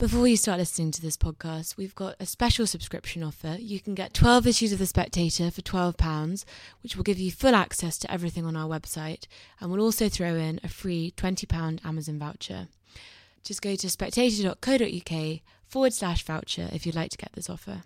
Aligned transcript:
Before 0.00 0.26
you 0.26 0.38
start 0.38 0.58
listening 0.58 0.92
to 0.92 1.02
this 1.02 1.18
podcast, 1.18 1.76
we've 1.76 1.94
got 1.94 2.16
a 2.18 2.24
special 2.24 2.66
subscription 2.66 3.22
offer. 3.22 3.58
You 3.60 3.80
can 3.80 3.94
get 3.94 4.14
12 4.14 4.46
issues 4.46 4.72
of 4.72 4.78
The 4.78 4.86
Spectator 4.86 5.50
for 5.50 5.60
£12, 5.60 6.46
which 6.82 6.96
will 6.96 7.04
give 7.04 7.18
you 7.18 7.30
full 7.30 7.54
access 7.54 7.98
to 7.98 8.10
everything 8.10 8.46
on 8.46 8.56
our 8.56 8.66
website, 8.66 9.26
and 9.60 9.70
we'll 9.70 9.82
also 9.82 10.08
throw 10.08 10.36
in 10.36 10.58
a 10.64 10.68
free 10.68 11.12
£20 11.18 11.84
Amazon 11.84 12.18
voucher. 12.18 12.68
Just 13.44 13.60
go 13.60 13.76
to 13.76 13.90
spectator.co.uk 13.90 15.40
forward 15.66 15.92
slash 15.92 16.22
voucher 16.22 16.70
if 16.72 16.86
you'd 16.86 16.96
like 16.96 17.10
to 17.10 17.18
get 17.18 17.34
this 17.34 17.50
offer. 17.50 17.82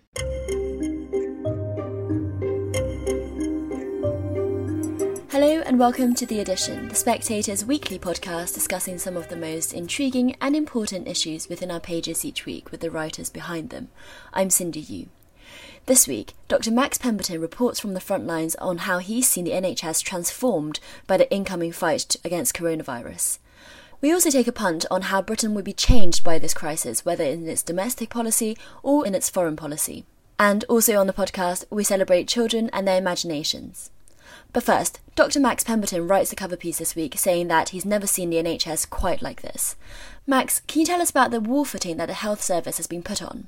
Hello 5.35 5.61
and 5.65 5.77
welcome 5.77 6.15
to 6.15 6.25
The 6.25 6.39
Edition, 6.39 6.87
The 6.87 6.95
Spectator's 6.95 7.65
weekly 7.65 7.99
podcast 7.99 8.53
discussing 8.53 8.97
some 8.97 9.17
of 9.17 9.27
the 9.27 9.35
most 9.35 9.73
intriguing 9.73 10.37
and 10.39 10.55
important 10.55 11.09
issues 11.09 11.49
within 11.49 11.69
our 11.69 11.81
pages 11.81 12.23
each 12.23 12.45
week 12.45 12.71
with 12.71 12.79
the 12.79 12.89
writers 12.89 13.29
behind 13.29 13.69
them. 13.69 13.89
I'm 14.33 14.49
Cindy 14.49 14.79
Yu. 14.79 15.07
This 15.87 16.07
week, 16.07 16.31
Dr. 16.47 16.71
Max 16.71 16.97
Pemberton 16.97 17.41
reports 17.41 17.81
from 17.81 17.93
the 17.93 17.99
front 17.99 18.25
lines 18.25 18.55
on 18.61 18.77
how 18.77 18.99
he's 18.99 19.27
seen 19.27 19.43
the 19.43 19.51
NHS 19.51 20.03
transformed 20.03 20.79
by 21.05 21.17
the 21.17 21.29
incoming 21.29 21.73
fight 21.73 22.15
against 22.23 22.55
coronavirus. 22.55 23.39
We 23.99 24.13
also 24.13 24.29
take 24.29 24.47
a 24.47 24.53
punt 24.53 24.85
on 24.89 25.01
how 25.01 25.21
Britain 25.21 25.53
would 25.53 25.65
be 25.65 25.73
changed 25.73 26.23
by 26.23 26.39
this 26.39 26.53
crisis, 26.53 27.03
whether 27.03 27.25
in 27.25 27.45
its 27.49 27.61
domestic 27.61 28.09
policy 28.09 28.57
or 28.83 29.05
in 29.05 29.13
its 29.13 29.29
foreign 29.29 29.57
policy. 29.57 30.05
And 30.39 30.63
also 30.69 30.97
on 30.97 31.07
the 31.07 31.11
podcast, 31.13 31.65
we 31.69 31.83
celebrate 31.83 32.29
children 32.29 32.69
and 32.71 32.87
their 32.87 32.99
imaginations. 32.99 33.91
But 34.53 34.63
first, 34.63 34.99
Dr. 35.15 35.39
Max 35.39 35.63
Pemberton 35.63 36.07
writes 36.07 36.31
a 36.31 36.35
cover 36.35 36.55
piece 36.55 36.77
this 36.77 36.95
week 36.95 37.17
saying 37.17 37.47
that 37.49 37.69
he's 37.69 37.85
never 37.85 38.07
seen 38.07 38.29
the 38.29 38.37
NHS 38.37 38.89
quite 38.89 39.21
like 39.21 39.41
this. 39.41 39.75
Max, 40.27 40.61
can 40.67 40.81
you 40.81 40.85
tell 40.85 41.01
us 41.01 41.09
about 41.09 41.31
the 41.31 41.39
war 41.39 41.65
footing 41.65 41.97
that 41.97 42.07
the 42.07 42.13
health 42.13 42.41
service 42.41 42.77
has 42.77 42.87
been 42.87 43.03
put 43.03 43.21
on? 43.21 43.47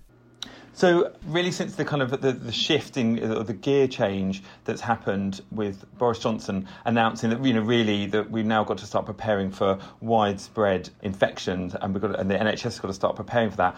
So 0.73 1.11
really, 1.25 1.51
since 1.51 1.75
the 1.75 1.83
kind 1.83 2.03
of 2.03 2.11
the, 2.21 2.33
the 2.33 2.51
shift 2.51 2.97
in 2.97 3.17
or 3.31 3.43
the 3.43 3.53
gear 3.53 3.87
change 3.87 4.43
that's 4.63 4.81
happened 4.81 5.41
with 5.51 5.85
Boris 5.97 6.19
Johnson 6.19 6.67
announcing 6.85 7.31
that 7.31 7.43
you 7.43 7.53
know 7.53 7.61
really 7.61 8.05
that 8.07 8.29
we've 8.29 8.45
now 8.45 8.63
got 8.63 8.77
to 8.77 8.85
start 8.85 9.07
preparing 9.07 9.49
for 9.49 9.79
widespread 10.01 10.91
infections 11.01 11.75
and 11.81 11.95
we've 11.95 12.01
got 12.03 12.19
and 12.19 12.29
the 12.29 12.35
NHS 12.35 12.61
has 12.61 12.79
got 12.79 12.89
to 12.89 12.93
start 12.93 13.15
preparing 13.15 13.49
for 13.49 13.57
that 13.57 13.75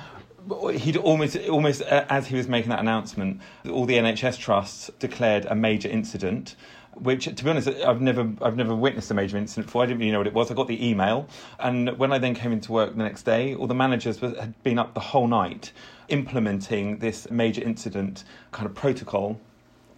he'd 0.73 0.97
almost 0.97 1.37
almost 1.49 1.81
uh, 1.83 2.05
as 2.09 2.27
he 2.27 2.35
was 2.35 2.47
making 2.47 2.69
that 2.69 2.79
announcement, 2.79 3.41
all 3.69 3.85
the 3.85 3.95
NHS 3.95 4.37
trusts 4.37 4.89
declared 4.99 5.45
a 5.45 5.55
major 5.55 5.89
incident 5.89 6.55
which 6.95 7.25
to 7.25 7.43
be 7.43 7.49
honest 7.49 7.67
I've 7.67 8.01
never 8.01 8.31
I've 8.41 8.55
never 8.55 8.75
witnessed 8.75 9.11
a 9.11 9.13
major 9.13 9.37
incident 9.37 9.67
before. 9.67 9.83
I 9.83 9.85
didn't 9.85 9.99
really 9.99 10.11
know 10.11 10.19
what 10.19 10.27
it 10.27 10.33
was. 10.33 10.51
I 10.51 10.53
got 10.53 10.67
the 10.67 10.87
email, 10.87 11.27
and 11.59 11.97
when 11.97 12.11
I 12.11 12.17
then 12.17 12.35
came 12.35 12.51
into 12.51 12.71
work 12.71 12.95
the 12.95 13.03
next 13.03 13.23
day, 13.23 13.55
all 13.55 13.67
the 13.67 13.75
managers 13.75 14.19
had 14.19 14.61
been 14.63 14.79
up 14.79 14.93
the 14.93 14.99
whole 14.99 15.27
night 15.27 15.71
implementing 16.09 16.97
this 16.97 17.29
major 17.29 17.61
incident 17.61 18.23
kind 18.51 18.65
of 18.65 18.73
protocol 18.73 19.39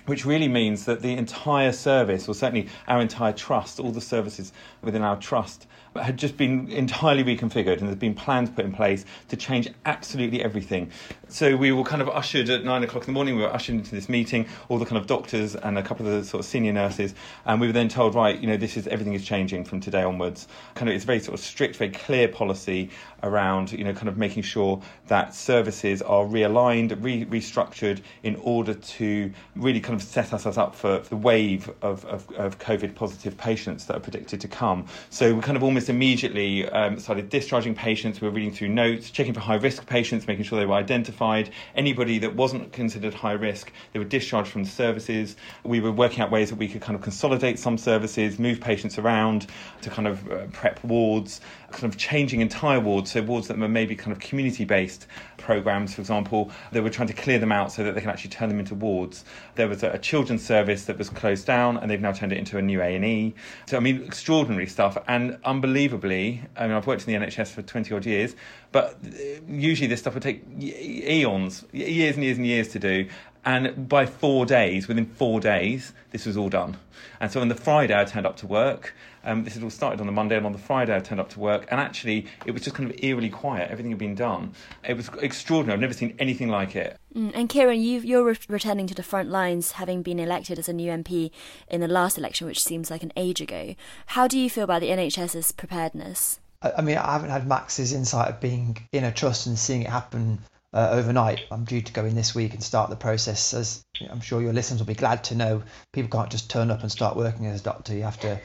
which 0.05 0.25
really 0.25 0.47
means 0.47 0.85
that 0.85 1.01
the 1.01 1.13
entire 1.13 1.71
service, 1.71 2.27
or 2.27 2.33
certainly 2.33 2.67
our 2.87 3.01
entire 3.01 3.33
trust, 3.33 3.79
all 3.79 3.91
the 3.91 4.01
services 4.01 4.51
within 4.81 5.03
our 5.03 5.15
trust, 5.17 5.67
had 5.95 6.17
just 6.17 6.37
been 6.37 6.69
entirely 6.69 7.23
reconfigured 7.23 7.79
and 7.79 7.87
there's 7.87 7.95
been 7.95 8.13
plans 8.13 8.49
put 8.49 8.63
in 8.63 8.71
place 8.71 9.05
to 9.27 9.35
change 9.35 9.67
absolutely 9.85 10.43
everything. 10.43 10.89
So 11.27 11.55
we 11.55 11.71
were 11.71 11.83
kind 11.83 12.01
of 12.01 12.09
ushered 12.09 12.49
at 12.49 12.63
nine 12.63 12.83
o'clock 12.83 13.03
in 13.03 13.07
the 13.07 13.13
morning, 13.13 13.35
we 13.35 13.41
were 13.41 13.53
ushered 13.53 13.75
into 13.75 13.91
this 13.91 14.09
meeting, 14.09 14.47
all 14.69 14.77
the 14.77 14.85
kind 14.85 14.97
of 14.97 15.07
doctors 15.07 15.55
and 15.55 15.77
a 15.77 15.83
couple 15.83 16.05
of 16.05 16.11
the 16.11 16.23
sort 16.25 16.39
of 16.39 16.45
senior 16.45 16.73
nurses, 16.73 17.13
and 17.45 17.59
we 17.61 17.67
were 17.67 17.73
then 17.73 17.87
told, 17.87 18.15
right, 18.15 18.39
you 18.39 18.47
know, 18.47 18.57
this 18.57 18.77
is 18.77 18.87
everything 18.87 19.13
is 19.13 19.25
changing 19.25 19.63
from 19.63 19.79
today 19.79 20.03
onwards. 20.03 20.47
Kind 20.75 20.89
of 20.89 20.95
it's 20.95 21.05
very 21.05 21.19
sort 21.19 21.37
of 21.37 21.43
strict, 21.43 21.77
very 21.77 21.91
clear 21.91 22.27
policy 22.27 22.89
around, 23.23 23.71
you 23.71 23.83
know, 23.83 23.93
kind 23.93 24.07
of 24.07 24.17
making 24.17 24.43
sure 24.43 24.81
that 25.07 25.33
services 25.33 26.01
are 26.01 26.25
realigned, 26.25 27.01
re- 27.03 27.25
restructured 27.25 28.01
in 28.23 28.35
order 28.37 28.73
to 28.73 29.31
really 29.55 29.79
kind 29.79 29.99
of 29.99 30.05
set 30.05 30.33
ourselves 30.33 30.57
up 30.57 30.75
for 30.75 30.99
the 30.99 31.15
wave 31.15 31.69
of, 31.81 32.03
of, 32.05 32.29
of 32.33 32.59
COVID 32.59 32.95
positive 32.95 33.37
patients 33.37 33.85
that 33.85 33.95
are 33.95 34.01
predicted 34.01 34.41
to 34.41 34.47
come. 34.47 34.85
So 35.09 35.33
we 35.33 35.41
kind 35.41 35.55
of 35.55 35.63
almost 35.63 35.80
almost 35.81 35.89
immediately 35.89 36.69
um, 36.69 36.99
started 36.99 37.29
discharging 37.29 37.73
patients. 37.73 38.21
We 38.21 38.27
were 38.27 38.33
reading 38.33 38.53
through 38.53 38.69
notes, 38.69 39.09
checking 39.09 39.33
for 39.33 39.39
high 39.39 39.55
risk 39.55 39.87
patients, 39.87 40.27
making 40.27 40.43
sure 40.43 40.59
they 40.59 40.65
were 40.67 40.75
identified. 40.75 41.49
Anybody 41.73 42.19
that 42.19 42.35
wasn't 42.35 42.71
considered 42.71 43.15
high 43.15 43.31
risk, 43.31 43.71
they 43.91 43.97
were 43.97 44.05
discharged 44.05 44.51
from 44.51 44.63
the 44.63 44.69
services. 44.69 45.35
We 45.63 45.79
were 45.79 45.91
working 45.91 46.21
out 46.21 46.29
ways 46.29 46.51
that 46.51 46.57
we 46.57 46.67
could 46.67 46.81
kind 46.81 46.95
of 46.95 47.01
consolidate 47.01 47.57
some 47.57 47.79
services, 47.79 48.37
move 48.37 48.61
patients 48.61 48.99
around 48.99 49.47
to 49.81 49.89
kind 49.89 50.07
of 50.07 50.31
uh, 50.31 50.45
prep 50.51 50.83
wards, 50.83 51.41
kind 51.71 51.91
of 51.91 51.97
changing 51.97 52.41
entire 52.41 52.79
wards, 52.79 53.11
so 53.11 53.23
wards 53.23 53.47
that 53.47 53.57
were 53.57 53.67
maybe 53.67 53.95
kind 53.95 54.11
of 54.11 54.19
community 54.19 54.65
based 54.65 55.07
programs, 55.37 55.95
for 55.95 56.01
example, 56.01 56.51
they 56.71 56.79
were 56.79 56.89
trying 56.89 57.07
to 57.07 57.13
clear 57.13 57.39
them 57.39 57.51
out 57.51 57.71
so 57.71 57.83
that 57.83 57.95
they 57.95 58.01
can 58.01 58.09
actually 58.09 58.29
turn 58.29 58.49
them 58.49 58.59
into 58.59 58.75
wards. 58.75 59.25
There 59.55 59.67
was 59.67 59.83
a, 59.83 59.91
a 59.91 59.97
children's 59.97 60.45
service 60.45 60.85
that 60.85 60.97
was 60.97 61.09
closed 61.09 61.47
down, 61.47 61.77
and 61.77 61.89
they've 61.89 61.99
now 61.99 62.11
turned 62.11 62.31
it 62.31 62.37
into 62.37 62.57
a 62.57 62.61
new 62.61 62.81
A 62.81 62.95
and 62.95 63.03
E. 63.03 63.33
So 63.65 63.77
I 63.77 63.79
mean, 63.79 64.03
extraordinary 64.03 64.67
stuff, 64.67 64.97
and 65.07 65.37
unbelievably, 65.71 66.41
I 66.57 66.67
mean, 66.67 66.75
I've 66.75 66.85
worked 66.85 67.07
in 67.07 67.13
the 67.13 67.25
NHS 67.25 67.49
for 67.49 67.61
twenty 67.61 67.93
odd 67.93 68.05
years, 68.05 68.35
but 68.71 68.97
uh, 69.05 69.17
usually 69.47 69.87
this 69.87 70.01
stuff 70.01 70.13
would 70.13 70.23
take 70.23 70.43
eons, 70.59 71.63
years 71.71 72.15
and 72.15 72.23
years 72.25 72.37
and 72.37 72.45
years 72.45 72.67
to 72.69 72.79
do, 72.79 73.07
and 73.45 73.87
by 73.87 74.05
four 74.05 74.45
days, 74.45 74.87
within 74.87 75.05
four 75.05 75.39
days, 75.39 75.93
this 76.11 76.25
was 76.25 76.35
all 76.35 76.49
done. 76.49 76.77
And 77.19 77.31
so 77.31 77.39
on 77.39 77.47
the 77.47 77.55
Friday, 77.55 77.97
I 77.97 78.03
turned 78.03 78.25
up 78.25 78.37
to 78.37 78.47
work. 78.47 78.93
Um, 79.23 79.43
this 79.43 79.53
had 79.53 79.63
all 79.63 79.69
started 79.69 79.99
on 79.99 80.07
the 80.07 80.11
Monday, 80.11 80.37
and 80.37 80.45
on 80.45 80.51
the 80.51 80.57
Friday, 80.57 80.95
I 80.95 80.99
turned 80.99 81.21
up 81.21 81.29
to 81.29 81.39
work. 81.39 81.67
And 81.69 81.79
actually, 81.79 82.27
it 82.45 82.51
was 82.51 82.63
just 82.63 82.75
kind 82.75 82.89
of 82.89 83.03
eerily 83.03 83.29
quiet. 83.29 83.69
Everything 83.69 83.91
had 83.91 83.99
been 83.99 84.15
done. 84.15 84.53
It 84.87 84.97
was 84.97 85.09
extraordinary. 85.19 85.75
I've 85.75 85.81
never 85.81 85.93
seen 85.93 86.15
anything 86.19 86.49
like 86.49 86.75
it. 86.75 86.97
Mm, 87.15 87.31
and 87.35 87.49
Kieran, 87.49 87.81
you 87.81 88.19
are 88.19 88.23
re- 88.23 88.37
returning 88.47 88.87
to 88.87 88.95
the 88.95 89.03
front 89.03 89.29
lines, 89.29 89.73
having 89.73 90.01
been 90.01 90.19
elected 90.19 90.57
as 90.57 90.69
a 90.69 90.73
new 90.73 90.91
MP 90.91 91.31
in 91.67 91.81
the 91.81 91.87
last 91.87 92.17
election, 92.17 92.47
which 92.47 92.63
seems 92.63 92.89
like 92.89 93.03
an 93.03 93.13
age 93.15 93.41
ago. 93.41 93.75
How 94.07 94.27
do 94.27 94.39
you 94.39 94.49
feel 94.49 94.63
about 94.63 94.81
the 94.81 94.89
NHS's 94.89 95.51
preparedness? 95.51 96.39
I 96.61 96.81
mean, 96.81 96.97
I 96.97 97.13
haven't 97.13 97.31
had 97.31 97.47
Max's 97.47 97.91
insight 97.91 98.29
of 98.29 98.39
being 98.39 98.77
in 98.91 99.03
a 99.03 99.11
trust 99.11 99.47
and 99.47 99.57
seeing 99.57 99.81
it 99.81 99.89
happen 99.89 100.39
uh, 100.73 100.89
overnight. 100.91 101.41
I'm 101.51 101.65
due 101.65 101.81
to 101.81 101.93
go 101.93 102.05
in 102.05 102.15
this 102.15 102.35
week 102.35 102.53
and 102.53 102.63
start 102.63 102.89
the 102.89 102.95
process. 102.95 103.53
As 103.53 103.83
I'm 104.09 104.21
sure 104.21 104.41
your 104.41 104.53
listeners 104.53 104.79
will 104.79 104.87
be 104.87 104.93
glad 104.93 105.23
to 105.25 105.35
know, 105.35 105.63
people 105.91 106.09
can't 106.09 106.31
just 106.31 106.49
turn 106.49 106.71
up 106.71 106.81
and 106.81 106.91
start 106.91 107.17
working 107.17 107.47
as 107.47 107.61
a 107.61 107.63
doctor. 107.63 107.95
You 107.95 108.03
have 108.03 108.19
to 108.21 108.39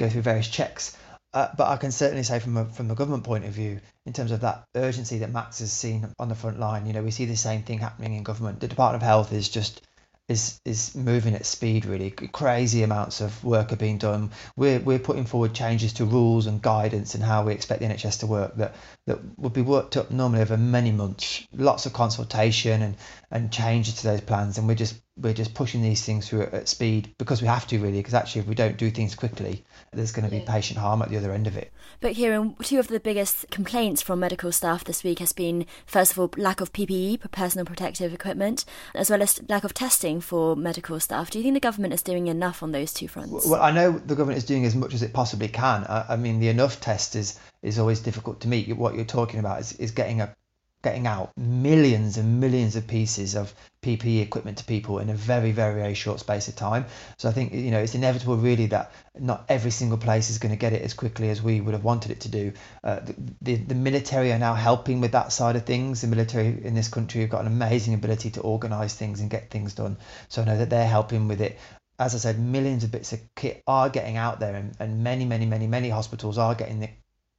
go 0.00 0.08
through 0.08 0.22
various 0.22 0.48
checks. 0.48 0.96
Uh, 1.32 1.48
but 1.56 1.68
I 1.68 1.76
can 1.76 1.92
certainly 1.92 2.24
say 2.24 2.40
from 2.40 2.56
a, 2.56 2.64
from 2.64 2.90
a 2.90 2.96
government 2.96 3.22
point 3.22 3.44
of 3.44 3.52
view, 3.52 3.80
in 4.04 4.12
terms 4.12 4.32
of 4.32 4.40
that 4.40 4.64
urgency 4.74 5.18
that 5.18 5.30
Max 5.30 5.60
has 5.60 5.72
seen 5.72 6.08
on 6.18 6.28
the 6.28 6.34
front 6.34 6.58
line, 6.58 6.86
you 6.86 6.92
know, 6.92 7.04
we 7.04 7.12
see 7.12 7.26
the 7.26 7.36
same 7.36 7.62
thing 7.62 7.78
happening 7.78 8.14
in 8.14 8.24
government. 8.24 8.58
The 8.58 8.66
Department 8.66 9.02
of 9.02 9.06
Health 9.06 9.32
is 9.32 9.48
just 9.48 9.82
is 10.30 10.60
is 10.64 10.94
moving 10.94 11.34
at 11.34 11.44
speed 11.44 11.84
really 11.84 12.10
crazy 12.10 12.84
amounts 12.84 13.20
of 13.20 13.42
work 13.42 13.72
are 13.72 13.76
being 13.76 13.98
done 13.98 14.30
we're 14.56 14.78
we're 14.78 14.98
putting 15.00 15.24
forward 15.24 15.52
changes 15.52 15.94
to 15.94 16.04
rules 16.04 16.46
and 16.46 16.62
guidance 16.62 17.16
and 17.16 17.24
how 17.24 17.44
we 17.44 17.52
expect 17.52 17.80
the 17.80 17.86
NHS 17.86 18.20
to 18.20 18.28
work 18.28 18.54
that 18.54 18.76
that 19.10 19.38
would 19.38 19.52
be 19.52 19.62
worked 19.62 19.96
up 19.96 20.10
normally 20.12 20.40
over 20.40 20.56
many 20.56 20.92
months. 20.92 21.46
Lots 21.52 21.84
of 21.86 21.92
consultation 21.92 22.82
and 22.82 22.96
and 23.32 23.52
changes 23.52 23.94
to 23.94 24.04
those 24.08 24.20
plans 24.20 24.58
and 24.58 24.66
we're 24.66 24.74
just 24.74 25.00
we're 25.16 25.34
just 25.34 25.54
pushing 25.54 25.82
these 25.82 26.04
things 26.04 26.28
through 26.28 26.42
at, 26.42 26.68
speed 26.68 27.14
because 27.18 27.40
we 27.40 27.46
have 27.46 27.66
to 27.66 27.78
really 27.78 27.98
because 27.98 28.14
actually 28.14 28.40
if 28.40 28.46
we 28.48 28.54
don't 28.54 28.76
do 28.76 28.90
things 28.90 29.14
quickly 29.14 29.64
there's 29.92 30.10
going 30.10 30.24
to 30.24 30.30
be 30.30 30.40
patient 30.40 30.78
harm 30.78 31.02
at 31.02 31.10
the 31.10 31.16
other 31.16 31.32
end 31.32 31.46
of 31.46 31.56
it. 31.56 31.72
But 32.00 32.14
Kieran 32.14 32.40
um, 32.40 32.56
two 32.62 32.78
of 32.78 32.88
the 32.88 32.98
biggest 32.98 33.50
complaints 33.50 34.02
from 34.02 34.20
medical 34.20 34.50
staff 34.50 34.84
this 34.84 35.04
week 35.04 35.18
has 35.18 35.32
been 35.32 35.66
first 35.86 36.12
of 36.12 36.18
all 36.18 36.30
lack 36.36 36.60
of 36.60 36.72
PPE 36.72 37.30
personal 37.30 37.64
protective 37.64 38.12
equipment 38.12 38.64
as 38.94 39.10
well 39.10 39.22
as 39.22 39.40
lack 39.48 39.64
of 39.64 39.74
testing 39.74 40.20
for 40.20 40.56
medical 40.56 40.98
staff. 40.98 41.30
Do 41.30 41.38
you 41.38 41.44
think 41.44 41.54
the 41.54 41.60
government 41.60 41.94
is 41.94 42.02
doing 42.02 42.26
enough 42.26 42.62
on 42.62 42.72
those 42.72 42.92
two 42.92 43.08
fronts? 43.08 43.46
Well 43.46 43.62
I 43.62 43.70
know 43.70 43.92
the 43.92 44.16
government 44.16 44.38
is 44.38 44.44
doing 44.44 44.64
as 44.64 44.74
much 44.74 44.94
as 44.94 45.02
it 45.02 45.12
possibly 45.12 45.48
can. 45.48 45.84
I, 45.84 46.06
I 46.10 46.16
mean 46.16 46.40
the 46.40 46.48
enough 46.48 46.80
test 46.80 47.14
is 47.14 47.38
is 47.62 47.78
always 47.78 48.00
difficult 48.00 48.40
to 48.40 48.48
meet 48.48 48.74
what 48.76 48.94
you're 48.94 49.04
talking 49.04 49.40
about 49.40 49.60
is, 49.60 49.72
is 49.74 49.90
getting 49.90 50.20
a 50.20 50.34
getting 50.82 51.06
out 51.06 51.30
millions 51.36 52.16
and 52.16 52.40
millions 52.40 52.74
of 52.74 52.86
pieces 52.86 53.34
of 53.34 53.54
PPE 53.82 54.22
equipment 54.22 54.58
to 54.58 54.64
people 54.64 54.98
in 54.98 55.10
a 55.10 55.14
very, 55.14 55.52
very, 55.52 55.74
very 55.74 55.94
short 55.94 56.20
space 56.20 56.48
of 56.48 56.56
time. 56.56 56.86
So 57.18 57.28
I 57.28 57.32
think 57.32 57.52
you 57.52 57.70
know 57.70 57.80
it's 57.80 57.94
inevitable, 57.94 58.36
really, 58.36 58.66
that 58.66 58.92
not 59.18 59.44
every 59.48 59.70
single 59.70 59.98
place 59.98 60.30
is 60.30 60.38
going 60.38 60.52
to 60.52 60.58
get 60.58 60.72
it 60.72 60.82
as 60.82 60.94
quickly 60.94 61.28
as 61.28 61.42
we 61.42 61.60
would 61.60 61.74
have 61.74 61.84
wanted 61.84 62.12
it 62.12 62.20
to 62.20 62.28
do. 62.28 62.52
Uh, 62.82 63.00
the, 63.00 63.14
the, 63.42 63.54
the 63.56 63.74
military 63.74 64.32
are 64.32 64.38
now 64.38 64.54
helping 64.54 65.00
with 65.00 65.12
that 65.12 65.32
side 65.32 65.56
of 65.56 65.64
things. 65.64 66.00
The 66.00 66.06
military 66.06 66.64
in 66.64 66.74
this 66.74 66.88
country 66.88 67.20
have 67.22 67.30
got 67.30 67.42
an 67.42 67.46
amazing 67.46 67.94
ability 67.94 68.30
to 68.32 68.40
organise 68.40 68.94
things 68.94 69.20
and 69.20 69.28
get 69.28 69.50
things 69.50 69.74
done. 69.74 69.98
So 70.28 70.42
I 70.42 70.46
know 70.46 70.58
that 70.58 70.70
they're 70.70 70.86
helping 70.86 71.28
with 71.28 71.40
it. 71.40 71.58
As 71.98 72.14
I 72.14 72.18
said, 72.18 72.38
millions 72.38 72.84
of 72.84 72.90
bits 72.90 73.12
of 73.12 73.20
kit 73.34 73.62
are 73.66 73.90
getting 73.90 74.16
out 74.16 74.40
there, 74.40 74.54
and, 74.54 74.74
and 74.80 75.04
many, 75.04 75.26
many, 75.26 75.44
many, 75.44 75.66
many 75.66 75.90
hospitals 75.90 76.38
are 76.38 76.54
getting 76.54 76.80
the 76.80 76.88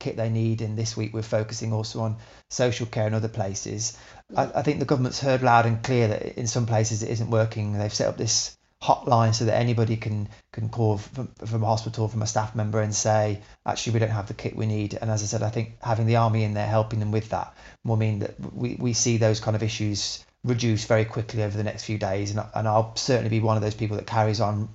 kit 0.02 0.18
they 0.18 0.30
need. 0.30 0.62
And 0.62 0.78
this 0.78 0.98
week 0.98 1.14
we're 1.14 1.22
focusing 1.22 1.72
also 1.72 2.02
on 2.02 2.18
social 2.50 2.88
care 2.88 3.06
and 3.06 3.16
other 3.16 3.30
places. 3.30 3.98
I, 4.36 4.52
I 4.56 4.62
think 4.64 4.80
the 4.80 4.86
government's 4.86 5.22
heard 5.22 5.44
loud 5.44 5.66
and 5.66 5.82
clear 5.84 6.10
that 6.10 6.38
in 6.38 6.48
some 6.48 6.66
places 6.66 7.04
it 7.04 7.10
isn't 7.10 7.30
working. 7.30 7.78
They've 7.78 7.94
set 7.94 8.10
up 8.10 8.18
this 8.18 8.58
hotline 8.82 9.34
so 9.34 9.46
that 9.46 9.56
anybody 9.56 9.96
can 9.96 10.28
can 10.52 10.68
call 10.68 10.98
from, 10.98 11.28
from 11.46 11.64
a 11.64 11.68
hospital 11.68 12.08
from 12.08 12.24
a 12.24 12.28
staff 12.28 12.56
member 12.56 12.82
and 12.82 12.96
say 12.96 13.40
actually 13.64 13.94
we 13.94 14.00
don't 14.00 14.10
have 14.10 14.28
the 14.28 14.34
kit 14.34 14.56
we 14.56 14.66
need 14.66 14.98
and 15.00 15.12
as 15.12 15.22
i 15.22 15.26
said 15.28 15.44
i 15.44 15.50
think 15.50 15.76
having 15.84 16.08
the 16.08 16.16
army 16.16 16.44
in 16.44 16.56
there 16.56 16.66
helping 16.66 17.00
them 17.00 17.12
with 17.12 17.30
that 17.30 17.56
will 17.86 17.96
mean 17.96 18.20
that 18.20 18.34
we, 18.54 18.76
we 18.80 18.94
see 18.94 19.18
those 19.18 19.40
kind 19.40 19.56
of 19.56 19.62
issues 19.62 20.26
reduce 20.44 20.86
very 20.86 21.06
quickly 21.06 21.44
over 21.44 21.56
the 21.56 21.64
next 21.64 21.84
few 21.84 22.00
days 22.00 22.32
and, 22.32 22.44
and 22.56 22.68
i'll 22.68 22.96
certainly 22.96 23.30
be 23.30 23.40
one 23.40 23.56
of 23.56 23.62
those 23.62 23.76
people 23.76 23.98
that 23.98 24.08
carries 24.08 24.42
on 24.42 24.68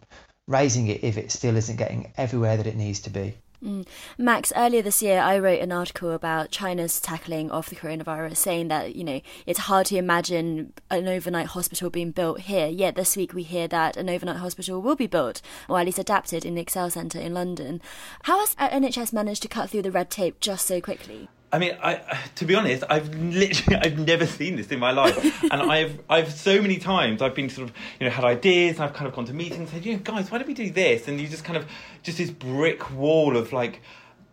raising 0.46 0.86
it 0.86 1.02
if 1.02 1.18
it 1.18 1.32
still 1.32 1.56
isn't 1.56 1.76
getting 1.76 2.12
everywhere 2.16 2.56
that 2.56 2.68
it 2.68 2.76
needs 2.76 3.00
to 3.00 3.10
be 3.10 3.34
Mm. 3.66 3.84
Max, 4.16 4.52
earlier 4.54 4.80
this 4.80 5.02
year, 5.02 5.18
I 5.20 5.40
wrote 5.40 5.60
an 5.60 5.72
article 5.72 6.12
about 6.12 6.52
China's 6.52 7.00
tackling 7.00 7.50
of 7.50 7.68
the 7.68 7.74
coronavirus, 7.74 8.36
saying 8.36 8.68
that, 8.68 8.94
you 8.94 9.02
know, 9.02 9.20
it's 9.44 9.58
hard 9.60 9.86
to 9.86 9.96
imagine 9.96 10.72
an 10.88 11.08
overnight 11.08 11.48
hospital 11.48 11.90
being 11.90 12.12
built 12.12 12.42
here. 12.42 12.68
Yet 12.68 12.94
this 12.94 13.16
week 13.16 13.34
we 13.34 13.42
hear 13.42 13.66
that 13.66 13.96
an 13.96 14.08
overnight 14.08 14.36
hospital 14.36 14.80
will 14.80 14.94
be 14.94 15.08
built, 15.08 15.42
or 15.68 15.80
at 15.80 15.86
least 15.86 15.98
adapted 15.98 16.44
in 16.44 16.54
the 16.54 16.60
Excel 16.60 16.90
Centre 16.90 17.18
in 17.18 17.34
London. 17.34 17.82
How 18.22 18.38
has 18.38 18.54
NHS 18.54 19.12
managed 19.12 19.42
to 19.42 19.48
cut 19.48 19.70
through 19.70 19.82
the 19.82 19.90
red 19.90 20.10
tape 20.10 20.38
just 20.38 20.64
so 20.64 20.80
quickly? 20.80 21.28
I 21.52 21.58
mean, 21.58 21.76
I, 21.80 22.18
to 22.36 22.44
be 22.44 22.54
honest, 22.54 22.82
I've 22.90 23.14
literally 23.14 23.76
I've 23.82 23.98
never 23.98 24.26
seen 24.26 24.56
this 24.56 24.68
in 24.68 24.78
my 24.78 24.90
life, 24.90 25.42
and 25.50 25.62
I've 25.62 26.00
I've 26.08 26.32
so 26.32 26.60
many 26.60 26.78
times 26.78 27.22
I've 27.22 27.34
been 27.34 27.48
sort 27.48 27.68
of 27.68 27.76
you 28.00 28.06
know 28.06 28.12
had 28.12 28.24
ideas, 28.24 28.80
I've 28.80 28.92
kind 28.92 29.06
of 29.06 29.14
gone 29.14 29.26
to 29.26 29.32
meetings, 29.32 29.58
and 29.58 29.68
said, 29.68 29.86
you 29.86 29.94
know, 29.94 30.00
guys, 30.00 30.30
why 30.30 30.38
don't 30.38 30.48
we 30.48 30.54
do 30.54 30.70
this? 30.70 31.08
And 31.08 31.20
you 31.20 31.28
just 31.28 31.44
kind 31.44 31.56
of 31.56 31.66
just 32.02 32.18
this 32.18 32.30
brick 32.30 32.90
wall 32.92 33.36
of 33.36 33.52
like 33.52 33.80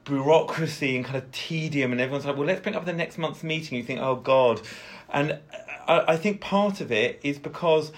bureaucracy 0.05 0.95
and 0.95 1.05
kind 1.05 1.17
of 1.17 1.31
tedium, 1.31 1.91
and 1.91 2.01
everyone's 2.01 2.25
like, 2.25 2.35
well, 2.35 2.47
let's 2.47 2.61
bring 2.61 2.75
up 2.75 2.85
the 2.85 2.93
next 2.93 3.17
month's 3.17 3.43
meeting. 3.43 3.77
You 3.77 3.83
think, 3.83 3.99
oh 3.99 4.15
God, 4.15 4.61
and 5.09 5.39
I, 5.87 6.13
I 6.13 6.17
think 6.17 6.41
part 6.41 6.81
of 6.81 6.91
it 6.91 7.19
is 7.23 7.37
because, 7.37 7.91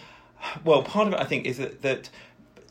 well, 0.64 0.84
part 0.84 1.08
of 1.08 1.14
it 1.14 1.20
I 1.20 1.26
think 1.26 1.46
is 1.46 1.58
that 1.58 1.82
that 1.84 2.10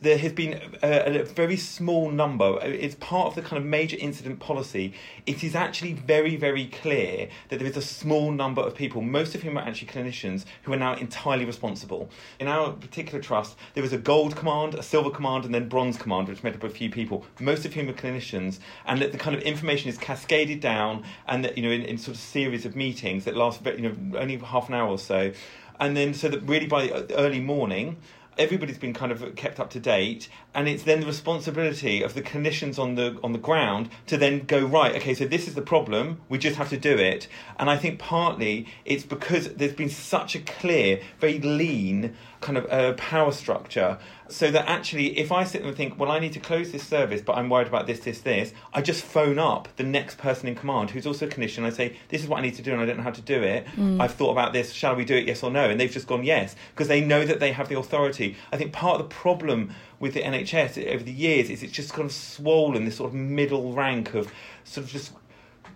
there 0.05 0.19
has 0.19 0.33
been 0.33 0.61
a, 0.83 1.21
a, 1.21 1.25
very 1.25 1.57
small 1.57 2.11
number. 2.11 2.59
It's 2.63 2.95
part 2.97 3.29
of 3.29 3.35
the 3.35 3.43
kind 3.43 3.57
of 3.57 3.65
major 3.65 3.97
incident 3.99 4.39
policy. 4.39 4.93
It 5.27 5.43
is 5.43 5.57
actually 5.57 5.95
very, 5.95 6.37
very 6.37 6.67
clear 6.67 7.29
that 7.49 7.59
there 7.59 7.67
is 7.67 7.77
a 7.77 7.83
small 7.83 8.31
number 8.31 8.61
of 8.61 8.75
people, 8.75 9.01
most 9.01 9.35
of 9.35 9.43
whom 9.43 9.57
are 9.57 9.63
actually 9.63 9.89
clinicians, 9.89 10.45
who 10.63 10.75
are 10.75 10.77
now 10.77 10.95
entirely 10.97 11.47
responsible. 11.47 12.11
In 12.39 12.49
our 12.49 12.73
particular 12.73 13.19
trust, 13.19 13.57
there 13.73 13.83
was 13.83 13.95
a 13.95 13.99
gold 13.99 14.37
command, 14.37 14.75
a 14.75 14.83
silver 14.83 15.11
command, 15.11 15.47
and 15.47 15.55
then 15.55 15.69
bronze 15.69 15.97
command, 15.97 16.29
which 16.29 16.45
made 16.45 16.55
up 16.55 16.63
a 16.63 16.69
few 16.69 16.91
people, 16.91 17.25
most 17.41 17.65
of 17.65 17.73
whom 17.73 17.89
are 17.89 17.95
clinicians, 17.95 18.59
and 18.85 19.01
that 19.01 19.13
the 19.13 19.19
kind 19.19 19.35
of 19.35 19.43
information 19.43 19.89
is 19.89 19.97
cascaded 19.97 20.61
down, 20.61 21.03
and 21.27 21.43
that 21.45 21.57
you 21.57 21.63
know 21.63 21.71
in, 21.71 21.83
in 21.83 21.97
sort 21.97 22.15
of 22.15 22.21
series 22.21 22.67
of 22.67 22.77
meetings 22.77 23.25
that 23.25 23.37
last 23.37 23.65
you 23.65 23.89
know 23.89 24.19
only 24.19 24.37
half 24.37 24.69
an 24.69 24.75
hour 24.75 24.89
or 24.89 24.99
so, 24.99 25.33
and 25.81 25.97
then 25.97 26.13
so 26.13 26.29
that 26.29 26.43
really 26.43 26.67
by 26.67 26.91
early 27.17 27.41
morning 27.41 27.97
everybody's 28.39 28.79
been 28.79 28.95
kind 28.95 29.13
of 29.13 29.35
kept 29.37 29.61
up 29.61 29.71
to 29.71 29.81
date 29.81 30.29
and 30.55 30.69
it's 30.69 30.83
then 30.85 31.01
the 31.01 31.07
responsibility 31.07 32.03
of 32.03 32.15
the 32.15 32.23
clinicians 32.23 32.79
on 32.79 32.95
the 32.95 33.19
on 33.23 33.33
the 33.33 33.39
ground 33.39 33.89
to 34.07 34.17
then 34.17 34.41
go 34.41 34.65
right 34.65 34.95
okay 34.97 35.15
so 35.15 35.25
this 35.27 35.49
is 35.49 35.55
the 35.55 35.63
problem 35.63 36.21
we 36.29 36.39
just 36.39 36.57
have 36.57 36.69
to 36.71 36.77
do 36.77 36.97
it. 36.97 37.29
And 37.59 37.71
i 37.71 37.77
think 37.77 37.99
partly 37.99 38.67
it's 38.85 39.05
because 39.05 39.55
there's 39.55 39.75
been 39.75 39.89
such 39.89 40.35
a 40.35 40.41
clear 40.41 41.01
very 41.21 41.39
lean 41.39 42.15
kind 42.45 42.59
of 42.59 42.71
uh, 42.71 42.93
power 42.93 43.33
structure 43.33 43.99
so 44.29 44.51
that 44.51 44.69
actually 44.69 45.19
if 45.19 45.33
i 45.33 45.45
sit 45.45 45.61
there 45.61 45.69
and 45.69 45.77
think 45.77 45.99
well 45.99 46.11
i 46.11 46.19
need 46.19 46.33
to 46.33 46.41
close 46.41 46.71
this 46.73 46.87
service 46.87 47.23
but 47.23 47.37
i'm 47.37 47.49
worried 47.49 47.67
about 47.67 47.87
this 47.87 48.01
this 48.01 48.21
this 48.21 48.53
i 48.75 48.83
just 48.83 49.03
phone 49.03 49.39
up 49.39 49.67
the 49.77 49.83
next 49.83 50.19
person 50.19 50.47
in 50.47 50.55
command 50.55 50.91
who's 50.91 51.07
also 51.07 51.27
a 51.27 51.29
clinician 51.29 51.65
i 51.65 51.71
say 51.71 51.97
this 52.11 52.23
is 52.23 52.29
what 52.29 52.39
i 52.39 52.43
need 52.43 52.55
to 52.55 52.63
do 52.63 52.73
and 52.73 52.83
i 52.83 52.85
don't 52.85 52.99
know 52.99 53.03
how 53.03 53.11
to 53.11 53.23
do 53.23 53.43
it. 53.43 53.67
Mm. 53.77 54.01
i've 54.01 54.15
thought 54.15 54.33
about 54.33 54.53
this. 54.53 54.73
Shall 54.73 54.95
we 54.95 55.05
do 55.05 55.17
it? 55.17 55.27
Yes 55.27 55.43
or 55.43 55.51
no? 55.51 55.69
And 55.71 55.81
they've 55.81 55.91
just 55.91 56.07
gone 56.07 56.25
yes 56.25 56.55
because 56.73 56.89
they 56.89 57.01
know 57.01 57.25
that 57.25 57.41
they 57.41 57.53
have 57.53 57.69
the 57.69 57.79
authority. 57.79 58.37
I 58.53 58.57
think 58.57 58.73
part 58.73 59.01
of 59.01 59.09
the 59.09 59.15
problem 59.15 59.75
with 60.01 60.15
the 60.15 60.23
nhs 60.23 60.95
over 60.95 61.03
the 61.03 61.13
years 61.13 61.49
is 61.51 61.63
it's 61.63 61.73
just 61.73 61.93
kind 61.93 62.05
of 62.05 62.13
swollen 62.13 62.85
this 62.85 62.97
sort 62.97 63.09
of 63.09 63.15
middle 63.15 63.73
rank 63.73 64.15
of 64.15 64.31
sort 64.65 64.87
of 64.87 64.93
just 64.93 65.13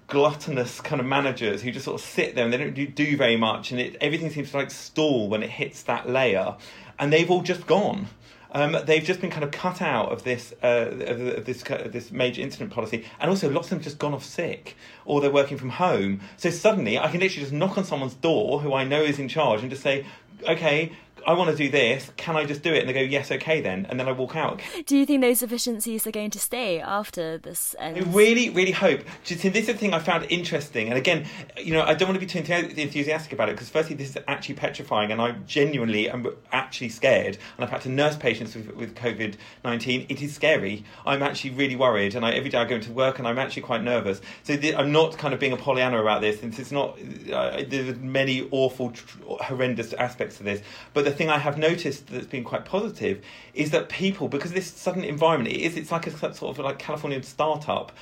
gluttonous 0.09 0.81
kind 0.81 1.01
of 1.01 1.07
managers 1.07 1.63
who 1.63 1.71
just 1.71 1.85
sort 1.85 2.01
of 2.01 2.07
sit 2.07 2.35
there 2.35 2.45
and 2.45 2.53
they 2.53 2.57
don't 2.57 2.75
do, 2.75 2.87
do 2.87 3.17
very 3.17 3.37
much, 3.37 3.71
and 3.71 3.81
it, 3.81 3.97
everything 4.01 4.31
seems 4.31 4.51
to 4.51 4.57
like 4.57 4.71
stall 4.71 5.29
when 5.29 5.43
it 5.43 5.51
hits 5.51 5.83
that 5.85 6.09
layer, 6.09 6.57
and 6.99 7.13
they've 7.13 7.31
all 7.31 7.43
just 7.43 7.67
gone. 7.67 8.09
Um, 8.51 8.79
they've 8.87 9.05
just 9.05 9.21
been 9.21 9.31
kind 9.31 9.45
of 9.45 9.51
cut 9.51 9.83
out 9.83 10.11
of 10.11 10.25
this 10.25 10.55
uh, 10.63 10.91
of 11.37 11.45
this 11.45 11.63
this 11.63 12.11
major 12.11 12.41
incident 12.41 12.73
policy, 12.73 13.05
and 13.21 13.31
also 13.31 13.51
lots 13.51 13.67
of 13.67 13.71
them 13.71 13.81
just 13.81 13.99
gone 13.99 14.15
off 14.15 14.25
sick 14.25 14.75
or 15.05 15.21
they're 15.21 15.31
working 15.31 15.59
from 15.59 15.69
home. 15.69 16.21
So 16.39 16.49
suddenly, 16.49 16.99
I 16.99 17.11
can 17.11 17.21
literally 17.21 17.43
just 17.43 17.53
knock 17.53 17.77
on 17.77 17.85
someone's 17.85 18.15
door 18.15 18.61
who 18.61 18.73
I 18.73 18.85
know 18.85 19.03
is 19.03 19.19
in 19.19 19.29
charge 19.29 19.61
and 19.61 19.71
just 19.71 19.83
say, 19.83 20.07
"Okay, 20.49 20.93
I 21.27 21.33
want 21.35 21.51
to 21.51 21.57
do 21.57 21.71
this. 21.71 22.11
Can 22.17 22.37
I 22.37 22.45
just 22.45 22.63
do 22.63 22.73
it? 22.73 22.81
And 22.81 22.89
they 22.89 22.93
go, 22.93 23.01
yes, 23.01 23.31
okay, 23.31 23.61
then. 23.61 23.87
And 23.89 23.99
then 23.99 24.09
I 24.09 24.13
walk 24.13 24.37
out. 24.37 24.61
Do 24.87 24.97
you 24.97 25.07
think 25.07 25.21
those 25.21 25.43
efficiencies 25.43 26.07
are 26.07 26.11
going 26.11 26.31
to 26.31 26.39
stay 26.39 26.81
after 26.81 27.39
this 27.39 27.75
ends? 27.79 28.01
I 28.01 28.11
really, 28.11 28.51
really 28.51 28.73
hope. 28.73 29.01
Just, 29.25 29.43
This 29.43 29.55
is 29.55 29.67
the 29.67 29.75
thing 29.75 29.95
I 29.95 29.99
found 29.99 30.27
interesting. 30.31 30.89
And 30.89 30.97
again, 30.97 31.27
you 31.57 31.73
know, 31.73 31.83
I 31.83 31.95
don't 31.95 32.09
want 32.09 32.21
to 32.21 32.27
be 32.27 32.27
too 32.27 32.39
enthusiastic 32.39 33.33
about 33.33 33.49
it 33.49 33.53
because, 33.53 33.69
firstly, 33.69 33.97
this 33.97 34.11
is 34.11 34.19
actually 34.29 34.55
petrifying, 34.57 35.13
and 35.13 35.21
I 35.21 35.33
genuinely 35.47 36.09
am 36.09 36.27
actually 36.53 36.89
scared. 36.89 37.39
And 37.57 37.65
I've 37.65 37.71
had 37.71 37.83
to 37.83 37.89
nurse 37.89 38.17
patients 38.17 38.55
with, 38.55 38.75
with 38.75 38.95
COVID 38.95 39.35
19. 39.65 40.07
It 40.09 40.23
is 40.23 40.35
scary. 40.35 40.85
I'm 41.07 41.23
actually 41.23 41.51
really 41.51 41.77
worried. 41.77 42.15
And 42.15 42.25
I, 42.25 42.33
every 42.33 42.51
day 42.51 42.59
I 42.59 42.65
go 42.65 42.77
into 42.77 42.93
work 42.93 43.19
and 43.19 43.27
I'm 43.27 43.39
actually 43.39 43.63
quite 43.63 43.83
nervous. 43.83 44.21
So 44.43 44.57
th- 44.57 44.75
I'm 44.75 44.93
not 44.93 45.19
kind 45.19 45.35
of 45.35 45.41
being 45.41 45.53
a 45.53 45.57
Pollyanna 45.57 46.01
about 46.01 46.21
this. 46.21 46.41
Since 46.41 46.59
it's 46.59 46.73
not, 46.73 46.99
uh, 47.33 47.63
there's 47.67 47.97
many 47.99 48.49
awful, 48.51 48.93
horrendous 49.27 49.93
aspects 49.95 50.39
to 50.39 50.43
this. 50.43 50.63
But 50.95 51.05
the 51.11 51.17
thing 51.17 51.31
I 51.31 51.39
have 51.39 51.59
noticed 51.59 52.09
that's 52.09 52.27
been 52.27 52.45
quite 52.45 52.65
positive 52.65 53.25
is 53.55 53.71
that 53.71 53.89
people, 53.89 54.29
because 54.29 54.53
this 54.53 54.71
sudden 54.71 55.05
environment, 55.05 55.55
it 55.55 55.61
is 55.61 55.77
it's 55.77 55.91
like 55.91 56.07
a 56.07 56.11
sort 56.11 56.43
of 56.43 56.59
like 56.59 56.79
Californian 56.79 57.23
startup, 57.23 57.93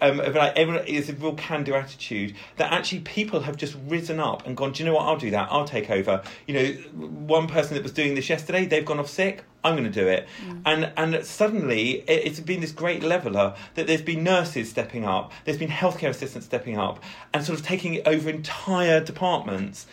um, 0.00 0.18
like 0.18 0.56
everyone 0.56 0.84
is 0.86 1.08
a 1.08 1.12
real 1.14 1.34
can-do 1.34 1.74
attitude. 1.74 2.34
That 2.56 2.72
actually 2.72 3.00
people 3.00 3.40
have 3.40 3.56
just 3.56 3.76
risen 3.86 4.20
up 4.20 4.46
and 4.46 4.56
gone. 4.56 4.72
Do 4.72 4.82
you 4.82 4.88
know 4.88 4.96
what? 4.96 5.06
I'll 5.06 5.18
do 5.18 5.30
that. 5.30 5.48
I'll 5.50 5.66
take 5.66 5.90
over. 5.90 6.22
You 6.46 6.54
know, 6.54 6.66
one 7.02 7.46
person 7.46 7.74
that 7.74 7.82
was 7.82 7.92
doing 7.92 8.14
this 8.14 8.28
yesterday, 8.28 8.66
they've 8.66 8.84
gone 8.84 8.98
off 8.98 9.08
sick. 9.08 9.44
I'm 9.62 9.74
going 9.74 9.84
to 9.84 9.90
do 9.90 10.06
it. 10.06 10.28
Mm. 10.46 10.62
And 10.64 10.92
and 10.96 11.24
suddenly 11.24 12.04
it, 12.08 12.26
it's 12.26 12.40
been 12.40 12.60
this 12.60 12.72
great 12.72 13.02
leveler 13.02 13.54
that 13.74 13.86
there's 13.86 14.02
been 14.02 14.22
nurses 14.22 14.70
stepping 14.70 15.04
up, 15.04 15.32
there's 15.44 15.58
been 15.58 15.68
healthcare 15.68 16.10
assistants 16.10 16.46
stepping 16.46 16.78
up, 16.78 17.02
and 17.34 17.44
sort 17.44 17.58
of 17.58 17.64
taking 17.66 18.00
over 18.06 18.30
entire 18.30 19.00
departments 19.00 19.86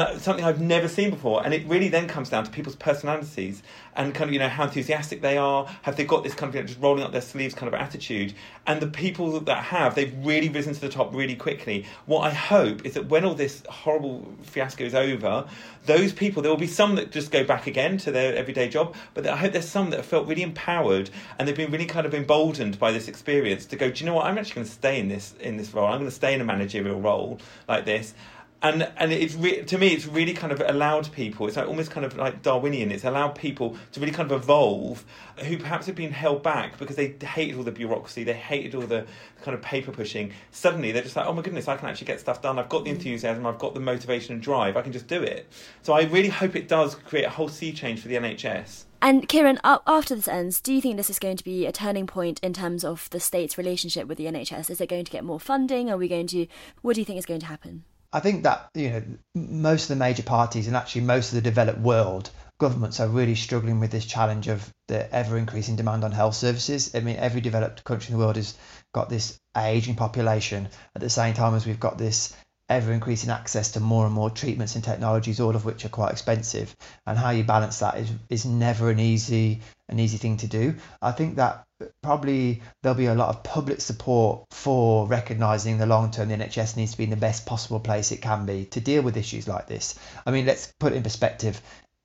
and 0.00 0.20
something 0.20 0.44
I've 0.44 0.60
never 0.60 0.88
seen 0.88 1.10
before. 1.10 1.44
And 1.44 1.52
it 1.52 1.66
really 1.66 1.88
then 1.88 2.08
comes 2.08 2.30
down 2.30 2.44
to 2.44 2.50
people's 2.50 2.76
personalities 2.76 3.62
and 3.94 4.14
kind 4.14 4.28
of 4.28 4.32
you 4.32 4.38
know 4.38 4.48
how 4.48 4.64
enthusiastic 4.64 5.20
they 5.20 5.36
are. 5.36 5.66
Have 5.82 5.96
they 5.96 6.04
got 6.04 6.24
this 6.24 6.34
kind 6.34 6.48
of 6.48 6.54
you 6.54 6.62
know, 6.62 6.66
just 6.66 6.80
rolling 6.80 7.02
up 7.02 7.12
their 7.12 7.20
sleeves 7.20 7.54
kind 7.54 7.72
of 7.72 7.78
attitude? 7.78 8.34
And 8.66 8.80
the 8.80 8.86
people 8.86 9.40
that 9.40 9.64
have, 9.64 9.94
they've 9.94 10.14
really 10.24 10.48
risen 10.48 10.72
to 10.74 10.80
the 10.80 10.88
top 10.88 11.14
really 11.14 11.36
quickly. 11.36 11.84
What 12.06 12.20
I 12.20 12.30
hope 12.30 12.86
is 12.86 12.94
that 12.94 13.08
when 13.08 13.24
all 13.24 13.34
this 13.34 13.62
horrible 13.68 14.32
fiasco 14.42 14.84
is 14.84 14.94
over, 14.94 15.46
those 15.86 16.12
people 16.12 16.42
there 16.42 16.50
will 16.50 16.58
be 16.58 16.66
some 16.66 16.94
that 16.94 17.10
just 17.10 17.30
go 17.30 17.44
back 17.44 17.66
again 17.66 17.98
to 17.98 18.12
their 18.12 18.34
everyday 18.34 18.68
job, 18.68 18.94
but 19.14 19.26
I 19.26 19.36
hope 19.36 19.52
there's 19.52 19.68
some 19.68 19.90
that 19.90 19.96
have 19.96 20.06
felt 20.06 20.26
really 20.26 20.42
empowered 20.42 21.10
and 21.38 21.46
they've 21.46 21.56
been 21.56 21.72
really 21.72 21.86
kind 21.86 22.06
of 22.06 22.14
emboldened 22.14 22.78
by 22.78 22.92
this 22.92 23.08
experience 23.08 23.66
to 23.66 23.76
go. 23.76 23.90
Do 23.90 24.04
you 24.04 24.06
know 24.08 24.14
what? 24.14 24.26
I'm 24.26 24.38
actually 24.38 24.54
going 24.54 24.66
to 24.66 24.72
stay 24.72 25.00
in 25.00 25.08
this 25.08 25.34
in 25.40 25.56
this 25.56 25.74
role. 25.74 25.86
I'm 25.86 25.98
going 25.98 26.10
to 26.10 26.14
stay 26.14 26.34
in 26.34 26.40
a 26.40 26.44
managerial 26.44 27.00
role 27.00 27.40
like 27.68 27.84
this 27.84 28.14
and 28.62 28.90
and 28.96 29.12
it's 29.12 29.34
re- 29.34 29.62
to 29.64 29.76
me 29.76 29.88
it's 29.88 30.06
really 30.06 30.32
kind 30.32 30.52
of 30.52 30.60
allowed 30.60 31.10
people 31.12 31.46
it's 31.46 31.56
like 31.56 31.66
almost 31.66 31.90
kind 31.90 32.06
of 32.06 32.16
like 32.16 32.42
darwinian 32.42 32.90
it's 32.90 33.04
allowed 33.04 33.34
people 33.34 33.76
to 33.90 34.00
really 34.00 34.12
kind 34.12 34.30
of 34.30 34.42
evolve 34.42 35.04
who 35.44 35.58
perhaps 35.58 35.86
have 35.86 35.96
been 35.96 36.12
held 36.12 36.42
back 36.42 36.78
because 36.78 36.96
they 36.96 37.14
hated 37.22 37.56
all 37.56 37.64
the 37.64 37.72
bureaucracy 37.72 38.24
they 38.24 38.32
hated 38.32 38.74
all 38.74 38.82
the 38.82 39.04
kind 39.42 39.54
of 39.54 39.62
paper 39.62 39.90
pushing 39.90 40.32
suddenly 40.52 40.92
they're 40.92 41.02
just 41.02 41.16
like 41.16 41.26
oh 41.26 41.32
my 41.32 41.42
goodness 41.42 41.68
i 41.68 41.76
can 41.76 41.88
actually 41.88 42.06
get 42.06 42.20
stuff 42.20 42.40
done 42.40 42.58
i've 42.58 42.68
got 42.68 42.84
the 42.84 42.90
mm. 42.90 42.94
enthusiasm 42.94 43.44
i've 43.46 43.58
got 43.58 43.74
the 43.74 43.80
motivation 43.80 44.34
and 44.34 44.42
drive 44.42 44.76
i 44.76 44.82
can 44.82 44.92
just 44.92 45.08
do 45.08 45.22
it 45.22 45.46
so 45.82 45.92
i 45.92 46.02
really 46.04 46.28
hope 46.28 46.54
it 46.54 46.68
does 46.68 46.94
create 46.94 47.24
a 47.24 47.30
whole 47.30 47.48
sea 47.48 47.72
change 47.72 48.00
for 48.00 48.08
the 48.08 48.16
nhs 48.16 48.84
and 49.04 49.28
Kieran, 49.28 49.58
after 49.64 50.14
this 50.14 50.28
ends, 50.28 50.60
do 50.60 50.72
you 50.72 50.80
think 50.80 50.96
this 50.96 51.10
is 51.10 51.18
going 51.18 51.36
to 51.36 51.42
be 51.42 51.66
a 51.66 51.72
turning 51.72 52.06
point 52.06 52.38
in 52.38 52.52
terms 52.52 52.84
of 52.84 53.10
the 53.10 53.18
state's 53.18 53.58
relationship 53.58 54.06
with 54.06 54.16
the 54.16 54.26
NHS? 54.26 54.70
Is 54.70 54.80
it 54.80 54.88
going 54.88 55.04
to 55.04 55.10
get 55.10 55.24
more 55.24 55.40
funding? 55.40 55.90
Are 55.90 55.96
we 55.96 56.06
going 56.06 56.28
to? 56.28 56.46
What 56.82 56.94
do 56.94 57.00
you 57.00 57.04
think 57.04 57.18
is 57.18 57.26
going 57.26 57.40
to 57.40 57.46
happen? 57.46 57.82
I 58.12 58.20
think 58.20 58.42
that 58.42 58.68
you 58.74 58.90
know 58.90 59.02
most 59.34 59.84
of 59.84 59.88
the 59.88 60.04
major 60.04 60.22
parties 60.22 60.66
and 60.66 60.76
actually 60.76 61.02
most 61.02 61.28
of 61.28 61.36
the 61.36 61.40
developed 61.40 61.80
world 61.80 62.30
governments 62.62 63.00
are 63.00 63.08
really 63.08 63.34
struggling 63.34 63.80
with 63.80 63.90
this 63.90 64.04
challenge 64.04 64.46
of 64.46 64.72
the 64.86 65.12
ever 65.12 65.36
increasing 65.36 65.74
demand 65.74 66.04
on 66.04 66.12
health 66.12 66.34
services. 66.34 66.94
I 66.94 67.00
mean, 67.00 67.16
every 67.16 67.40
developed 67.40 67.82
country 67.82 68.12
in 68.12 68.18
the 68.18 68.24
world 68.24 68.36
has 68.36 68.54
got 68.94 69.08
this 69.08 69.36
aging 69.56 69.96
population 69.96 70.68
at 70.94 71.00
the 71.00 71.10
same 71.10 71.34
time 71.34 71.54
as 71.54 71.66
we've 71.66 71.80
got 71.80 71.98
this 71.98 72.36
ever 72.68 72.92
increasing 72.92 73.30
access 73.30 73.72
to 73.72 73.80
more 73.80 74.06
and 74.06 74.14
more 74.14 74.30
treatments 74.30 74.76
and 74.76 74.84
technologies, 74.84 75.40
all 75.40 75.56
of 75.56 75.64
which 75.64 75.84
are 75.84 75.90
quite 75.90 76.12
expensive. 76.12 76.76
And 77.06 77.18
how 77.18 77.30
you 77.30 77.42
balance 77.42 77.80
that 77.80 77.98
is 77.98 78.10
is 78.28 78.44
never 78.44 78.90
an 78.90 79.00
easy 79.00 79.60
an 79.92 80.00
easy 80.00 80.16
thing 80.16 80.38
to 80.38 80.46
do. 80.46 80.74
I 81.00 81.12
think 81.12 81.36
that 81.36 81.64
probably 82.02 82.62
there'll 82.82 82.98
be 82.98 83.06
a 83.06 83.14
lot 83.14 83.28
of 83.28 83.42
public 83.42 83.80
support 83.80 84.46
for 84.50 85.06
recognizing 85.06 85.78
the 85.78 85.86
long 85.86 86.10
term 86.10 86.28
the 86.28 86.36
NHS 86.36 86.76
needs 86.76 86.92
to 86.92 86.98
be 86.98 87.04
in 87.04 87.10
the 87.10 87.16
best 87.16 87.46
possible 87.46 87.80
place 87.80 88.12
it 88.12 88.22
can 88.22 88.46
be 88.46 88.64
to 88.66 88.80
deal 88.80 89.02
with 89.02 89.16
issues 89.16 89.46
like 89.46 89.66
this. 89.66 89.98
I 90.26 90.30
mean, 90.30 90.46
let's 90.46 90.72
put 90.78 90.92
it 90.92 90.96
in 90.96 91.02
perspective. 91.02 91.60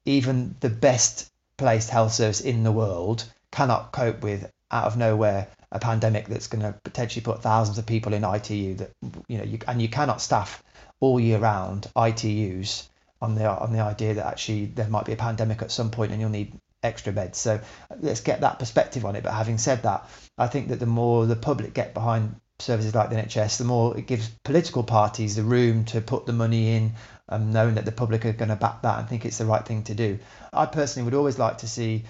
Even 0.06 0.56
the 0.60 0.70
best 0.70 1.32
placed 1.58 1.90
health 1.90 2.14
service 2.14 2.42
in 2.42 2.64
the 2.64 2.72
world 2.72 3.26
cannot 3.52 3.92
cope 3.92 4.22
with 4.22 4.52
out 4.70 4.86
of 4.86 4.98
nowhere 4.98 5.48
a 5.72 5.80
pandemic 5.80 6.28
that's 6.28 6.48
going 6.48 6.62
to 6.62 6.74
potentially 6.84 7.24
put 7.24 7.42
thousands 7.42 7.78
of 7.78 7.86
people 7.86 8.14
in 8.14 8.24
ITU 8.24 8.76
that 8.76 8.92
you 9.28 9.38
know 9.38 9.44
you, 9.44 9.60
and 9.68 9.82
you 9.82 9.90
cannot 9.90 10.22
staff 10.22 10.64
all 11.00 11.20
year 11.20 11.40
round 11.40 11.90
ITUs 11.96 12.88
on 13.22 13.36
the 13.36 13.46
on 13.50 13.74
the 13.74 13.80
idea 13.80 14.14
that 14.16 14.26
actually 14.26 14.66
there 14.66 14.88
might 14.88 15.06
be 15.06 15.14
a 15.14 15.18
pandemic 15.18 15.62
at 15.62 15.72
some 15.72 15.92
point 15.92 16.12
and 16.12 16.22
you'll 16.22 16.30
need 16.30 16.54
extra 16.88 17.14
beds. 17.14 17.38
So 17.38 17.60
let's 18.00 18.22
get 18.22 18.42
that 18.42 18.60
perspective 18.60 19.06
on 19.06 19.16
it. 19.16 19.24
But 19.24 19.34
having 19.34 19.58
said 19.58 19.84
that, 19.84 20.10
I 20.38 20.48
think 20.48 20.70
that 20.70 20.80
the 20.80 20.86
more 20.86 21.26
the 21.26 21.36
public 21.36 21.74
get 21.74 21.94
behind 21.94 22.36
services 22.60 22.96
like 22.96 23.10
the 23.10 23.16
NHS, 23.16 23.58
the 23.58 23.64
more 23.64 23.98
it 23.98 24.08
gives 24.08 24.30
political 24.44 24.84
parties 24.84 25.36
the 25.36 25.44
room 25.44 25.86
to 25.86 26.02
put 26.02 26.26
the 26.26 26.34
money 26.34 26.76
in, 26.76 26.94
um, 27.30 27.52
knowing 27.52 27.76
that 27.76 27.86
the 27.86 27.92
public 27.92 28.26
are 28.26 28.34
going 28.34 28.50
to 28.50 28.56
back 28.56 28.82
that 28.82 29.00
and 29.00 29.08
think 29.08 29.26
it's 29.26 29.38
the 29.38 29.46
right 29.46 29.66
thing 29.66 29.84
to 29.84 29.94
do. 29.94 30.18
I 30.52 30.66
personally 30.66 31.06
would 31.06 31.14
always 31.14 31.38
like 31.38 31.60
to 31.60 31.68
see 31.68 32.06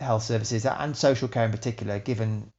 health 0.00 0.24
services 0.24 0.66
and 0.66 0.96
social 0.96 1.28
care 1.28 1.44
in 1.44 1.52
particular 1.52 1.98
given 1.98 2.50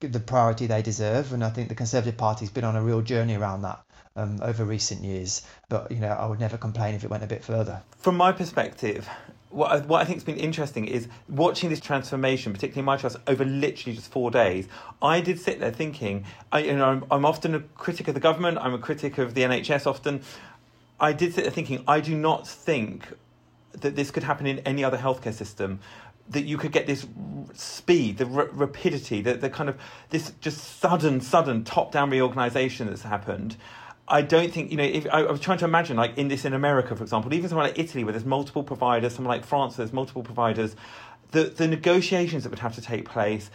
the 0.00 0.20
priority 0.20 0.66
they 0.66 0.82
deserve, 0.82 1.32
and 1.32 1.44
I 1.44 1.50
think 1.50 1.68
the 1.68 1.74
Conservative 1.74 2.16
Party's 2.16 2.50
been 2.50 2.64
on 2.64 2.74
a 2.74 2.82
real 2.82 3.02
journey 3.02 3.36
around 3.36 3.62
that 3.62 3.84
um, 4.16 4.40
over 4.42 4.64
recent 4.64 5.04
years. 5.04 5.42
But 5.68 5.92
you 5.92 5.98
know, 5.98 6.08
I 6.08 6.26
would 6.26 6.40
never 6.40 6.56
complain 6.56 6.94
if 6.94 7.04
it 7.04 7.10
went 7.10 7.22
a 7.22 7.28
bit 7.28 7.44
further. 7.44 7.82
From 7.98 8.16
my 8.16 8.32
perspective, 8.32 9.08
what 9.50 9.70
I, 9.70 9.78
what 9.78 10.02
I 10.02 10.04
think 10.04 10.16
has 10.16 10.24
been 10.24 10.36
interesting 10.36 10.86
is 10.86 11.08
watching 11.28 11.70
this 11.70 11.80
transformation, 11.80 12.52
particularly 12.52 12.80
in 12.80 12.86
my 12.86 12.96
trust, 12.96 13.16
over 13.26 13.44
literally 13.44 13.96
just 13.96 14.10
four 14.10 14.30
days. 14.30 14.68
I 15.00 15.20
did 15.20 15.40
sit 15.40 15.60
there 15.60 15.70
thinking, 15.70 16.24
I, 16.52 16.60
you 16.60 16.76
know, 16.76 16.84
I'm, 16.84 17.04
I'm 17.10 17.24
often 17.24 17.54
a 17.54 17.60
critic 17.60 18.08
of 18.08 18.14
the 18.14 18.20
government, 18.20 18.58
I'm 18.58 18.74
a 18.74 18.78
critic 18.78 19.18
of 19.18 19.34
the 19.34 19.42
NHS 19.42 19.86
often. 19.86 20.22
I 20.98 21.12
did 21.12 21.34
sit 21.34 21.44
there 21.44 21.52
thinking, 21.52 21.84
I 21.86 22.00
do 22.00 22.16
not 22.16 22.46
think 22.46 23.04
that 23.72 23.96
this 23.96 24.10
could 24.10 24.22
happen 24.22 24.46
in 24.46 24.60
any 24.60 24.82
other 24.82 24.96
healthcare 24.96 25.34
system 25.34 25.80
that 26.28 26.42
you 26.42 26.58
could 26.58 26.72
get 26.72 26.86
this 26.86 27.06
speed, 27.54 28.18
the 28.18 28.26
r- 28.26 28.48
rapidity, 28.52 29.20
the, 29.20 29.34
the 29.34 29.50
kind 29.50 29.68
of 29.68 29.76
this 30.10 30.32
just 30.40 30.80
sudden, 30.80 31.20
sudden 31.20 31.62
top 31.64 31.92
down 31.92 32.10
reorganization 32.10 32.88
that's 32.88 33.02
happened. 33.02 33.56
I 34.08 34.22
don't 34.22 34.52
think 34.52 34.70
you 34.70 34.76
know. 34.76 34.84
If 34.84 35.06
I, 35.06 35.22
I, 35.22 35.30
was 35.30 35.40
trying 35.40 35.58
to 35.58 35.64
imagine, 35.64 35.96
like 35.96 36.16
in 36.16 36.28
this 36.28 36.44
in 36.44 36.52
America, 36.52 36.94
for 36.94 37.02
example, 37.02 37.34
even 37.34 37.48
somewhere 37.48 37.66
like 37.66 37.78
Italy, 37.78 38.04
where 38.04 38.12
there's 38.12 38.24
multiple 38.24 38.62
providers, 38.62 39.14
somewhere 39.14 39.36
like 39.36 39.44
France, 39.44 39.76
where 39.76 39.84
there's 39.84 39.92
multiple 39.92 40.22
providers, 40.22 40.76
the 41.32 41.44
the 41.44 41.66
negotiations 41.66 42.44
that 42.44 42.50
would 42.50 42.60
have 42.60 42.74
to 42.76 42.80
take 42.80 43.04
place, 43.08 43.50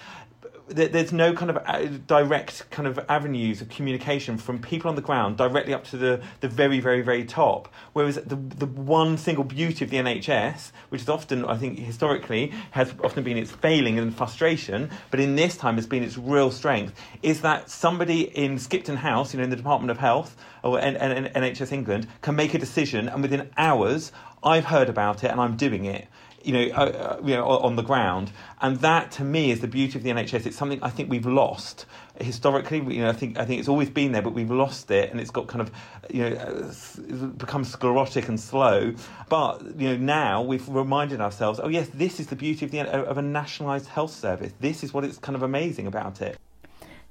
there's 0.74 1.12
no 1.12 1.34
kind 1.34 1.50
of 1.52 1.58
uh, 1.58 1.86
direct 2.08 2.70
kind 2.72 2.88
of 2.88 3.00
avenues 3.10 3.62
of 3.62 3.70
communication 3.70 4.38
from 4.38 4.60
people 4.60 4.90
on 4.90 4.96
the 4.96 5.02
ground 5.02 5.38
directly 5.38 5.74
up 5.74 5.84
to 5.86 5.98
the, 5.98 6.22
the 6.40 6.48
very, 6.48 6.80
very, 6.80 7.02
very 7.02 7.26
top. 7.26 7.72
Whereas 7.94 8.16
the, 8.16 8.36
the 8.36 8.66
one 8.66 9.18
single 9.18 9.44
beauty 9.44 9.86
of 9.86 9.92
the 9.92 9.98
NHS, 9.98 10.72
which 10.90 11.02
is 11.02 11.10
often, 11.10 11.46
I 11.46 11.58
think, 11.58 11.80
historically, 11.80 12.54
has 12.72 12.94
often 13.04 13.24
been 13.24 13.38
its 13.38 13.52
failing 13.52 14.00
and 14.00 14.16
frustration, 14.16 14.90
but 15.10 15.20
in 15.20 15.36
this 15.36 15.58
time 15.58 15.76
has 15.76 15.88
been 15.88 16.04
its 16.04 16.18
real 16.18 16.52
strength, 16.52 16.94
is 17.22 17.42
that 17.42 17.70
somebody 17.70 18.22
in 18.38 18.58
Skipton 18.58 18.98
House, 18.98 19.34
you 19.34 19.38
know, 19.38 19.44
in 19.44 19.50
the 19.50 19.56
Department 19.56 19.92
of 19.92 19.98
Health 19.98 20.36
or 20.64 20.80
N- 20.80 20.98
N- 20.98 21.32
NHS 21.34 21.72
England, 21.72 22.08
can 22.22 22.36
make 22.36 22.54
a 22.54 22.60
decision 22.60 23.10
and 23.10 23.22
within 23.22 23.50
hours, 23.58 24.12
I've 24.44 24.66
heard 24.66 24.90
about 24.90 25.24
it 25.24 25.32
and 25.32 25.40
I'm 25.40 25.56
doing 25.56 25.86
it 25.86 26.08
you 26.44 26.54
know, 26.54 26.76
uh, 26.76 26.80
uh, 26.80 27.22
you 27.24 27.36
know, 27.36 27.46
on 27.46 27.76
the 27.76 27.82
ground. 27.82 28.32
And 28.62 28.78
that, 28.78 29.12
to 29.14 29.24
me, 29.24 29.52
is 29.52 29.62
the 29.62 29.68
beauty 29.68 29.98
of 29.98 30.04
the 30.04 30.10
NHS. 30.10 30.46
It's 30.46 30.58
something 30.58 30.82
I 30.82 30.90
think 30.90 31.10
we've 31.10 31.26
lost 31.26 31.86
historically. 32.20 32.78
You 32.78 33.04
know, 33.04 33.10
I 33.10 33.14
think 33.14 33.38
I 33.38 33.46
think 33.46 33.60
it's 33.60 33.70
always 33.70 33.90
been 33.90 34.12
there, 34.12 34.22
but 34.22 34.34
we've 34.34 34.52
lost 34.52 34.92
it, 34.92 35.12
and 35.12 35.20
it's 35.20 35.32
got 35.32 35.48
kind 35.48 35.62
of, 35.62 35.72
you 36.10 36.30
know, 36.30 36.36
uh, 36.36 37.26
become 37.28 37.64
sclerotic 37.64 38.28
and 38.28 38.40
slow. 38.40 38.94
But 39.30 39.64
you 39.78 39.90
know, 39.90 39.98
now 39.98 40.42
we've 40.42 40.68
reminded 40.68 41.22
ourselves, 41.22 41.60
oh 41.62 41.70
yes, 41.70 41.90
this 41.94 42.20
is 42.20 42.28
the 42.28 42.36
beauty 42.36 42.66
of 42.66 42.72
the 42.72 42.82
of 42.82 43.18
a 43.18 43.22
nationalised 43.22 43.88
health 43.88 44.12
service. 44.12 44.54
This 44.60 44.84
is 44.84 44.94
what 44.94 45.04
it's 45.04 45.18
kind 45.18 45.36
of 45.36 45.44
amazing 45.44 45.88
about 45.88 46.22
it. 46.22 46.38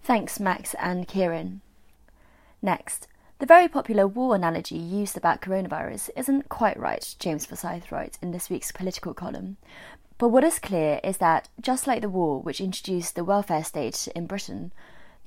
Thanks, 0.03 0.41
Max 0.41 0.75
and 0.81 1.07
Kieran. 1.07 1.61
Next, 2.63 3.07
the 3.41 3.47
very 3.47 3.69
popular 3.69 4.07
war 4.07 4.35
analogy 4.35 4.77
used 4.77 5.17
about 5.17 5.41
coronavirus 5.41 6.11
isn't 6.15 6.51
quite 6.51 6.79
right, 6.79 7.15
James 7.19 7.47
Forsyth 7.47 7.91
writes 7.91 8.19
in 8.21 8.33
this 8.33 8.51
week's 8.51 8.71
political 8.71 9.15
column. 9.15 9.57
But 10.19 10.29
what 10.29 10.45
is 10.45 10.59
clear 10.59 11.01
is 11.03 11.17
that, 11.17 11.49
just 11.59 11.87
like 11.87 12.03
the 12.03 12.11
war 12.11 12.43
which 12.43 12.61
introduced 12.61 13.15
the 13.15 13.25
welfare 13.25 13.65
state 13.65 14.09
in 14.15 14.27
Britain, 14.27 14.73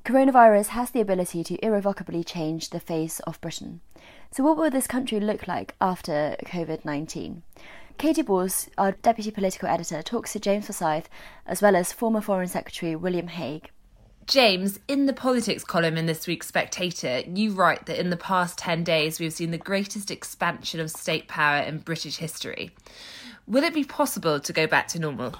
coronavirus 0.06 0.68
has 0.68 0.92
the 0.92 1.02
ability 1.02 1.44
to 1.44 1.66
irrevocably 1.66 2.24
change 2.24 2.70
the 2.70 2.80
face 2.80 3.20
of 3.22 3.42
Britain. 3.42 3.82
So, 4.30 4.44
what 4.44 4.58
will 4.58 4.70
this 4.70 4.86
country 4.86 5.20
look 5.20 5.48
like 5.48 5.74
after 5.82 6.36
COVID 6.46 6.86
19? 6.86 7.42
Katy 7.98 8.22
Balls, 8.22 8.70
our 8.78 8.92
deputy 8.92 9.32
political 9.32 9.68
editor, 9.68 10.04
talks 10.04 10.34
to 10.34 10.40
James 10.40 10.68
Forsyth 10.68 11.10
as 11.48 11.64
well 11.64 11.76
as 11.76 11.92
former 11.92 12.22
Foreign 12.22 12.48
Secretary 12.48 12.96
William 12.96 13.28
Hague. 13.28 13.72
James, 14.28 14.80
in 14.88 15.06
the 15.06 15.14
politics 15.14 15.64
column 15.64 15.98
in 15.98 16.06
this 16.06 16.28
week's 16.28 16.48
Spectator, 16.48 17.24
you 17.28 17.52
write 17.52 17.88
that 17.88 18.00
in 18.00 18.10
the 18.10 18.18
past 18.18 18.58
10 18.58 18.84
days 18.84 19.20
we've 19.20 19.34
seen 19.34 19.52
the 19.52 19.58
greatest 19.58 20.12
expansion 20.12 20.80
of 20.80 20.90
state 20.92 21.28
power 21.28 21.62
in 21.62 21.80
British 21.80 22.18
history. 22.18 22.72
Will 23.48 23.64
it 23.64 23.74
be 23.74 23.84
possible 23.84 24.40
to 24.40 24.54
go 24.54 24.68
back 24.68 24.88
to 24.90 25.00
normal? 25.00 25.36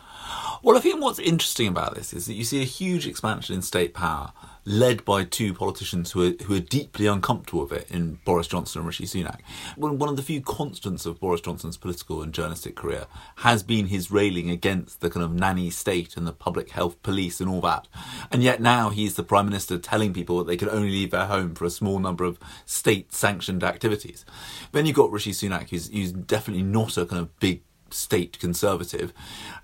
Well, 0.64 0.78
I 0.78 0.82
think 0.82 1.02
what's 1.02 1.20
interesting 1.20 1.68
about 1.68 1.96
this 1.96 2.14
is 2.14 2.26
that 2.26 2.34
you 2.34 2.44
see 2.44 2.62
a 2.62 2.66
huge 2.66 3.08
expansion 3.08 3.56
in 3.56 3.62
state 3.62 3.94
power 3.94 4.34
led 4.66 5.04
by 5.04 5.24
two 5.24 5.54
politicians 5.54 6.12
who 6.12 6.28
are, 6.28 6.44
who 6.44 6.56
are 6.56 6.60
deeply 6.60 7.06
uncomfortable 7.06 7.64
with 7.64 7.74
it 7.74 7.92
in 7.92 8.20
Boris 8.26 8.48
Johnson 8.48 8.80
and 8.80 8.88
Rishi 8.88 9.06
Sunak. 9.06 9.40
One 9.76 10.10
of 10.10 10.16
the 10.16 10.24
few 10.24 10.42
constants 10.42 11.06
of 11.06 11.20
Boris 11.20 11.42
Johnson's 11.42 11.78
political 11.78 12.22
and 12.22 12.34
journalistic 12.34 12.76
career 12.76 13.06
has 13.38 13.64
been 13.64 13.88
his 13.88 14.12
railing 14.12 14.50
against 14.50 15.02
the 15.02 15.10
kind 15.10 15.24
of 15.24 15.34
nanny 15.34 15.70
state 15.70 16.16
and 16.16 16.26
the 16.26 16.32
public 16.32 16.72
health 16.72 17.02
police 17.04 17.42
and 17.42 17.50
all 17.50 17.62
that. 17.62 17.88
And 18.32 18.44
yet 18.44 18.62
now 18.62 18.90
he's 18.90 19.16
the 19.16 19.24
Prime 19.24 19.46
Minister 19.46 19.78
telling 19.78 20.14
people 20.14 20.38
that 20.38 20.48
they 20.48 20.58
can 20.58 20.70
only 20.70 20.90
leave 20.90 21.12
their 21.12 21.26
home 21.26 21.56
for 21.56 21.66
a 21.66 21.70
small 21.70 22.00
number 22.00 22.24
of 22.24 22.40
state 22.66 23.14
sanctioned 23.14 23.64
activities. 23.64 24.26
Then 24.72 24.86
you've 24.86 24.96
got 24.96 25.12
Rishi 25.12 25.32
Sunak, 25.32 25.70
who's, 25.70 25.90
who's 25.90 26.12
definitely 26.12 26.64
not 26.64 26.98
a 26.98 27.06
kind 27.06 27.22
of 27.22 27.38
big 27.40 27.62
state 27.94 28.40
conservative, 28.40 29.14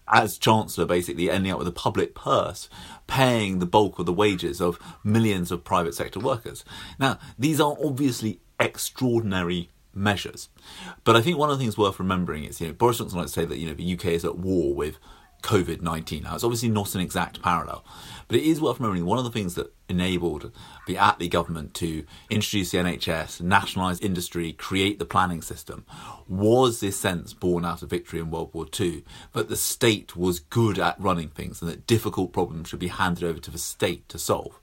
as 0.08 0.38
Chancellor, 0.38 0.86
basically 0.86 1.30
ending 1.30 1.52
up 1.52 1.60
with 1.60 1.68
a 1.68 1.72
public 1.72 2.16
purse 2.16 2.70
paying 3.08 3.60
the 3.60 3.66
bulk 3.66 4.00
of 4.00 4.06
the 4.06 4.14
wages 4.14 4.62
of 4.62 4.80
millions 5.04 5.52
of 5.52 5.64
private 5.64 5.96
sector 5.96 6.20
workers. 6.20 6.64
Now, 7.00 7.20
these 7.38 7.60
are 7.60 7.76
obviously 7.84 8.40
extraordinary 8.60 9.70
measures. 9.94 10.50
But 11.04 11.16
I 11.16 11.22
think 11.22 11.38
one 11.38 11.50
of 11.50 11.58
the 11.58 11.64
things 11.64 11.78
worth 11.78 12.00
remembering 12.00 12.44
is, 12.44 12.62
you 12.62 12.68
know, 12.68 12.74
Boris 12.74 13.00
Johnson 13.00 13.20
likes 13.20 13.32
to 13.32 13.42
say 13.42 13.46
that, 13.46 13.58
you 13.58 13.68
know, 13.68 13.74
the 13.74 13.94
UK 13.94 14.06
is 14.06 14.26
at 14.26 14.38
war 14.38 14.74
with 14.74 15.00
COVID 15.42 15.82
19. 15.82 16.24
Now, 16.24 16.36
it's 16.36 16.44
obviously 16.44 16.70
not 16.70 16.96
an 16.96 17.02
exact 17.02 17.42
parallel, 17.42 17.84
but 18.28 18.38
it 18.38 18.44
is 18.44 18.62
worth 18.62 18.80
remembering 18.80 19.06
one 19.06 19.18
of 19.18 19.24
the 19.24 19.32
things 19.32 19.56
that 19.56 19.74
enabled 19.88 20.52
the 20.86 20.96
Attlee 20.96 21.30
government 21.30 21.74
to 21.76 22.06
introduce 22.30 22.72
the 22.72 22.78
NHS, 22.78 23.42
nationalise 23.42 24.00
industry, 24.02 24.54
create 24.54 25.00
the 25.00 25.06
planning 25.06 25.42
system, 25.42 25.86
was 26.28 26.80
this 26.80 26.98
sense 26.98 27.34
born 27.34 27.66
out 27.66 27.82
of 27.82 27.90
victory 27.90 28.20
in 28.20 28.30
World 28.30 28.52
War 28.54 28.68
II 28.80 29.04
that 29.34 29.50
the 29.50 29.58
state 29.58 30.16
was 30.16 30.40
good 30.40 30.78
at 30.78 31.00
running 31.00 31.30
things 31.30 31.62
and 31.62 31.72
that 31.72 31.88
difficult 31.88 32.32
problems 32.32 32.70
should 32.70 32.80
be 32.80 32.88
handed 32.88 33.24
over 33.24 33.40
to 33.40 33.52
the 33.52 33.58
state 33.58 34.08
to 34.10 34.20
solve 34.20 34.60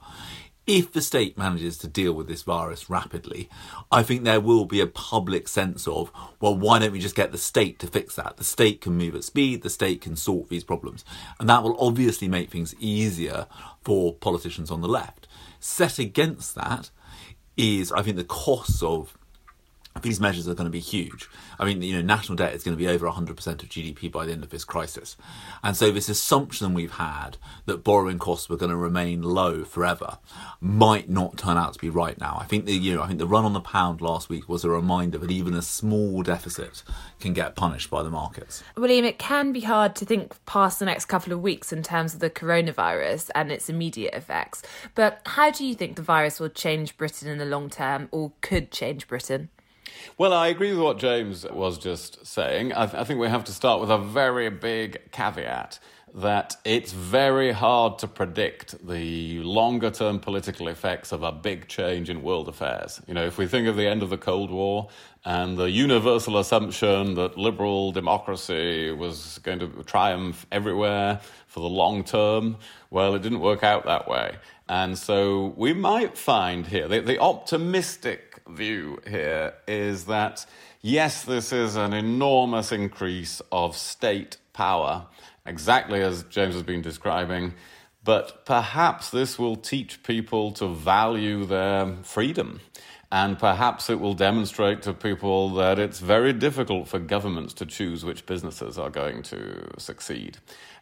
if 0.67 0.93
the 0.93 1.01
state 1.01 1.39
manages 1.39 1.79
to 1.79 1.89
deal 1.89 2.13
with 2.13 2.27
this 2.27 2.43
virus 2.43 2.91
rapidly, 2.91 3.49
I 3.93 4.03
think 4.03 4.25
there 4.25 4.41
will 4.41 4.65
be 4.65 4.81
a 4.81 4.87
public 4.87 5.47
sense 5.47 5.87
of, 5.87 6.11
well, 6.41 6.57
why 6.57 6.81
don't 6.81 6.93
we 6.93 6.99
just 6.99 7.15
get 7.15 7.31
the 7.31 7.39
state 7.39 7.79
to 7.79 7.87
fix 7.87 8.17
that? 8.17 8.37
The 8.37 8.45
state 8.45 8.81
can 8.81 8.99
move 8.99 9.15
at 9.15 9.25
speed, 9.25 9.63
the 9.63 9.71
state 9.71 10.01
can 10.01 10.17
sort 10.17 10.49
these 10.49 10.65
problems. 10.65 11.05
And 11.39 11.49
that 11.49 11.63
will 11.63 11.77
obviously 11.79 12.27
make 12.27 12.51
things 12.51 12.75
easier 12.81 13.47
for 13.83 14.15
politicians 14.15 14.71
on 14.71 14.81
the 14.81 14.89
left. 14.89 15.29
Set 15.61 16.01
against 16.01 16.57
that 16.57 16.91
is, 17.57 17.93
I 17.93 18.03
think, 18.03 18.17
the 18.17 18.25
costs 18.25 18.83
of 18.83 19.17
these 20.03 20.21
measures 20.21 20.49
are 20.49 20.55
going 20.55 20.67
to 20.67 20.71
be 20.71 20.81
huge. 20.81 21.29
I 21.59 21.65
mean, 21.65 21.83
you 21.83 21.95
know, 21.95 22.03
national 22.03 22.37
debt 22.37 22.55
is 22.55 22.63
going 22.63 22.77
to 22.77 22.83
be 22.83 22.89
over 22.89 23.07
100% 23.07 23.29
of 23.31 23.69
GDP 23.69 24.11
by 24.11 24.27
the 24.27 24.33
end 24.33 24.43
of 24.43 24.51
this 24.51 24.65
crisis. 24.65 25.17
And 25.63 25.77
so 25.77 25.91
this 25.91 26.09
assumption 26.09 26.75
we've 26.75 26.93
had 26.93 27.39
that 27.67 27.85
borrowing 27.85 28.19
costs 28.19 28.49
were 28.49 28.57
going 28.57 28.71
to 28.71 28.77
remain 28.77 29.23
low 29.23 29.65
forever 29.65 30.19
might 30.61 31.09
not 31.09 31.39
turn 31.39 31.57
out 31.57 31.73
to 31.75 31.79
be 31.79 31.91
right 31.91 32.19
now. 32.21 32.39
I 32.41 32.45
think 32.45 32.67
the, 32.67 32.75
you 32.75 32.95
know, 32.95 33.03
I 33.03 33.07
think 33.07 33.19
the 33.19 33.27
run 33.27 33.45
on 33.45 33.53
the 33.53 33.61
pound 33.61 34.01
last 34.01 34.29
week 34.29 34.49
was 34.49 34.65
a 34.65 34.71
reminder 34.71 35.19
that 35.19 35.31
even 35.31 35.55
a 35.55 35.63
small 35.63 36.23
deficit 36.23 36.83
can 37.21 37.33
get 37.33 37.57
punished 37.57 37.91
by 37.91 38.03
the 38.03 38.11
markets. 38.11 38.63
William, 38.77 39.05
it 39.05 39.19
can 39.19 39.53
be 39.53 39.61
hard 39.61 39.97
to 39.97 40.05
think 40.05 40.35
past 40.47 40.79
the 40.79 40.85
next 40.85 41.07
couple 41.07 41.33
of 41.33 41.41
weeks 41.41 41.73
in 41.73 41.83
terms 41.83 42.15
of 42.15 42.21
the 42.21 42.31
coronavirus 42.31 43.31
and 43.35 43.51
its 43.51 43.69
immediate 43.69 44.15
effects. 44.15 44.63
But 44.95 45.21
how 45.25 45.51
do 45.51 45.65
you 45.65 45.75
think 45.75 45.97
the 45.97 46.03
virus 46.03 46.41
will 46.41 46.49
change 46.49 46.97
Britain 46.97 47.29
in 47.29 47.39
the 47.39 47.45
long 47.45 47.71
term 47.71 48.09
or 48.11 48.33
could 48.41 48.71
change 48.71 49.09
Britain? 49.09 49.51
Well, 50.19 50.33
I 50.33 50.49
agree 50.49 50.71
with 50.71 50.81
what 50.81 50.99
James 50.99 51.45
was 51.51 51.79
just 51.79 52.27
saying. 52.27 52.73
I, 52.73 52.87
th- 52.87 53.01
I, 53.01 53.05
think 53.05 53.21
we 53.21 53.29
have 53.29 53.45
to 53.45 53.53
start 53.53 53.81
with 53.81 53.91
a 53.91 53.99
very 53.99 54.49
big 54.51 55.11
caveat. 55.13 55.79
that 56.15 56.57
it's 56.65 56.93
very 56.93 57.53
hard 57.53 57.99
to 57.99 58.09
predict 58.09 58.87
the 58.87 59.41
longer 59.41 59.91
term 59.91 60.19
political 60.19 60.69
effects 60.69 61.13
of 61.13 61.23
a 61.23 61.31
big 61.31 61.69
change 61.69 62.09
in 62.09 62.23
world 62.23 62.49
affairs. 62.49 63.03
You 63.07 63.13
know, 63.15 63.27
if 63.27 63.37
we 63.37 63.47
think 63.47 63.69
of 63.69 63.77
the 63.77 63.87
end 63.87 64.03
of 64.03 64.09
the 64.09 64.17
Cold 64.17 64.51
War 64.51 64.89
and 65.27 65.59
the 65.59 65.71
universal 65.71 66.39
assumption 66.39 67.15
that 67.17 67.37
liberal 67.37 67.93
democracy 67.93 68.93
was 68.93 69.39
going 69.43 69.59
to 69.59 69.69
triumph 69.83 70.47
everywhere 70.51 71.21
for 71.49 71.61
the 71.61 71.69
long 71.69 72.03
term, 72.03 72.57
well, 72.91 73.15
it 73.15 73.23
didn't 73.23 73.41
work 73.41 73.63
out 73.63 73.85
that 73.85 74.09
way. 74.09 74.37
And 74.69 74.97
so 74.97 75.53
we 75.57 75.73
might 75.75 76.17
find 76.17 76.67
here, 76.67 76.89
the, 76.89 77.01
the 77.01 77.19
optimistic 77.19 78.36
view 78.49 78.99
here 79.07 79.55
is 79.67 80.05
that 80.07 80.47
yes, 80.83 81.25
this 81.25 81.53
is 81.53 81.77
an 81.77 81.93
enormous 81.93 82.73
increase 82.73 83.43
of 83.51 83.77
state 83.77 84.37
power 84.53 85.07
exactly 85.47 86.03
as 86.03 86.25
James 86.25 86.55
has 86.55 86.63
been 86.63 86.83
describing, 86.83 87.55
but 88.05 88.45
perhaps 88.45 89.11
this 89.11 89.39
will 89.39 89.57
teach 89.57 90.03
people 90.03 90.53
to 90.53 90.69
value 90.69 91.45
their 91.45 91.95
freedom. 92.03 92.61
And 93.13 93.39
perhaps 93.39 93.89
it 93.89 94.01
will 94.01 94.15
demonstrate 94.15 94.83
to 94.83 94.93
people 94.93 95.51
that 95.55 95.79
it's 95.79 96.01
very 96.01 96.33
difficult 96.33 96.89
for 96.89 96.99
governments 96.99 97.55
to 97.55 97.67
choose 97.67 98.05
which 98.05 98.27
businesses 98.27 98.79
are 98.79 98.91
going 98.91 99.23
to 99.25 99.69
succeed. 99.79 100.39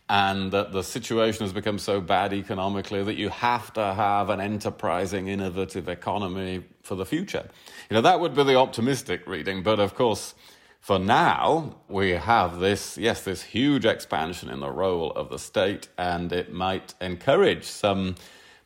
And 0.09 0.53
that 0.53 0.73
the 0.73 0.83
situation 0.83 1.45
has 1.45 1.53
become 1.55 1.79
so 1.79 2.01
bad 2.01 2.35
economically 2.35 3.03
that 3.03 3.15
you 3.15 3.31
have 3.31 3.73
to 3.73 3.95
have 3.95 4.29
an 4.29 4.41
enterprising, 4.41 5.29
innovative 5.29 5.89
economy 5.89 6.65
for 6.83 6.95
the 6.95 7.07
future. 7.07 7.49
You 7.89 7.95
know, 7.95 8.03
that 8.03 8.21
would 8.21 8.35
be 8.35 8.45
the 8.45 8.57
optimistic 8.57 9.27
reading, 9.27 9.63
but 9.63 9.81
of 9.81 9.95
course, 9.95 10.35
for 10.85 10.99
now, 10.99 11.77
we 11.89 12.11
have 12.11 12.61
this, 12.61 12.99
yes, 12.99 13.23
this 13.23 13.43
huge 13.43 13.87
expansion 13.87 14.51
in 14.51 14.61
the 14.61 14.71
role 14.71 15.13
of 15.13 15.31
the 15.31 15.39
state, 15.39 15.89
and 15.97 16.31
it 16.31 16.53
might 16.53 16.93
encourage 17.01 17.65
some 17.65 18.17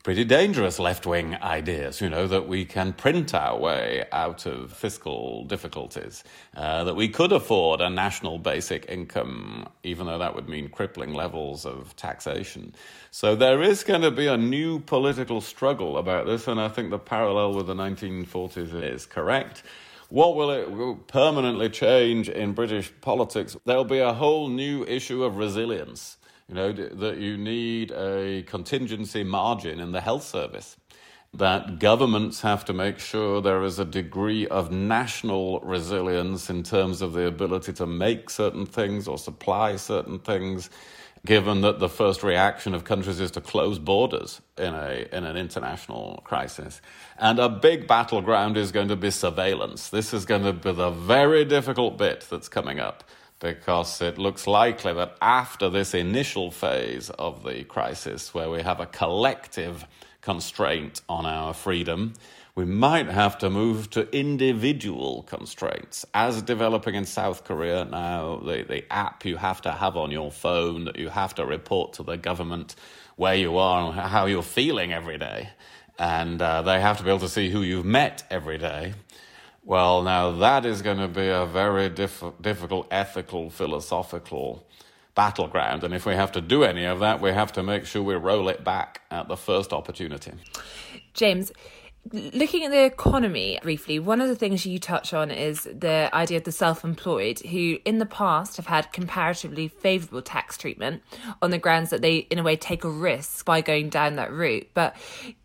pretty 0.03 0.23
dangerous 0.23 0.79
left 0.79 1.05
wing 1.05 1.35
ideas, 1.35 1.99
you 1.99 2.09
know, 2.09 2.25
that 2.25 2.47
we 2.47 2.63
can 2.63 2.93
print 2.93 3.33
our 3.33 3.57
way 3.57 4.05
out 4.13 4.45
of 4.45 4.71
fiscal 4.71 5.43
difficulties, 5.43 6.23
uh, 6.55 6.85
that 6.85 6.95
we 6.95 7.09
could 7.09 7.33
afford 7.33 7.81
a 7.81 7.89
national 7.89 8.37
basic 8.37 8.85
income, 8.87 9.67
even 9.83 10.07
though 10.07 10.17
that 10.17 10.33
would 10.33 10.47
mean 10.47 10.69
crippling 10.69 11.13
levels 11.13 11.65
of 11.65 11.93
taxation. 11.97 12.73
So 13.11 13.35
there 13.35 13.61
is 13.61 13.83
going 13.83 14.01
to 14.01 14.11
be 14.11 14.27
a 14.27 14.37
new 14.37 14.79
political 14.79 15.41
struggle 15.41 15.97
about 15.97 16.25
this, 16.25 16.47
and 16.47 16.61
I 16.61 16.69
think 16.69 16.91
the 16.91 16.99
parallel 16.99 17.53
with 17.53 17.67
the 17.67 17.75
1940s 17.75 18.73
is 18.81 19.05
correct. 19.05 19.63
What 20.07 20.35
will 20.35 20.49
it 20.49 21.07
permanently 21.07 21.69
change 21.69 22.29
in 22.29 22.53
British 22.53 22.91
politics? 23.01 23.57
There'll 23.65 23.83
be 23.83 23.99
a 23.99 24.13
whole 24.13 24.47
new 24.47 24.85
issue 24.85 25.23
of 25.23 25.37
resilience. 25.37 26.17
You 26.49 26.55
know, 26.55 26.71
that 26.71 27.17
you 27.17 27.37
need 27.37 27.91
a 27.91 28.41
contingency 28.47 29.23
margin 29.23 29.79
in 29.79 29.91
the 29.91 30.01
health 30.01 30.23
service. 30.23 30.77
That 31.31 31.77
governments 31.77 32.41
have 32.41 32.65
to 32.65 32.73
make 32.73 32.97
sure 32.97 33.39
there 33.39 33.63
is 33.63 33.77
a 33.77 33.85
degree 33.85 34.47
of 34.47 34.71
national 34.71 35.59
resilience 35.59 36.49
in 36.49 36.63
terms 36.63 37.03
of 37.03 37.13
the 37.13 37.27
ability 37.27 37.73
to 37.73 37.85
make 37.85 38.31
certain 38.31 38.65
things 38.65 39.07
or 39.07 39.19
supply 39.19 39.75
certain 39.75 40.17
things 40.17 40.71
given 41.23 41.61
that 41.61 41.77
the 41.77 41.89
first 41.89 42.23
reaction 42.23 42.73
of 42.73 42.83
countries 42.83 43.19
is 43.19 43.29
to 43.31 43.41
close 43.41 43.77
borders 43.77 44.41
in, 44.57 44.73
a, 44.73 45.05
in 45.11 45.25
an 45.25 45.37
international 45.37 46.21
crisis. 46.23 46.81
And 47.19 47.37
a 47.37 47.49
big 47.49 47.87
battleground 47.87 48.57
is 48.57 48.71
going 48.71 48.87
to 48.87 48.95
be 48.95 49.11
surveillance. 49.11 49.89
This 49.89 50.13
is 50.15 50.25
going 50.25 50.43
to 50.43 50.53
be 50.53 50.71
the 50.71 50.89
very 50.89 51.45
difficult 51.45 51.97
bit 51.97 52.25
that's 52.27 52.49
coming 52.49 52.79
up 52.79 53.03
because 53.39 54.01
it 54.01 54.17
looks 54.17 54.47
likely 54.47 54.93
that 54.93 55.15
after 55.21 55.69
this 55.69 55.93
initial 55.93 56.51
phase 56.51 57.09
of 57.11 57.43
the 57.43 57.63
crisis, 57.63 58.33
where 58.33 58.49
we 58.49 58.61
have 58.61 58.79
a 58.79 58.85
collective 58.85 59.85
constraint 60.21 61.01
on 61.07 61.25
our 61.25 61.53
freedom, 61.53 62.13
we 62.55 62.65
might 62.65 63.07
have 63.07 63.37
to 63.37 63.49
move 63.49 63.89
to 63.91 64.13
individual 64.13 65.23
constraints, 65.23 66.05
as 66.13 66.41
developing 66.41 66.95
in 66.95 67.05
South 67.05 67.45
Korea 67.45 67.85
now. 67.85 68.41
The, 68.43 68.63
the 68.63 68.91
app 68.91 69.23
you 69.23 69.37
have 69.37 69.61
to 69.61 69.71
have 69.71 69.95
on 69.95 70.11
your 70.11 70.29
phone 70.29 70.83
that 70.85 70.97
you 70.97 71.07
have 71.07 71.33
to 71.35 71.45
report 71.45 71.93
to 71.93 72.03
the 72.03 72.17
government 72.17 72.75
where 73.15 73.35
you 73.35 73.57
are 73.57 73.89
and 73.89 73.99
how 73.99 74.25
you're 74.25 74.43
feeling 74.43 74.91
every 74.91 75.17
day. 75.17 75.49
And 75.97 76.41
uh, 76.41 76.61
they 76.63 76.81
have 76.81 76.97
to 76.97 77.03
be 77.03 77.09
able 77.09 77.19
to 77.19 77.29
see 77.29 77.49
who 77.49 77.61
you've 77.61 77.85
met 77.85 78.23
every 78.29 78.57
day. 78.57 78.93
Well, 79.69 80.01
now 80.01 80.31
that 80.31 80.65
is 80.65 80.81
going 80.81 80.97
to 80.97 81.07
be 81.07 81.27
a 81.27 81.45
very 81.45 81.89
diff- 81.89 82.23
difficult 82.41 82.87
ethical, 82.89 83.51
philosophical 83.51 84.65
battleground. 85.13 85.83
And 85.83 85.93
if 85.93 86.07
we 86.07 86.15
have 86.15 86.31
to 86.31 86.41
do 86.41 86.63
any 86.63 86.85
of 86.85 87.01
that, 87.01 87.21
we 87.21 87.29
have 87.29 87.53
to 87.53 87.61
make 87.61 87.85
sure 87.85 88.01
we 88.01 88.15
roll 88.15 88.49
it 88.49 88.63
back 88.63 89.01
at 89.11 89.27
the 89.27 89.37
first 89.37 89.71
opportunity. 89.71 90.31
James, 91.13 91.51
Looking 92.11 92.63
at 92.63 92.71
the 92.71 92.85
economy 92.85 93.59
briefly, 93.61 93.99
one 93.99 94.19
of 94.19 94.29
the 94.29 94.35
things 94.35 94.65
you 94.65 94.79
touch 94.79 95.13
on 95.13 95.29
is 95.29 95.63
the 95.63 96.09
idea 96.11 96.37
of 96.37 96.43
the 96.43 96.51
self 96.51 96.83
employed, 96.83 97.39
who 97.39 97.77
in 97.85 97.99
the 97.99 98.05
past 98.05 98.57
have 98.57 98.65
had 98.65 98.91
comparatively 98.91 99.67
favourable 99.67 100.21
tax 100.21 100.57
treatment 100.57 101.03
on 101.41 101.51
the 101.51 101.59
grounds 101.59 101.91
that 101.91 102.01
they, 102.01 102.17
in 102.17 102.39
a 102.39 102.43
way, 102.43 102.55
take 102.55 102.83
a 102.83 102.89
risk 102.89 103.45
by 103.45 103.61
going 103.61 103.89
down 103.89 104.15
that 104.15 104.31
route. 104.31 104.69
But 104.73 104.95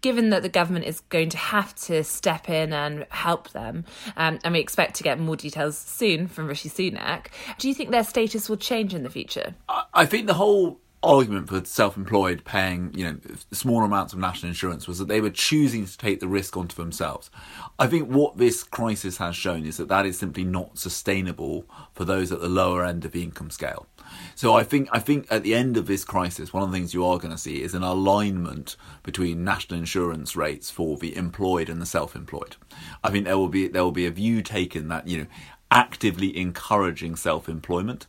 given 0.01 0.31
that 0.31 0.43
the 0.43 0.49
government 0.49 0.87
is 0.87 1.01
going 1.01 1.29
to 1.31 1.37
have 1.37 1.75
to 1.87 2.03
step 2.03 2.49
in 2.49 2.73
and 2.73 3.05
help 3.11 3.51
them, 3.51 3.85
um, 4.17 4.39
and 4.43 4.55
we 4.55 4.61
expect 4.61 4.95
to 4.97 5.03
get 5.03 5.19
more 5.19 5.37
details 5.37 5.77
soon 5.77 6.29
from 6.29 6.47
Rishi 6.47 6.71
Sunak, 6.71 7.27
do 7.59 7.69
you 7.69 7.75
think 7.75 7.91
their 7.91 8.05
status 8.05 8.49
will 8.49 8.57
change 8.57 8.95
in 8.95 9.03
the 9.03 9.11
future? 9.11 9.55
I 9.93 10.07
think 10.07 10.27
the 10.27 10.35
whole 10.35 10.81
argument 11.05 11.49
for 11.49 11.65
self-employed 11.65 12.45
paying, 12.45 12.93
you 12.95 13.05
know, 13.05 13.19
smaller 13.53 13.85
amounts 13.85 14.13
of 14.13 14.19
national 14.19 14.49
insurance 14.49 14.89
was 14.89 14.99
that 14.99 15.09
they 15.09 15.21
were 15.21 15.31
choosing 15.31 15.87
to 15.87 15.99
take 15.99 16.21
the 16.21 16.29
risk 16.29 16.57
onto 16.57 16.75
themselves. 16.75 17.31
I 17.79 17.87
think 17.87 18.09
what 18.09 18.39
this 18.39 18.63
crisis 18.63 19.19
has 19.19 19.37
shown 19.37 19.67
is 19.67 19.77
that 19.77 19.89
that 19.89 20.07
is 20.07 20.19
simply 20.19 20.45
not 20.45 20.79
sustainable 20.79 21.67
for 21.93 22.05
those 22.05 22.33
at 22.33 22.41
the 22.41 22.49
lower 22.49 22.85
end 22.85 23.05
of 23.05 23.13
the 23.13 23.23
income 23.23 23.51
scale. 23.51 23.87
So 24.35 24.55
I 24.55 24.65
think 24.65 24.89
I 24.93 24.99
think 24.99 25.27
at 25.31 25.43
the 25.43 25.55
end 25.55 25.77
of 25.77 25.87
this 25.87 26.05
crisis, 26.05 26.53
one 26.53 26.63
of 26.63 26.71
the 26.71 26.77
things 26.77 26.95
you 26.95 27.05
are 27.05 27.19
going 27.19 27.33
to 27.33 27.39
see 27.39 27.63
is 27.63 27.75
an 27.75 27.83
alignment 27.83 28.77
between 29.03 29.45
national 29.45 29.79
insurance 29.79 30.37
rates 30.37 30.71
for 30.71 30.97
the 30.97 31.17
employed 31.17 31.69
and 31.69 31.81
the 31.81 31.87
self-employed. 31.87 32.57
I 33.03 33.11
think 33.11 33.25
there 33.25 33.39
will 33.39 33.49
be 33.49 33.69
there 33.69 33.85
will 33.85 33.93
be 33.93 34.07
a 34.07 34.11
view 34.11 34.43
taken 34.43 34.89
that 34.89 35.09
you 35.09 35.19
know 35.19 35.27
actively 35.71 36.37
encouraging 36.37 37.17
self-employment 37.17 38.07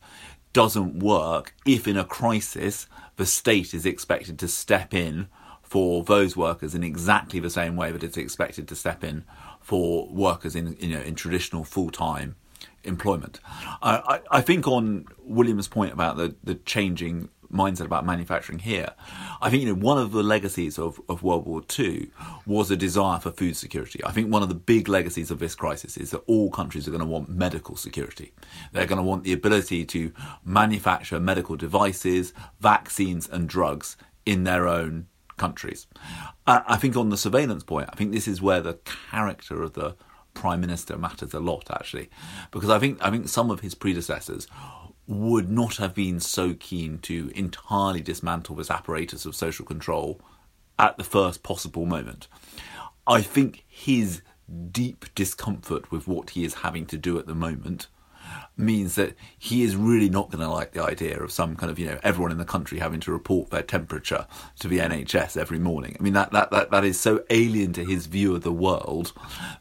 doesn't 0.56 1.04
work 1.04 1.54
if 1.66 1.86
in 1.86 1.98
a 1.98 2.06
crisis 2.06 2.88
the 3.18 3.26
state 3.26 3.74
is 3.74 3.86
expected 3.86 4.40
to 4.40 4.48
step 4.48 4.94
in 4.94 5.28
for 5.62 6.02
those 6.02 6.38
workers 6.38 6.74
in 6.74 6.82
exactly 6.82 7.42
the 7.42 7.50
same 7.50 7.76
way 7.76 7.92
that 7.92 8.06
it's 8.06 8.16
expected 8.16 8.66
to 8.66 8.74
step 8.74 9.04
in 9.04 9.26
for 9.60 10.08
workers 10.08 10.56
in 10.56 10.78
you 10.80 10.96
know 10.96 11.02
in 11.02 11.14
traditional 11.14 11.66
full 11.66 11.90
time 11.90 12.38
employment. 12.86 13.42
I, 13.82 13.98
I, 14.32 14.38
I, 14.38 14.42
think 14.42 14.66
on 14.66 15.06
William's 15.26 15.68
point 15.68 15.92
about 15.92 16.16
the, 16.16 16.36
the 16.42 16.56
changing 16.56 17.28
mindset 17.56 17.86
about 17.86 18.06
manufacturing 18.06 18.60
here. 18.60 18.94
I 19.42 19.50
think 19.50 19.64
you 19.64 19.70
know 19.70 19.80
one 19.80 19.98
of 19.98 20.12
the 20.12 20.24
legacies 20.24 20.78
of, 20.78 21.00
of 21.10 21.24
World 21.24 21.46
War 21.46 21.64
II 21.78 22.10
was 22.46 22.70
a 22.70 22.78
desire 22.78 23.20
for 23.20 23.32
food 23.32 23.56
security. 23.56 24.04
I 24.04 24.12
think 24.12 24.32
one 24.32 24.44
of 24.44 24.50
the 24.50 24.56
big 24.56 24.88
legacies 24.88 25.32
of 25.32 25.40
this 25.40 25.56
crisis 25.56 25.98
is 25.98 26.12
that 26.12 26.24
all 26.28 26.52
countries 26.52 26.88
are 26.88 26.92
going 26.92 27.00
to 27.00 27.08
want 27.08 27.30
medical 27.30 27.76
security. 27.76 28.34
They're 28.72 28.86
going 28.86 28.98
to 28.98 29.04
want 29.04 29.24
the 29.24 29.34
ability 29.34 29.86
to 29.86 30.12
manufacture 30.44 31.20
medical 31.20 31.56
devices, 31.56 32.34
vaccines, 32.60 33.28
and 33.28 33.48
drugs 33.48 33.98
in 34.26 34.44
their 34.44 34.68
own 34.68 35.08
countries. 35.38 35.88
I 36.48 36.78
think 36.78 36.96
on 36.96 37.10
the 37.10 37.18
surveillance 37.18 37.64
point, 37.64 37.90
I 37.92 37.96
think 37.96 38.12
this 38.12 38.28
is 38.28 38.42
where 38.42 38.62
the 38.62 38.80
character 39.12 39.62
of 39.62 39.74
the 39.74 39.96
prime 40.36 40.62
minister 40.62 40.98
matters 40.98 41.34
a 41.34 41.40
lot 41.40 41.64
actually 41.72 42.10
because 42.52 42.70
i 42.70 42.78
think 42.78 43.02
i 43.02 43.10
think 43.10 43.28
some 43.28 43.50
of 43.50 43.62
his 43.62 43.74
predecessors 43.74 44.48
would 45.08 45.50
not 45.50 45.78
have 45.78 45.94
been 45.94 46.20
so 46.20 46.54
keen 46.54 46.98
to 47.00 47.32
entirely 47.36 48.02
dismantle 48.02 48.56
this 48.56 48.72
apparatus 48.72 49.26
of 49.26 49.36
social 49.36 49.66
control 49.66 50.20
at 50.80 50.98
the 50.98 51.04
first 51.04 51.44
possible 51.44 51.86
moment. 51.86 52.28
I 53.08 53.22
think 53.22 53.64
his 53.68 54.22
deep 54.72 55.06
discomfort 55.16 55.92
with 55.92 56.08
what 56.08 56.32
he 56.32 56.44
is 56.44 56.56
having 56.56 56.86
to 56.88 56.98
do 56.98 57.18
at 57.20 57.28
the 57.28 57.36
moment 57.36 57.88
means 58.58 58.96
that 58.96 59.16
he 59.38 59.64
is 59.64 59.76
really 59.76 60.10
not 60.10 60.32
going 60.32 60.42
to 60.42 60.50
like 60.50 60.72
the 60.72 60.84
idea 60.84 61.22
of 61.22 61.32
some 61.32 61.56
kind 61.56 61.72
of 61.72 61.78
you 61.78 61.86
know 61.86 62.00
everyone 62.04 62.32
in 62.32 62.38
the 62.38 62.46
country 62.46 62.80
having 62.80 63.00
to 63.02 63.12
report 63.12 63.50
their 63.50 63.62
temperature 63.62 64.28
to 64.60 64.68
the 64.68 64.80
NHS 64.80 65.38
every 65.38 65.60
morning. 65.60 65.96
I 66.00 66.04
mean 66.04 66.14
that 66.14 66.32
that 66.32 66.52
that, 66.52 66.72
that 66.72 66.86
is 66.86 67.00
so 67.00 67.24
alien 67.30 67.74
to 67.74 67.86
his 67.86 68.06
view 68.06 68.36
of 68.36 68.44
the 68.44 68.52
world 68.52 69.14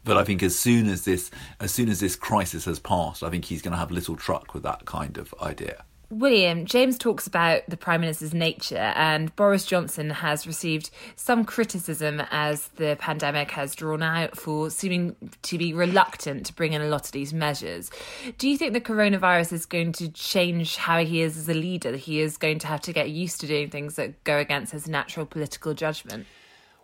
that 0.03 0.17
I 0.17 0.23
think 0.23 0.43
as 0.43 0.57
soon 0.57 0.87
as 0.87 1.05
this 1.05 1.31
as 1.59 1.71
soon 1.71 1.89
as 1.89 1.99
this 1.99 2.15
crisis 2.15 2.65
has 2.65 2.79
passed, 2.79 3.23
I 3.23 3.29
think 3.29 3.45
he's 3.45 3.61
going 3.61 3.73
to 3.73 3.77
have 3.77 3.91
little 3.91 4.15
truck 4.15 4.53
with 4.53 4.63
that 4.63 4.85
kind 4.85 5.17
of 5.17 5.33
idea. 5.41 5.83
William, 6.09 6.65
James 6.65 6.97
talks 6.97 7.25
about 7.25 7.63
the 7.67 7.77
Prime 7.77 8.01
Minister's 8.01 8.33
nature, 8.33 8.93
and 8.95 9.35
Boris 9.35 9.65
Johnson 9.65 10.09
has 10.11 10.45
received 10.45 10.91
some 11.15 11.43
criticism 11.45 12.21
as 12.31 12.67
the 12.75 12.95
pandemic 12.99 13.51
has 13.51 13.73
drawn 13.75 14.03
out 14.03 14.37
for 14.37 14.69
seeming 14.69 15.15
to 15.41 15.57
be 15.57 15.73
reluctant 15.73 16.45
to 16.45 16.53
bring 16.53 16.73
in 16.73 16.81
a 16.81 16.87
lot 16.87 17.05
of 17.05 17.11
these 17.11 17.33
measures. 17.33 17.89
Do 18.37 18.47
you 18.47 18.57
think 18.57 18.73
the 18.73 18.81
coronavirus 18.81 19.53
is 19.53 19.65
going 19.65 19.93
to 19.93 20.09
change 20.09 20.75
how 20.75 21.03
he 21.03 21.21
is 21.21 21.37
as 21.37 21.49
a 21.49 21.53
leader? 21.53 21.95
He 21.95 22.19
is 22.19 22.37
going 22.37 22.59
to 22.59 22.67
have 22.67 22.81
to 22.81 22.93
get 22.93 23.09
used 23.09 23.41
to 23.41 23.47
doing 23.47 23.69
things 23.69 23.95
that 23.95 24.23
go 24.23 24.37
against 24.37 24.71
his 24.71 24.87
natural 24.87 25.25
political 25.25 25.73
judgment? 25.73 26.27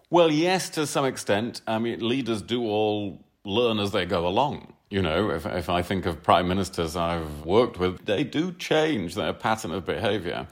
Well, 0.10 0.32
yes, 0.32 0.70
to 0.72 0.88
some 0.88 1.06
extent. 1.06 1.62
I 1.68 1.80
mean, 1.80 2.06
leaders 2.06 2.42
do 2.42 2.64
all 2.64 3.24
learn 3.46 3.80
as 3.80 3.92
they 3.92 4.06
go 4.06 4.28
along. 4.28 4.74
You 4.92 5.02
know, 5.02 5.30
if, 5.30 5.46
if 5.46 5.70
I 5.70 5.84
think 5.84 6.06
of 6.06 6.22
prime 6.22 6.50
ministers 6.50 6.98
I've 6.98 7.46
worked 7.46 7.80
with, 7.80 8.06
they 8.06 8.26
do 8.26 8.52
change 8.52 9.16
their 9.16 9.32
pattern 9.32 9.72
of 9.72 9.86
behavior 9.86 10.48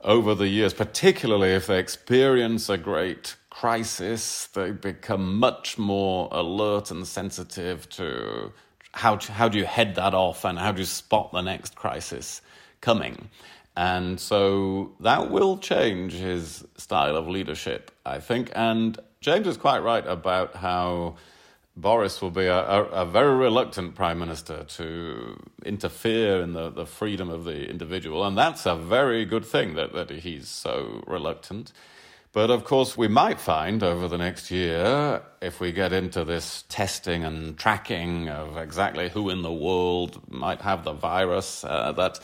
over 0.00 0.34
the 0.34 0.48
years, 0.48 0.72
particularly 0.72 1.50
if 1.50 1.66
they 1.66 1.78
experience 1.78 2.70
a 2.70 2.78
great 2.78 3.36
crisis. 3.50 4.46
They 4.46 4.70
become 4.70 5.36
much 5.38 5.76
more 5.76 6.30
alert 6.32 6.90
and 6.90 7.06
sensitive 7.06 7.86
to 7.90 8.54
how, 8.92 9.18
how 9.18 9.50
do 9.50 9.58
you 9.58 9.66
head 9.66 9.96
that 9.96 10.14
off 10.14 10.46
and 10.46 10.58
how 10.58 10.72
do 10.72 10.78
you 10.78 10.86
spot 10.86 11.32
the 11.32 11.42
next 11.42 11.76
crisis 11.76 12.40
coming. 12.80 13.28
And 13.76 14.18
so 14.18 14.94
that 15.00 15.30
will 15.30 15.58
change 15.58 16.14
his 16.14 16.64
style 16.78 17.14
of 17.14 17.28
leadership, 17.28 17.90
I 18.06 18.20
think. 18.20 18.50
And 18.54 18.98
James 19.20 19.46
is 19.46 19.58
quite 19.58 19.80
right 19.80 20.06
about 20.06 20.56
how 20.56 21.16
Boris 21.76 22.22
will 22.22 22.30
be 22.30 22.46
a, 22.46 22.58
a, 22.58 22.82
a, 22.84 23.04
very 23.04 23.36
reluctant 23.36 23.94
prime 23.94 24.18
minister 24.18 24.64
to 24.64 25.38
interfere 25.64 26.40
in 26.40 26.54
the, 26.54 26.70
the 26.70 26.86
freedom 26.86 27.28
of 27.28 27.44
the 27.44 27.68
individual. 27.68 28.24
And 28.24 28.36
that's 28.36 28.64
a 28.64 28.74
very 28.74 29.26
good 29.26 29.44
thing 29.44 29.74
that, 29.74 29.92
that 29.92 30.10
he's 30.10 30.48
so 30.48 31.04
reluctant. 31.06 31.72
But 32.32 32.50
of 32.50 32.64
course, 32.64 32.96
we 32.96 33.08
might 33.08 33.40
find 33.40 33.82
over 33.82 34.08
the 34.08 34.16
next 34.16 34.50
year, 34.50 35.22
if 35.42 35.60
we 35.60 35.70
get 35.70 35.92
into 35.92 36.24
this 36.24 36.64
testing 36.68 37.24
and 37.24 37.58
tracking 37.58 38.30
of 38.30 38.56
exactly 38.56 39.10
who 39.10 39.28
in 39.28 39.42
the 39.42 39.52
world 39.52 40.20
might 40.30 40.62
have 40.62 40.82
the 40.82 40.92
virus, 40.92 41.62
uh, 41.62 41.92
that 41.92 42.20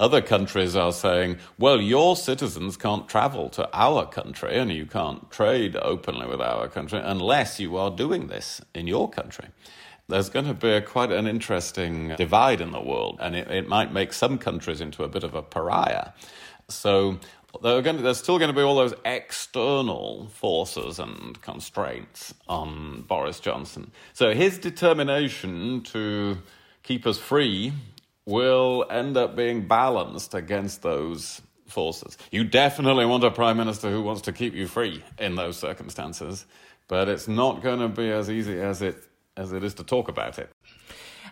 other 0.00 0.22
countries 0.22 0.74
are 0.74 0.92
saying, 0.92 1.38
well, 1.58 1.80
your 1.80 2.16
citizens 2.16 2.76
can't 2.76 3.06
travel 3.06 3.50
to 3.50 3.68
our 3.72 4.06
country 4.06 4.58
and 4.58 4.72
you 4.72 4.86
can't 4.86 5.30
trade 5.30 5.76
openly 5.76 6.26
with 6.26 6.40
our 6.40 6.68
country 6.68 7.00
unless 7.04 7.60
you 7.60 7.76
are 7.76 7.90
doing 7.90 8.26
this 8.28 8.62
in 8.74 8.86
your 8.86 9.08
country. 9.10 9.48
There's 10.08 10.30
going 10.30 10.46
to 10.46 10.54
be 10.54 10.70
a, 10.70 10.80
quite 10.80 11.12
an 11.12 11.26
interesting 11.28 12.08
divide 12.16 12.60
in 12.60 12.72
the 12.72 12.80
world, 12.80 13.18
and 13.20 13.36
it, 13.36 13.48
it 13.48 13.68
might 13.68 13.92
make 13.92 14.12
some 14.12 14.38
countries 14.38 14.80
into 14.80 15.04
a 15.04 15.08
bit 15.08 15.22
of 15.22 15.34
a 15.34 15.42
pariah. 15.42 16.08
So 16.68 17.20
to, 17.96 18.02
there's 18.02 18.18
still 18.18 18.38
going 18.38 18.50
to 18.50 18.56
be 18.56 18.62
all 18.62 18.76
those 18.76 18.94
external 19.04 20.28
forces 20.28 20.98
and 20.98 21.40
constraints 21.42 22.34
on 22.48 23.02
Boris 23.02 23.38
Johnson. 23.38 23.90
So 24.12 24.34
his 24.34 24.58
determination 24.58 25.82
to 25.82 26.38
keep 26.82 27.06
us 27.06 27.18
free 27.18 27.72
will 28.30 28.86
end 28.90 29.16
up 29.16 29.34
being 29.34 29.66
balanced 29.66 30.34
against 30.34 30.82
those 30.82 31.42
forces. 31.66 32.16
You 32.30 32.44
definitely 32.44 33.04
want 33.04 33.24
a 33.24 33.30
prime 33.30 33.56
minister 33.56 33.90
who 33.90 34.02
wants 34.02 34.22
to 34.22 34.32
keep 34.32 34.54
you 34.54 34.66
free 34.66 35.02
in 35.18 35.34
those 35.34 35.58
circumstances, 35.58 36.46
but 36.88 37.08
it's 37.08 37.28
not 37.28 37.62
going 37.62 37.80
to 37.80 37.88
be 37.88 38.10
as 38.10 38.30
easy 38.30 38.60
as 38.60 38.82
it 38.82 38.96
as 39.36 39.52
it 39.52 39.64
is 39.64 39.74
to 39.74 39.84
talk 39.84 40.08
about 40.08 40.38
it. 40.38 40.50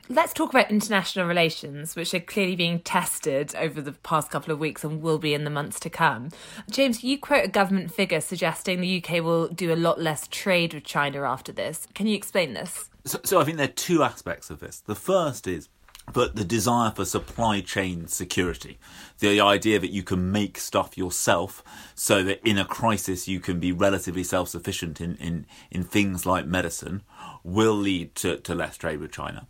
Let's 0.09 0.33
talk 0.33 0.51
about 0.51 0.71
international 0.71 1.27
relations, 1.27 1.95
which 1.95 2.15
are 2.15 2.21
clearly 2.21 2.57
being 2.57 2.81
tested 2.81 3.55
over 3.57 3.83
the 3.83 3.93
past 3.93 4.31
couple 4.31 4.53
of 4.53 4.59
weeks 4.59 4.83
and 4.83 5.03
will 5.03 5.19
be 5.19 5.35
in 5.35 5.45
the 5.45 5.51
months 5.51 5.79
to 5.81 5.91
come. 5.91 6.31
James, 6.71 7.05
you 7.05 7.19
quote 7.19 7.45
a 7.45 7.49
government 7.49 7.93
figure 7.93 8.23
suggesting 8.23 8.81
the 8.81 9.05
UK 9.05 9.23
will 9.23 9.49
do 9.49 9.71
a 9.71 9.77
lot 9.77 10.01
less 10.01 10.27
trade 10.29 10.73
with 10.73 10.85
China 10.85 11.23
after 11.23 11.53
this. 11.53 11.87
Can 11.95 12.07
you 12.07 12.17
explain 12.17 12.55
this? 12.55 12.89
So, 13.05 13.21
so 13.23 13.41
I 13.41 13.45
think 13.45 13.59
there 13.59 13.69
are 13.69 13.73
two 13.73 14.03
aspects 14.03 14.49
of 14.49 14.61
this. 14.61 14.81
The 14.81 14.95
first 14.95 15.47
is 15.47 15.69
but 16.13 16.37
the 16.37 16.45
desire 16.45 16.91
for 16.91 17.05
supply 17.05 17.61
chain 17.61 18.07
security, 18.07 18.79
the 19.19 19.41
idea 19.41 19.79
that 19.79 19.91
you 19.91 20.03
can 20.03 20.33
make 20.33 20.59
stuff 20.59 20.97
yourself 20.97 21.63
so 21.95 22.23
that 22.23 22.41
in 22.47 22.59
a 22.59 22.65
crisis 22.65 23.29
you 23.29 23.41
can 23.41 23.61
be 23.61 23.73
relatively 23.73 24.25
self 24.25 24.49
sufficient 24.49 25.01
in, 25.01 25.17
in, 25.17 25.47
in 25.71 25.85
things 25.85 26.27
like 26.27 26.47
medicine, 26.47 27.03
will 27.45 27.75
lead 27.75 28.15
to, 28.17 28.39
to 28.39 28.55
less 28.55 28.77
trade 28.77 29.01
with 29.01 29.13
China. 29.13 29.47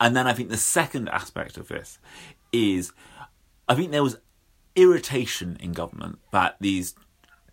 And 0.00 0.16
then 0.16 0.26
I 0.26 0.32
think 0.32 0.48
the 0.48 0.56
second 0.56 1.08
aspect 1.08 1.56
of 1.56 1.68
this 1.68 1.98
is 2.52 2.92
I 3.68 3.74
think 3.74 3.90
there 3.90 4.02
was 4.02 4.18
irritation 4.76 5.56
in 5.60 5.72
government 5.72 6.18
that 6.32 6.56
these 6.60 6.94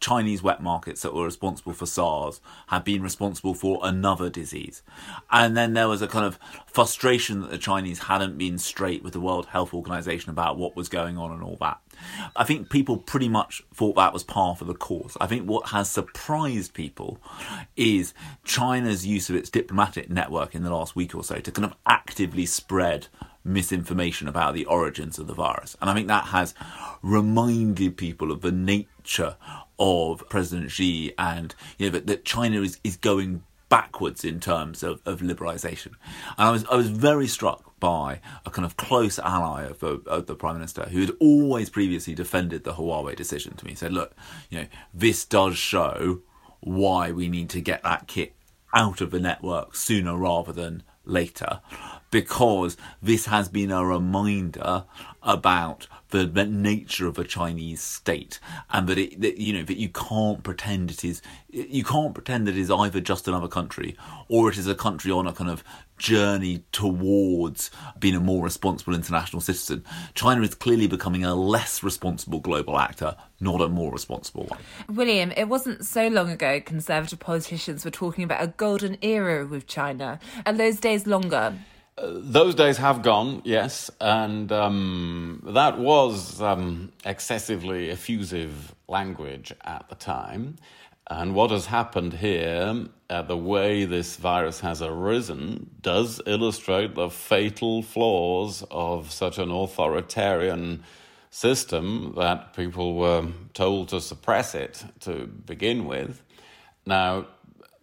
Chinese 0.02 0.42
wet 0.42 0.62
markets 0.62 1.04
that 1.04 1.14
were 1.14 1.24
responsible 1.24 1.74
for 1.74 1.86
SARS 1.86 2.42
had 2.68 2.84
been 2.84 3.04
responsible 3.04 3.54
for 3.54 3.80
another 3.84 4.30
disease. 4.30 4.82
And 5.30 5.56
then 5.56 5.74
there 5.74 5.88
was 5.88 6.02
a 6.02 6.08
kind 6.08 6.26
of 6.26 6.40
frustration 6.66 7.42
that 7.42 7.52
the 7.52 7.58
Chinese 7.58 8.00
hadn't 8.00 8.38
been 8.38 8.58
straight 8.58 9.04
with 9.04 9.14
the 9.14 9.22
World 9.22 9.46
Health 9.48 9.74
Organization 9.74 10.32
about 10.32 10.58
what 10.58 10.76
was 10.76 10.90
going 10.90 11.18
on 11.18 11.32
and 11.32 11.44
all 11.44 11.58
that. 11.62 11.80
I 12.36 12.44
think 12.44 12.70
people 12.70 12.98
pretty 12.98 13.30
much 13.30 13.62
thought 13.74 13.96
that 13.96 14.12
was 14.12 14.24
par 14.24 14.56
for 14.56 14.66
the 14.66 14.74
course. 14.74 15.16
I 15.22 15.28
think 15.28 15.48
what 15.48 15.70
has 15.70 15.90
surprised 15.90 16.74
people 16.74 17.20
is 17.78 18.16
China's 18.44 19.06
use 19.06 19.30
of 19.30 19.36
its 19.36 19.52
diplomatic 19.52 20.10
network 20.10 20.56
in 20.56 20.64
the 20.64 20.74
last 20.74 20.96
week 20.96 21.14
or 21.14 21.24
so 21.24 21.36
to 21.36 21.52
kind 21.52 21.66
of 21.66 21.78
actively 21.86 22.48
spread 22.48 23.08
misinformation 23.44 24.28
about 24.28 24.54
the 24.54 24.66
origins 24.66 25.18
of 25.20 25.28
the 25.28 25.34
virus. 25.34 25.76
And 25.82 25.90
I 25.90 25.94
think 25.94 26.08
that 26.08 26.26
has 26.26 26.54
reminded 27.02 27.98
people 27.98 28.32
of 28.32 28.42
the 28.42 28.52
nature 28.52 29.36
of 29.82 30.24
President 30.30 30.70
Xi 30.70 31.12
and 31.17 31.56
you 31.80 31.88
know 31.88 31.91
that, 31.94 32.06
that 32.08 32.24
China 32.24 32.62
is, 32.62 32.80
is 32.84 32.96
going 32.96 33.44
backwards 33.67 34.24
in 34.24 34.39
terms 34.39 34.84
of, 34.84 35.02
of 35.06 35.22
liberalisation. 35.22 35.94
And 36.38 36.48
I 36.48 36.52
was 36.52 36.63
I 36.65 36.76
was 36.76 36.89
very 36.89 37.28
struck 37.28 37.78
by 37.80 38.22
a 38.46 38.52
kind 38.52 38.63
of 38.65 38.78
close 38.78 39.17
ally 39.17 39.63
of 39.63 39.80
the, 39.80 40.04
of 40.06 40.28
the 40.28 40.36
Prime 40.36 40.54
Minister 40.54 40.84
who 40.84 41.02
had 41.02 41.12
always 41.20 41.72
previously 41.72 42.13
defended 42.13 42.63
the 42.63 42.74
Huawei 42.74 43.15
decision 43.15 43.56
to 43.56 43.65
me. 43.65 43.72
He 43.72 43.76
said, 43.76 43.91
look, 43.91 44.15
you 44.52 44.60
know, 44.60 44.67
this 44.94 45.26
does 45.26 45.58
show 45.58 46.20
why 46.60 47.12
we 47.12 47.28
need 47.28 47.50
to 47.50 47.60
get 47.60 47.82
that 47.82 48.08
kit 48.08 48.36
out 48.76 49.02
of 49.02 49.10
the 49.10 49.20
network 49.20 49.76
sooner 49.76 50.15
rather 50.15 50.54
than 50.54 50.84
later 51.06 51.60
because 52.12 52.78
this 53.02 53.26
has 53.26 53.50
been 53.50 53.72
a 53.72 53.84
reminder 53.84 54.86
about 55.24 55.88
the, 56.12 56.26
the 56.26 56.45
nature 56.45 57.08
of 57.08 57.17
a 57.17 57.24
Chinese 57.24 57.82
state, 57.82 58.39
and 58.69 58.88
that 58.88 58.97
it, 58.97 59.19
that, 59.21 59.38
you 59.38 59.54
know, 59.54 59.63
that 59.63 59.78
you 59.78 59.89
can't 59.89 60.43
pretend 60.43 60.91
it 60.91 61.04
is, 61.04 61.21
you 61.50 61.84
can't 61.84 62.13
pretend 62.13 62.47
that 62.47 62.56
it 62.56 62.62
is 62.62 62.71
either 62.71 63.02
just 63.02 63.28
another 63.28 63.47
country 63.47 63.97
or 64.30 64.50
it 64.50 64.58
is 64.58 64.67
a 64.67 64.76
country 64.76 65.12
on 65.12 65.28
a 65.28 65.34
kind 65.34 65.50
of 65.50 65.63
journey 65.97 66.63
towards 66.71 67.69
being 68.00 68.15
a 68.15 68.19
more 68.19 68.43
responsible 68.43 68.95
international 68.95 69.39
citizen. 69.39 69.84
China 70.15 70.41
is 70.41 70.56
clearly 70.56 70.88
becoming 70.88 71.24
a 71.24 71.36
less 71.36 71.84
responsible 71.84 72.39
global 72.39 72.80
actor, 72.80 73.15
not 73.39 73.62
a 73.62 73.69
more 73.69 73.91
responsible 73.91 74.45
one. 74.45 74.60
William, 74.89 75.32
it 75.38 75.45
wasn't 75.45 75.86
so 75.86 76.08
long 76.08 76.30
ago 76.30 76.60
Conservative 76.60 77.19
politicians 77.19 77.86
were 77.86 77.91
talking 77.91 78.24
about 78.24 78.43
a 78.43 78.47
golden 78.47 78.97
era 79.02 79.45
with 79.45 79.67
China. 79.67 80.19
and 80.45 80.60
those 80.60 80.80
days 80.80 81.06
longer? 81.06 81.54
Those 82.04 82.56
days 82.56 82.78
have 82.78 83.02
gone, 83.02 83.42
yes, 83.46 83.92
and 84.00 84.52
um, 84.52 85.44
that 85.48 85.78
was 85.78 86.42
um, 86.42 86.92
excessively 87.06 87.90
effusive 87.90 88.74
language 88.88 89.54
at 89.64 89.88
the 89.90 89.96
time. 89.96 90.58
And 91.08 91.36
what 91.36 91.52
has 91.52 91.66
happened 91.66 92.14
here, 92.14 92.86
uh, 93.10 93.22
the 93.24 93.38
way 93.38 93.86
this 93.86 94.16
virus 94.16 94.62
has 94.62 94.82
arisen, 94.82 95.70
does 95.82 96.22
illustrate 96.26 96.96
the 96.96 97.10
fatal 97.10 97.84
flaws 97.84 98.64
of 98.72 99.12
such 99.12 99.38
an 99.38 99.52
authoritarian 99.52 100.84
system 101.30 102.14
that 102.18 102.54
people 102.54 102.96
were 102.96 103.28
told 103.54 103.90
to 103.90 104.00
suppress 104.00 104.56
it 104.56 104.84
to 105.02 105.28
begin 105.28 105.86
with. 105.86 106.22
Now, 106.86 107.28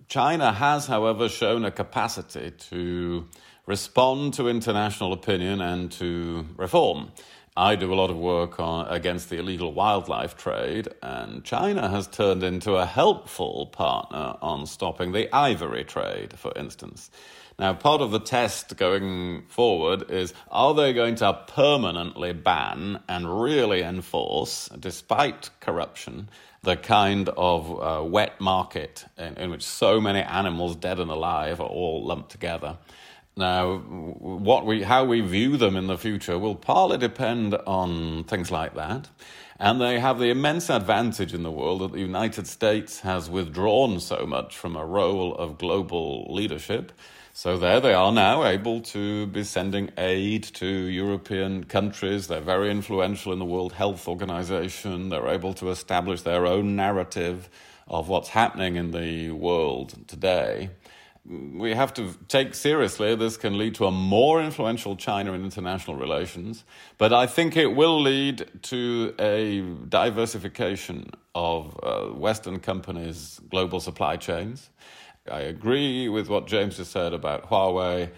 China 0.09 0.53
has, 0.53 0.87
however, 0.87 1.29
shown 1.29 1.65
a 1.65 1.71
capacity 1.71 2.51
to 2.71 3.29
respond 3.69 4.33
to 4.33 4.49
international 4.49 5.13
opinion 5.13 5.61
and 5.61 5.93
to 5.93 6.47
reform. 6.57 7.13
I 7.55 7.77
do 7.77 7.93
a 7.93 7.97
lot 7.97 8.09
of 8.09 8.17
work 8.17 8.59
on, 8.59 8.89
against 8.89 9.29
the 9.29 9.37
illegal 9.37 9.75
wildlife 9.75 10.39
trade, 10.39 10.89
and 11.03 11.45
China 11.45 11.87
has 11.91 12.07
turned 12.07 12.43
into 12.43 12.77
a 12.77 12.87
helpful 12.87 13.67
partner 13.67 14.37
on 14.41 14.65
stopping 14.65 15.13
the 15.13 15.31
ivory 15.35 15.85
trade, 15.85 16.39
for 16.39 16.51
instance. 16.57 17.11
Now, 17.59 17.75
part 17.75 18.01
of 18.01 18.11
the 18.11 18.21
test 18.21 18.75
going 18.79 19.43
forward 19.49 20.11
is 20.11 20.33
are 20.51 20.73
they 20.73 20.95
going 20.95 21.17
to 21.17 21.35
permanently 21.49 22.33
ban 22.33 23.01
and 23.07 23.43
really 23.43 23.83
enforce, 23.83 24.71
despite 24.81 25.51
corruption, 25.61 26.31
the 26.63 26.77
kind 26.77 27.29
of 27.37 27.71
uh, 27.71 28.03
wet 28.03 28.41
market 28.41 29.05
in, 29.19 29.37
in 29.37 29.51
which 29.51 29.63
so 29.63 30.01
many 30.01 30.21
animals, 30.21 30.75
dead 30.75 31.01
and 31.01 31.11
alive, 31.11 31.61
are 31.61 31.67
all 31.67 32.07
lumped 32.07 32.31
together? 32.31 32.79
Now, 33.39 33.77
what 33.77 34.67
we, 34.67 34.83
how 34.83 35.05
we 35.05 35.21
view 35.21 35.57
them 35.57 35.77
in 35.77 35.87
the 35.87 35.97
future 35.97 36.37
will 36.37 36.57
partly 36.57 36.99
depend 36.99 37.55
on 37.55 38.25
things 38.25 38.51
like 38.51 38.75
that. 38.75 39.09
And 39.61 39.81
they 39.81 40.01
have 40.01 40.19
the 40.19 40.31
immense 40.31 40.69
advantage 40.69 41.33
in 41.33 41.45
the 41.45 41.51
world 41.53 41.83
that 41.83 41.93
the 41.93 42.01
United 42.01 42.49
States 42.49 42.99
has 43.01 43.31
withdrawn 43.31 44.01
so 44.01 44.27
much 44.27 44.59
from 44.59 44.75
a 44.75 44.85
role 44.85 45.37
of 45.37 45.57
global 45.57 46.27
leadership. 46.35 46.91
So 47.33 47.57
there 47.57 47.79
they 47.79 47.95
are 47.95 48.11
now, 48.11 48.45
able 48.45 48.81
to 48.81 49.29
be 49.29 49.45
sending 49.45 49.93
aid 49.97 50.43
to 50.55 50.67
European 50.67 51.63
countries. 51.63 52.27
They're 52.27 52.41
very 52.41 52.73
influential 52.73 53.33
in 53.33 53.39
the 53.39 53.45
World 53.45 53.73
Health 53.73 54.09
Organization. 54.09 55.11
They're 55.11 55.29
able 55.29 55.55
to 55.55 55.71
establish 55.71 56.23
their 56.23 56.45
own 56.45 56.75
narrative 56.75 57.49
of 57.87 58.09
what's 58.09 58.31
happening 58.31 58.75
in 58.75 58.91
the 58.91 59.31
world 59.31 59.95
today 60.09 60.71
we 61.29 61.75
have 61.75 61.93
to 61.95 62.15
take 62.29 62.55
seriously 62.55 63.15
this 63.15 63.37
can 63.37 63.59
lead 63.59 63.75
to 63.75 63.87
a 63.87 63.91
more 63.91 64.41
influential 64.43 64.97
China 64.97 65.33
in 65.35 65.45
international 65.45 65.97
relations, 65.97 66.65
but 66.97 67.13
I 67.13 67.27
think 67.27 67.57
it 67.57 67.75
will 67.75 68.01
lead 68.01 68.49
to 68.63 69.15
a 69.19 69.61
diversification 69.89 71.11
of 71.35 71.79
uh, 71.83 72.07
Western 72.07 72.61
companies' 72.61 73.41
global 73.51 73.81
supply 73.81 74.17
chains. 74.17 74.71
I 75.31 75.41
agree 75.41 76.09
with 76.09 76.31
what 76.31 76.47
James 76.47 76.79
just 76.79 76.93
said 76.93 77.13
about 77.13 77.51
Huawei. 77.51 78.11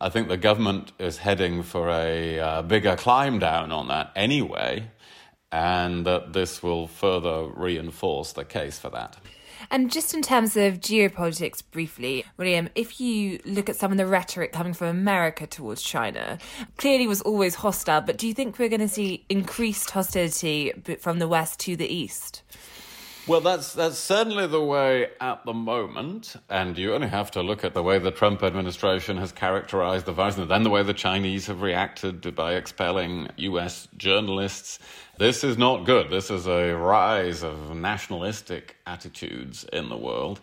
I 0.00 0.08
think 0.08 0.28
the 0.28 0.38
government 0.38 0.92
is 0.98 1.18
heading 1.18 1.62
for 1.62 1.90
a 1.90 2.40
uh, 2.40 2.62
bigger 2.62 2.96
climb 2.96 3.38
down 3.38 3.72
on 3.72 3.88
that 3.88 4.10
anyway, 4.16 4.90
and 5.52 6.06
that 6.06 6.32
this 6.32 6.62
will 6.62 6.86
further 6.86 7.44
reinforce 7.44 8.32
the 8.32 8.44
case 8.44 8.78
for 8.78 8.88
that. 8.90 9.18
And 9.70 9.90
just 9.90 10.14
in 10.14 10.22
terms 10.22 10.56
of 10.56 10.80
geopolitics, 10.80 11.62
briefly, 11.70 12.24
William, 12.36 12.68
if 12.74 13.00
you 13.00 13.40
look 13.44 13.68
at 13.68 13.76
some 13.76 13.92
of 13.92 13.98
the 13.98 14.06
rhetoric 14.06 14.52
coming 14.52 14.74
from 14.74 14.88
America 14.88 15.46
towards 15.46 15.82
China, 15.82 16.38
clearly 16.76 17.06
was 17.06 17.22
always 17.22 17.56
hostile, 17.56 18.00
but 18.00 18.18
do 18.18 18.26
you 18.26 18.34
think 18.34 18.58
we're 18.58 18.68
going 18.68 18.80
to 18.80 18.88
see 18.88 19.24
increased 19.28 19.90
hostility 19.90 20.72
from 21.00 21.18
the 21.18 21.28
West 21.28 21.60
to 21.60 21.76
the 21.76 21.86
East? 21.86 22.42
Well, 23.26 23.40
that's 23.40 23.72
that's 23.72 23.96
certainly 23.96 24.46
the 24.46 24.60
way 24.60 25.08
at 25.18 25.46
the 25.46 25.54
moment, 25.54 26.36
and 26.50 26.76
you 26.76 26.92
only 26.92 27.08
have 27.08 27.30
to 27.30 27.42
look 27.42 27.64
at 27.64 27.72
the 27.72 27.82
way 27.82 27.98
the 27.98 28.10
Trump 28.10 28.42
administration 28.42 29.16
has 29.16 29.32
characterized 29.32 30.04
the 30.04 30.12
virus, 30.12 30.36
and 30.36 30.50
then 30.50 30.62
the 30.62 30.68
way 30.68 30.82
the 30.82 30.92
Chinese 30.92 31.46
have 31.46 31.62
reacted 31.62 32.34
by 32.34 32.52
expelling 32.52 33.28
U.S. 33.36 33.88
journalists. 33.96 34.78
This 35.16 35.42
is 35.42 35.56
not 35.56 35.86
good. 35.86 36.10
This 36.10 36.30
is 36.30 36.46
a 36.46 36.72
rise 36.74 37.42
of 37.42 37.74
nationalistic 37.74 38.76
attitudes 38.86 39.64
in 39.72 39.88
the 39.88 39.96
world. 39.96 40.38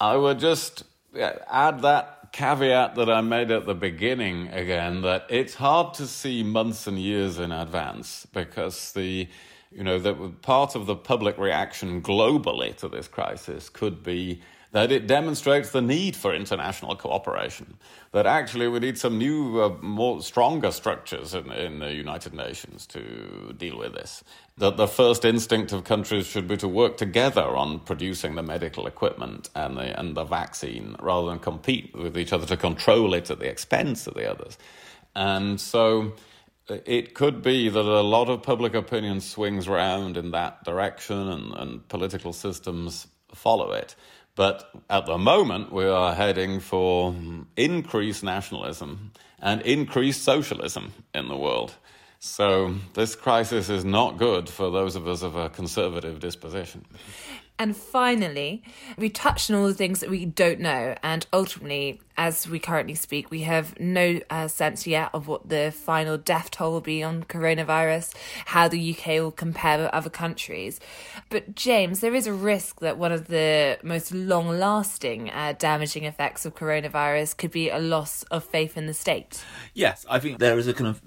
I 0.00 0.16
would 0.16 0.38
just 0.38 0.84
add 1.16 1.82
that 1.82 2.30
caveat 2.30 2.94
that 2.94 3.10
I 3.10 3.20
made 3.20 3.50
at 3.50 3.66
the 3.66 3.74
beginning 3.74 4.46
again 4.48 5.02
that 5.02 5.26
it's 5.28 5.54
hard 5.54 5.94
to 5.94 6.06
see 6.06 6.44
months 6.44 6.86
and 6.86 7.00
years 7.00 7.40
in 7.40 7.50
advance 7.50 8.28
because 8.32 8.92
the 8.92 9.28
you 9.74 9.84
know, 9.84 9.98
that 9.98 10.42
part 10.42 10.74
of 10.74 10.86
the 10.86 10.96
public 10.96 11.38
reaction 11.38 12.02
globally 12.02 12.76
to 12.76 12.88
this 12.88 13.08
crisis 13.08 13.68
could 13.68 14.02
be 14.02 14.40
that 14.72 14.90
it 14.90 15.06
demonstrates 15.06 15.70
the 15.70 15.82
need 15.82 16.16
for 16.16 16.34
international 16.34 16.96
cooperation. 16.96 17.76
That 18.12 18.26
actually 18.26 18.68
we 18.68 18.78
need 18.78 18.96
some 18.96 19.18
new, 19.18 19.60
uh, 19.60 19.76
more 19.82 20.22
stronger 20.22 20.72
structures 20.72 21.34
in, 21.34 21.52
in 21.52 21.78
the 21.78 21.92
United 21.92 22.32
Nations 22.32 22.86
to 22.86 23.54
deal 23.58 23.78
with 23.78 23.92
this. 23.92 24.24
That 24.56 24.78
the 24.78 24.88
first 24.88 25.26
instinct 25.26 25.72
of 25.72 25.84
countries 25.84 26.26
should 26.26 26.48
be 26.48 26.56
to 26.56 26.68
work 26.68 26.96
together 26.96 27.44
on 27.44 27.80
producing 27.80 28.34
the 28.34 28.42
medical 28.42 28.86
equipment 28.86 29.50
and 29.54 29.76
the, 29.76 29.98
and 29.98 30.16
the 30.16 30.24
vaccine 30.24 30.96
rather 31.00 31.28
than 31.28 31.38
compete 31.38 31.94
with 31.94 32.16
each 32.16 32.32
other 32.32 32.46
to 32.46 32.56
control 32.56 33.12
it 33.12 33.30
at 33.30 33.40
the 33.40 33.48
expense 33.48 34.06
of 34.06 34.14
the 34.14 34.30
others. 34.30 34.56
And 35.14 35.60
so 35.60 36.14
it 36.68 37.14
could 37.14 37.42
be 37.42 37.68
that 37.68 37.80
a 37.80 38.02
lot 38.02 38.28
of 38.28 38.42
public 38.42 38.74
opinion 38.74 39.20
swings 39.20 39.68
around 39.68 40.16
in 40.16 40.30
that 40.30 40.64
direction 40.64 41.28
and, 41.28 41.54
and 41.54 41.88
political 41.88 42.32
systems 42.32 43.06
follow 43.34 43.72
it. 43.72 43.94
But 44.34 44.70
at 44.88 45.06
the 45.06 45.18
moment, 45.18 45.72
we 45.72 45.84
are 45.84 46.14
heading 46.14 46.60
for 46.60 47.14
increased 47.56 48.24
nationalism 48.24 49.12
and 49.40 49.60
increased 49.62 50.22
socialism 50.22 50.92
in 51.14 51.28
the 51.28 51.36
world. 51.36 51.74
So, 52.24 52.76
this 52.94 53.16
crisis 53.16 53.68
is 53.68 53.84
not 53.84 54.16
good 54.16 54.48
for 54.48 54.70
those 54.70 54.94
of 54.94 55.08
us 55.08 55.22
of 55.22 55.34
a 55.34 55.50
conservative 55.50 56.20
disposition. 56.20 56.84
And 57.62 57.76
finally, 57.76 58.64
we 58.98 59.08
touched 59.08 59.48
on 59.48 59.54
all 59.56 59.68
the 59.68 59.72
things 59.72 60.00
that 60.00 60.10
we 60.10 60.24
don't 60.24 60.58
know. 60.58 60.96
And 61.00 61.24
ultimately, 61.32 62.00
as 62.16 62.48
we 62.48 62.58
currently 62.58 62.96
speak, 62.96 63.30
we 63.30 63.42
have 63.42 63.78
no 63.78 64.18
uh, 64.30 64.48
sense 64.48 64.84
yet 64.84 65.10
of 65.14 65.28
what 65.28 65.48
the 65.48 65.70
final 65.70 66.18
death 66.18 66.50
toll 66.50 66.72
will 66.72 66.80
be 66.80 67.04
on 67.04 67.22
coronavirus, 67.22 68.16
how 68.46 68.66
the 68.66 68.92
UK 68.92 69.06
will 69.22 69.30
compare 69.30 69.78
with 69.78 69.90
other 69.90 70.10
countries. 70.10 70.80
But, 71.28 71.54
James, 71.54 72.00
there 72.00 72.16
is 72.16 72.26
a 72.26 72.32
risk 72.32 72.80
that 72.80 72.98
one 72.98 73.12
of 73.12 73.28
the 73.28 73.78
most 73.84 74.12
long 74.12 74.48
lasting 74.48 75.30
uh, 75.30 75.54
damaging 75.56 76.02
effects 76.02 76.44
of 76.44 76.56
coronavirus 76.56 77.36
could 77.36 77.52
be 77.52 77.70
a 77.70 77.78
loss 77.78 78.24
of 78.24 78.42
faith 78.42 78.76
in 78.76 78.88
the 78.88 78.94
state. 78.94 79.44
Yes, 79.72 80.04
I 80.10 80.18
think 80.18 80.40
there 80.40 80.58
is 80.58 80.66
a 80.66 80.74
kind 80.74 80.88
of 80.88 81.00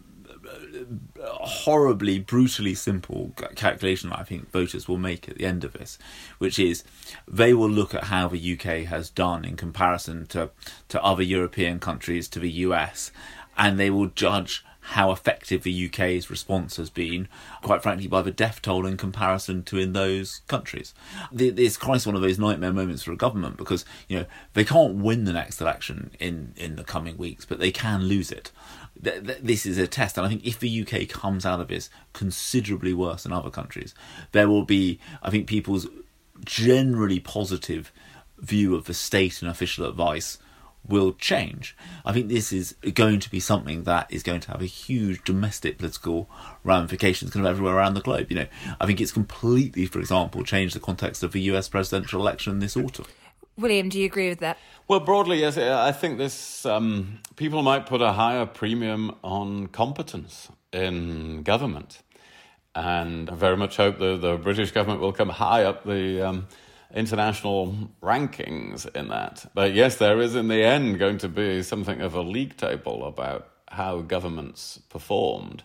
Uh, 0.47 1.27
horribly, 1.45 2.19
brutally 2.19 2.75
simple 2.75 3.31
calculation 3.55 4.09
that 4.09 4.19
I 4.19 4.23
think 4.23 4.51
voters 4.51 4.87
will 4.87 4.97
make 4.97 5.27
at 5.27 5.37
the 5.37 5.45
end 5.45 5.63
of 5.63 5.73
this, 5.73 5.97
which 6.37 6.59
is 6.59 6.83
they 7.27 7.53
will 7.53 7.69
look 7.69 7.95
at 7.95 8.05
how 8.05 8.27
the 8.27 8.53
UK 8.53 8.85
has 8.87 9.09
done 9.09 9.45
in 9.45 9.55
comparison 9.55 10.25
to, 10.27 10.51
to 10.89 11.03
other 11.03 11.23
European 11.23 11.79
countries, 11.79 12.27
to 12.29 12.39
the 12.39 12.51
US, 12.51 13.11
and 13.57 13.79
they 13.79 13.89
will 13.89 14.07
judge 14.07 14.63
how 14.89 15.11
effective 15.11 15.63
the 15.63 15.87
UK's 15.87 16.29
response 16.29 16.77
has 16.77 16.91
been, 16.91 17.27
quite 17.63 17.81
frankly, 17.81 18.07
by 18.07 18.21
the 18.21 18.29
death 18.29 18.61
toll 18.61 18.85
in 18.85 18.97
comparison 18.97 19.63
to 19.63 19.79
in 19.79 19.93
those 19.93 20.41
countries. 20.47 20.93
It's 21.33 21.77
quite 21.77 22.05
one 22.05 22.15
of 22.15 22.21
those 22.21 22.37
nightmare 22.37 22.71
moments 22.71 23.01
for 23.01 23.11
a 23.11 23.17
government 23.17 23.57
because 23.57 23.83
you 24.07 24.19
know 24.19 24.25
they 24.53 24.63
can't 24.63 24.95
win 24.95 25.25
the 25.25 25.33
next 25.33 25.59
election 25.59 26.11
in 26.19 26.53
in 26.55 26.75
the 26.75 26.83
coming 26.83 27.17
weeks, 27.17 27.45
but 27.45 27.59
they 27.59 27.71
can 27.71 28.03
lose 28.03 28.31
it 28.31 28.51
th- 29.03 29.25
th- 29.25 29.39
this 29.41 29.65
is 29.65 29.77
a 29.77 29.87
test, 29.87 30.17
and 30.17 30.25
I 30.25 30.29
think 30.29 30.45
if 30.45 30.59
the 30.59 30.81
UK 30.81 31.07
comes 31.07 31.45
out 31.45 31.59
of 31.59 31.67
this 31.67 31.89
considerably 32.13 32.93
worse 32.93 33.23
than 33.23 33.33
other 33.33 33.49
countries, 33.49 33.93
there 34.31 34.47
will 34.47 34.65
be, 34.65 34.99
I 35.21 35.29
think, 35.29 35.47
people's 35.47 35.87
generally 36.43 37.19
positive 37.19 37.91
view 38.37 38.75
of 38.75 38.85
the 38.85 38.93
state 38.93 39.41
and 39.41 39.49
official 39.49 39.85
advice 39.85 40.37
will 40.87 41.13
change. 41.13 41.75
I 42.05 42.13
think 42.13 42.27
this 42.27 42.53
is 42.53 42.75
going 42.93 43.19
to 43.21 43.29
be 43.29 43.39
something 43.39 43.83
that 43.83 44.07
is 44.11 44.23
going 44.23 44.41
to 44.41 44.51
have 44.51 44.61
a 44.61 44.67
huge 44.67 45.23
domestic 45.23 45.77
political 45.77 46.29
ramifications 46.63 47.31
kind 47.31 47.45
of 47.45 47.49
everywhere 47.49 47.75
around 47.75 47.95
the 47.95 48.01
globe. 48.01 48.27
You 48.29 48.37
know, 48.37 48.47
I 48.79 48.85
think 48.85 49.01
it's 49.01 49.11
completely, 49.11 49.85
for 49.87 49.99
example, 49.99 50.43
changed 50.43 50.75
the 50.75 50.79
context 50.79 51.23
of 51.23 51.31
the 51.31 51.41
US 51.41 51.67
presidential 51.67 52.21
election 52.21 52.59
this 52.59 52.77
autumn. 52.77 53.05
William, 53.57 53.89
do 53.89 53.99
you 53.99 54.05
agree 54.05 54.29
with 54.29 54.39
that? 54.39 54.57
Well, 54.87 54.99
broadly, 54.99 55.39
yes. 55.39 55.57
I 55.57 55.91
think 55.91 56.17
this 56.17 56.65
um, 56.65 57.19
people 57.35 57.63
might 57.63 57.85
put 57.85 58.01
a 58.01 58.11
higher 58.11 58.45
premium 58.45 59.15
on 59.23 59.67
competence 59.67 60.49
in 60.73 61.43
government, 61.43 62.01
and 62.75 63.29
I 63.29 63.35
very 63.35 63.57
much 63.57 63.77
hope 63.77 63.97
the 63.97 64.17
the 64.17 64.37
British 64.37 64.71
government 64.71 65.01
will 65.01 65.13
come 65.13 65.29
high 65.29 65.63
up 65.63 65.85
the. 65.85 66.21
Um, 66.21 66.47
international 66.93 67.75
rankings 68.01 68.87
in 68.95 69.09
that. 69.09 69.45
But 69.53 69.73
yes, 69.73 69.97
there 69.97 70.21
is 70.21 70.33
in 70.33 70.47
the 70.47 70.63
end 70.63 70.97
going 70.97 71.17
to 71.19 71.27
be 71.27 71.61
something 71.61 72.01
of 72.01 72.15
a 72.15 72.21
league 72.21 72.55
table 72.57 73.05
about 73.05 73.49
how 73.67 74.01
governments 74.01 74.79
performed. 74.89 75.63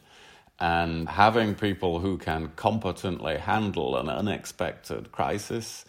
And 0.59 1.09
having 1.09 1.55
people 1.55 2.01
who 2.01 2.19
can 2.19 2.53
competently 2.57 3.39
handle 3.39 3.97
an 3.97 4.11
unexpected 4.11 5.11
crisis 5.13 5.85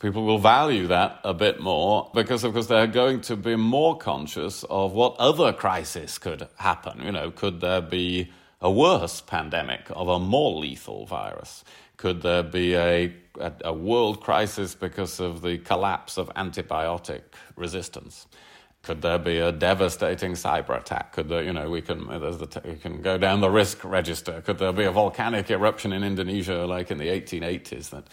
people 0.00 0.24
will 0.24 0.38
value 0.38 0.86
that 0.86 1.20
a 1.24 1.34
bit 1.34 1.60
more 1.60 2.10
because, 2.14 2.44
of 2.44 2.52
course, 2.52 2.66
they're 2.66 2.86
going 2.86 3.20
to 3.22 3.36
be 3.36 3.56
more 3.56 3.96
conscious 3.96 4.64
of 4.64 4.92
what 4.92 5.16
other 5.18 5.52
crisis 5.52 6.18
could 6.18 6.48
happen. 6.56 7.02
You 7.02 7.12
know, 7.12 7.30
could 7.30 7.60
there 7.60 7.80
be 7.80 8.30
a 8.60 8.70
worse 8.70 9.20
pandemic 9.20 9.86
of 9.90 10.08
a 10.08 10.18
more 10.18 10.60
lethal 10.60 11.06
virus? 11.06 11.64
Could 11.96 12.22
there 12.22 12.44
be 12.44 12.74
a, 12.76 13.12
a, 13.40 13.52
a 13.64 13.72
world 13.72 14.20
crisis 14.20 14.74
because 14.74 15.18
of 15.18 15.42
the 15.42 15.58
collapse 15.58 16.16
of 16.16 16.28
antibiotic 16.34 17.22
resistance? 17.56 18.26
Could 18.82 19.02
there 19.02 19.18
be 19.18 19.38
a 19.38 19.50
devastating 19.50 20.32
cyber 20.32 20.78
attack? 20.78 21.12
Could 21.12 21.28
there, 21.28 21.42
you 21.42 21.52
know, 21.52 21.68
we 21.68 21.82
can, 21.82 22.06
the, 22.06 22.62
we 22.64 22.76
can 22.76 23.02
go 23.02 23.18
down 23.18 23.40
the 23.40 23.50
risk 23.50 23.82
register. 23.84 24.40
Could 24.40 24.58
there 24.58 24.72
be 24.72 24.84
a 24.84 24.92
volcanic 24.92 25.50
eruption 25.50 25.92
in 25.92 26.04
Indonesia 26.04 26.64
like 26.64 26.92
in 26.92 26.98
the 26.98 27.08
1880s 27.08 27.90
that 27.90 28.04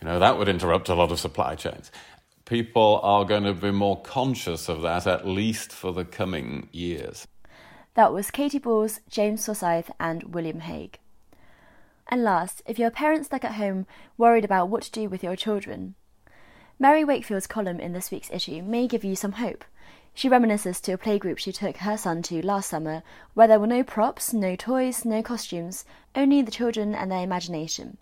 you 0.00 0.06
know, 0.06 0.18
that 0.18 0.38
would 0.38 0.48
interrupt 0.48 0.88
a 0.88 0.94
lot 0.94 1.12
of 1.12 1.20
supply 1.20 1.54
chains. 1.54 1.90
People 2.44 3.00
are 3.02 3.24
going 3.24 3.44
to 3.44 3.52
be 3.52 3.70
more 3.70 4.00
conscious 4.00 4.68
of 4.68 4.82
that, 4.82 5.06
at 5.06 5.26
least 5.26 5.72
for 5.72 5.92
the 5.92 6.04
coming 6.04 6.68
years. 6.72 7.26
That 7.94 8.12
was 8.12 8.30
Katy 8.30 8.58
Balls, 8.58 9.00
James 9.10 9.44
Forsyth, 9.44 9.90
and 9.98 10.34
William 10.34 10.60
Hague. 10.60 10.98
And 12.06 12.24
last, 12.24 12.62
if 12.64 12.78
you're 12.78 12.88
a 12.88 12.92
parent 12.92 13.26
stuck 13.26 13.44
at 13.44 13.56
home 13.56 13.86
worried 14.16 14.44
about 14.44 14.68
what 14.68 14.84
to 14.84 14.90
do 14.90 15.08
with 15.08 15.22
your 15.22 15.36
children, 15.36 15.94
Mary 16.78 17.04
Wakefield's 17.04 17.48
column 17.48 17.80
in 17.80 17.92
this 17.92 18.10
week's 18.10 18.30
issue 18.30 18.62
may 18.62 18.86
give 18.86 19.04
you 19.04 19.16
some 19.16 19.32
hope. 19.32 19.64
She 20.14 20.28
reminisces 20.28 20.80
to 20.82 20.92
a 20.92 20.98
playgroup 20.98 21.38
she 21.38 21.52
took 21.52 21.78
her 21.78 21.96
son 21.96 22.22
to 22.22 22.44
last 22.44 22.70
summer, 22.70 23.02
where 23.34 23.46
there 23.46 23.60
were 23.60 23.66
no 23.66 23.82
props, 23.82 24.32
no 24.32 24.56
toys, 24.56 25.04
no 25.04 25.22
costumes, 25.22 25.84
only 26.14 26.40
the 26.40 26.50
children 26.50 26.94
and 26.94 27.10
their 27.10 27.22
imagination. 27.22 27.98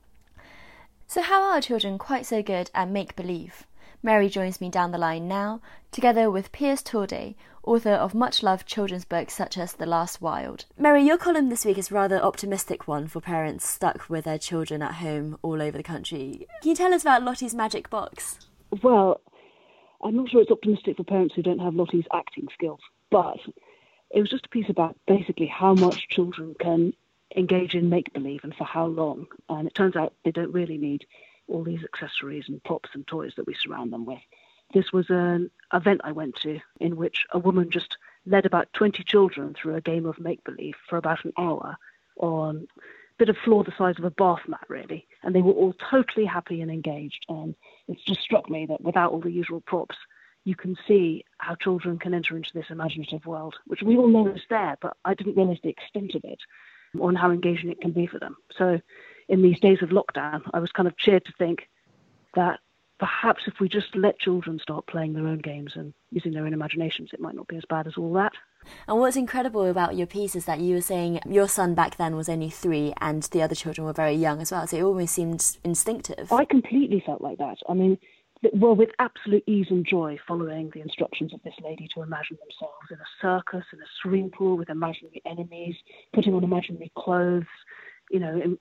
So, 1.09 1.23
how 1.23 1.45
are 1.45 1.61
children 1.61 1.99
quite 1.99 2.27
so 2.27 2.43
good 2.43 2.69
at 2.75 2.91
make 2.91 3.15
believe? 3.15 3.65
Mary 4.03 4.29
joins 4.29 4.61
me 4.61 4.69
down 4.69 4.91
the 4.91 4.99
line 4.99 5.29
now, 5.29 5.61
together 5.93 6.29
with 6.29 6.51
Piers 6.51 6.83
Torday, 6.83 7.37
author 7.63 7.93
of 7.93 8.13
much 8.13 8.43
loved 8.43 8.67
children's 8.67 9.05
books 9.05 9.33
such 9.33 9.57
as 9.57 9.75
The 9.75 9.87
Last 9.87 10.21
Wild. 10.21 10.65
Mary, 10.77 11.05
your 11.05 11.17
column 11.17 11.49
this 11.49 11.65
week 11.65 11.79
is 11.79 11.93
a 11.93 11.95
rather 11.95 12.21
optimistic 12.21 12.89
one 12.89 13.07
for 13.07 13.21
parents 13.21 13.69
stuck 13.69 14.11
with 14.11 14.25
their 14.25 14.37
children 14.37 14.83
at 14.83 14.95
home 14.95 15.39
all 15.43 15.63
over 15.63 15.77
the 15.77 15.85
country. 15.85 16.49
Can 16.61 16.71
you 16.71 16.77
tell 16.77 16.93
us 16.93 17.03
about 17.03 17.23
Lottie's 17.23 17.55
magic 17.55 17.89
box? 17.89 18.41
Well, 18.83 19.21
I'm 20.03 20.17
not 20.17 20.29
sure 20.29 20.43
it's 20.43 20.51
optimistic 20.51 20.97
for 20.97 21.05
parents 21.05 21.37
who 21.37 21.43
don't 21.43 21.61
have 21.61 21.75
Lottie's 21.75 22.07
acting 22.13 22.49
skills, 22.53 22.81
but 23.13 23.39
it 24.11 24.21
was 24.21 24.29
just 24.29 24.47
a 24.47 24.51
piece 24.51 24.69
about 24.69 24.97
basically 25.07 25.47
how 25.47 25.75
much 25.75 26.09
children 26.09 26.57
can 26.61 26.95
engage 27.35 27.75
in 27.75 27.89
make 27.89 28.13
believe 28.13 28.41
and 28.45 28.55
for 28.55 28.65
how 28.65 28.87
long. 28.87 29.27
And 29.49 29.67
it 29.67 29.75
turns 29.75 29.97
out 29.97 30.15
they 30.25 30.31
don't 30.31 30.53
really 30.53 30.79
need 30.79 31.07
all 31.49 31.65
these 31.65 31.85
accessories 31.85 32.45
and 32.49 32.63
props 32.65 32.91
and 32.95 33.07
toys 33.07 33.33
that 33.37 33.47
we 33.47 33.55
surround 33.55 33.93
them 33.93 34.05
with. 34.05 34.21
This 34.75 34.93
was 34.93 35.07
an 35.11 35.51
event 35.73 36.01
I 36.05 36.13
went 36.13 36.37
to 36.43 36.59
in 36.81 36.97
which 36.97 37.25
a 37.31 37.39
woman 37.39 37.71
just 37.71 37.97
led 38.27 38.47
about 38.47 38.73
20 38.73 39.05
children 39.05 39.55
through 39.55 39.77
a 39.77 39.81
game 39.81 40.07
of 40.07 40.19
make 40.19 40.43
believe 40.45 40.75
for 40.89 40.97
about 40.97 41.25
an 41.25 41.33
hour 41.39 41.77
on 42.17 42.67
a 42.77 42.83
bit 43.19 43.29
of 43.29 43.37
floor 43.39 43.63
the 43.63 43.73
size 43.79 43.99
of 43.99 44.05
a 44.05 44.11
bath 44.11 44.41
mat, 44.49 44.65
really. 44.69 45.07
And 45.23 45.35
they 45.35 45.43
were 45.43 45.53
all 45.53 45.75
totally 45.75 46.27
happy 46.27 46.61
and 46.61 46.71
engaged. 46.71 47.25
And 47.29 47.55
it's 47.87 48.03
just 48.03 48.23
struck 48.23 48.51
me 48.51 48.67
that 48.67 48.81
without 48.81 49.13
all 49.13 49.21
the 49.21 49.31
usual 49.31 49.61
props, 49.61 49.97
you 50.45 50.57
can 50.57 50.77
see 50.87 51.25
how 51.39 51.55
children 51.57 51.99
can 51.99 52.15
enter 52.15 52.37
into 52.37 52.53
this 52.53 52.71
imaginative 52.71 53.27
world, 53.27 53.57
which 53.67 53.83
we 53.83 53.97
all 53.97 54.09
know 54.09 54.29
is 54.29 54.43
there, 54.49 54.77
but 54.81 54.97
I 55.05 55.15
didn't 55.15 55.37
realize 55.37 55.59
the 55.63 55.71
extent 55.71 56.15
of 56.15 56.23
it 56.25 56.41
on 57.01 57.15
how 57.15 57.31
engaging 57.31 57.71
it 57.71 57.81
can 57.81 57.93
be 57.93 58.07
for 58.07 58.19
them. 58.19 58.37
So, 58.57 58.81
in 59.29 59.43
these 59.43 59.59
days 59.59 59.83
of 59.83 59.91
lockdown, 59.91 60.43
I 60.55 60.61
was 60.61 60.71
kind 60.71 60.87
of 60.87 60.97
cheered 60.97 61.25
to 61.25 61.33
think 61.37 61.69
that 62.35 62.61
perhaps 62.99 63.43
if 63.47 63.61
we 63.61 63.69
just 63.69 63.95
let 63.95 64.19
children 64.19 64.59
start 64.59 64.87
playing 64.87 65.13
their 65.13 65.27
own 65.27 65.39
games 65.39 65.73
and 65.75 65.93
using 66.11 66.33
their 66.33 66.47
own 66.47 66.53
imaginations, 66.53 67.11
it 67.13 67.21
might 67.21 67.35
not 67.35 67.49
be 67.49 67.57
as 67.57 67.65
bad 67.69 67.87
as 67.87 67.97
all 67.97 68.13
that. 68.15 68.33
And 68.89 68.99
what's 68.99 69.17
incredible 69.17 69.65
about 69.67 69.97
your 69.97 70.07
piece 70.07 70.35
is 70.35 70.45
that 70.47 70.61
you 70.61 70.77
were 70.77 70.81
saying 70.81 71.21
your 71.29 71.49
son 71.49 71.75
back 71.75 71.97
then 71.97 72.17
was 72.17 72.29
only 72.29 72.51
three 72.51 72.93
and 73.01 73.23
the 73.25 73.43
other 73.43 73.55
children 73.55 73.85
were 73.85 73.93
very 73.93 74.15
young 74.15 74.41
as 74.41 74.51
well, 74.51 74.67
so 74.67 74.77
it 74.77 74.83
almost 74.83 75.15
seemed 75.15 75.45
instinctive. 75.65 76.33
I 76.33 76.45
completely 76.45 77.03
felt 77.05 77.21
like 77.21 77.39
that. 77.39 77.59
I 77.69 77.75
mean, 77.75 77.99
well, 78.53 78.75
with 78.75 78.91
absolute 78.99 79.45
ease 79.47 79.67
and 79.71 79.87
joy, 79.87 80.19
following 80.27 80.71
the 80.75 80.81
instructions 80.81 81.33
of 81.33 81.43
this 81.43 81.55
lady 81.65 81.89
to 81.95 82.03
imagine 82.03 82.37
themselves 82.41 82.87
in 82.91 82.97
a 82.97 83.11
circus, 83.21 83.65
in 83.73 83.81
a 83.81 83.87
swimming 84.03 84.31
pool 84.31 84.57
with 84.57 84.71
imaginary 84.71 85.23
enemies, 85.25 85.75
putting 86.13 86.35
on 86.35 86.45
imaginary 86.45 86.93
clothes. 86.97 87.45
You 88.11 88.21
know, 88.21 88.57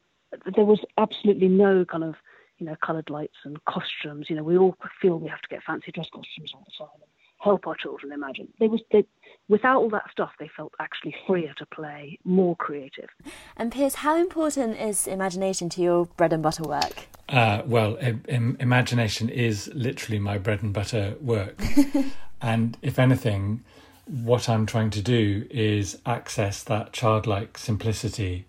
there 0.55 0.65
was 0.65 0.79
absolutely 0.97 1.49
no 1.49 1.85
kind 1.85 2.03
of 2.03 2.15
you 2.57 2.65
know, 2.65 2.75
coloured 2.83 3.09
lights 3.09 3.35
and 3.43 3.63
costumes. 3.65 4.27
You 4.29 4.37
know, 4.37 4.43
we 4.43 4.57
all 4.57 4.77
feel 5.01 5.19
we 5.19 5.29
have 5.29 5.41
to 5.41 5.49
get 5.49 5.63
fancy 5.63 5.91
dress 5.91 6.07
costumes 6.11 6.51
all 6.53 6.65
the 6.65 6.85
time 6.85 7.07
help 7.45 7.65
our 7.67 7.75
children 7.75 8.11
imagine. 8.11 8.49
They 8.59 8.67
was 8.67 8.81
they, 8.91 9.05
without 9.47 9.77
all 9.77 9.89
that 9.91 10.11
stuff, 10.11 10.31
they 10.39 10.49
felt 10.57 10.73
actually 10.81 11.15
freer 11.25 11.53
to 11.59 11.65
play, 11.67 12.19
more 12.25 12.57
creative. 12.57 13.09
And 13.55 13.71
Piers, 13.71 13.95
how 13.95 14.17
important 14.17 14.77
is 14.77 15.07
imagination 15.07 15.69
to 15.69 15.81
your 15.81 16.05
bread 16.17 16.33
and 16.33 16.43
butter 16.43 16.63
work? 16.63 17.07
Uh, 17.29 17.61
well, 17.65 17.97
Im- 18.27 18.57
imagination 18.59 19.29
is 19.29 19.71
literally 19.73 20.19
my 20.19 20.37
bread 20.37 20.61
and 20.61 20.73
butter 20.73 21.15
work, 21.21 21.61
and 22.41 22.77
if 22.81 22.99
anything, 22.99 23.63
what 24.05 24.49
I'm 24.49 24.65
trying 24.65 24.89
to 24.91 25.01
do 25.01 25.47
is 25.49 25.97
access 26.05 26.61
that 26.63 26.91
childlike 26.91 27.57
simplicity 27.57 28.45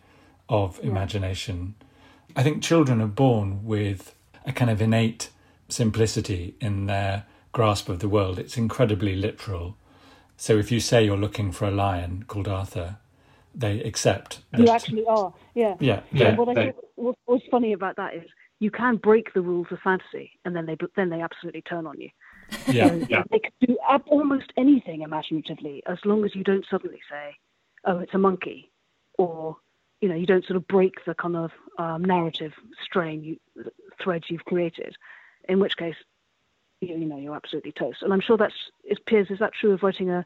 of 0.49 0.81
yeah. 0.83 0.91
imagination 0.91 1.75
I 2.37 2.43
think 2.43 2.63
children 2.63 3.01
are 3.01 3.07
born 3.07 3.65
with 3.65 4.15
a 4.45 4.53
kind 4.53 4.71
of 4.71 4.83
innate 4.83 5.31
simplicity 5.71 6.55
in 6.61 6.85
their 6.85 7.25
grasp 7.57 7.89
of 7.89 8.01
the 8.01 8.09
world. 8.09 8.39
It's 8.39 8.59
incredibly 8.59 9.17
literal. 9.17 9.79
So 10.37 10.59
if 10.59 10.71
you 10.71 10.79
say 10.79 11.07
you're 11.07 11.17
looking 11.17 11.53
for 11.53 11.65
a 11.65 11.71
lion 11.71 12.27
called 12.29 12.49
Arthur, 12.49 12.99
they 13.55 13.81
accept. 13.81 14.41
That, 14.51 14.61
You 14.61 14.69
actually 14.69 15.07
are, 15.07 15.33
yeah. 15.55 15.75
Yeah. 15.81 16.03
yeah. 16.13 16.37
What, 16.37 16.51
I 16.51 16.55
think, 16.55 16.77
what's 16.97 17.47
funny 17.51 17.73
about 17.73 17.97
that 17.97 18.13
is 18.15 18.25
you 18.59 18.71
can 18.71 18.97
break 18.97 19.33
the 19.33 19.41
rules 19.41 19.69
of 19.71 19.79
fantasy, 19.79 20.33
and 20.45 20.55
then 20.55 20.67
they 20.67 20.77
then 20.97 21.09
they 21.09 21.23
absolutely 21.23 21.63
turn 21.63 21.87
on 21.87 21.99
you. 21.99 22.11
Yeah, 22.69 22.89
so 22.89 23.07
yeah. 23.09 23.23
They 23.31 23.39
can 23.39 23.53
do 23.63 23.79
almost 24.07 24.53
anything 24.59 25.01
imaginatively 25.01 25.83
as 25.87 25.99
long 26.05 26.27
as 26.27 26.35
you 26.35 26.45
don't 26.45 26.67
suddenly 26.71 27.01
say, 27.11 27.37
"Oh, 27.87 27.99
it's 28.01 28.13
a 28.13 28.19
monkey," 28.19 28.71
or 29.17 29.57
you 30.03 30.09
know, 30.11 30.15
you 30.15 30.27
don't 30.27 30.45
sort 30.45 30.59
of 30.59 30.69
break 30.69 31.05
the 31.07 31.15
kind 31.15 31.37
of 31.37 31.51
um, 31.79 32.05
narrative 32.05 32.53
strain 32.85 33.25
you, 33.25 33.37
threads 34.03 34.27
you've 34.29 34.45
created. 34.45 34.95
In 35.49 35.59
which 35.59 35.77
case, 35.79 35.97
you, 36.81 37.07
know, 37.07 37.19
you're 37.19 37.35
absolutely 37.35 37.73
toast. 37.73 38.03
And 38.03 38.13
I'm 38.13 38.21
sure 38.21 38.37
that's 38.37 38.55
is 38.85 38.99
Piers. 39.07 39.29
Is 39.31 39.39
that 39.39 39.53
true 39.59 39.73
of 39.73 39.83
writing 39.83 40.11
a? 40.11 40.25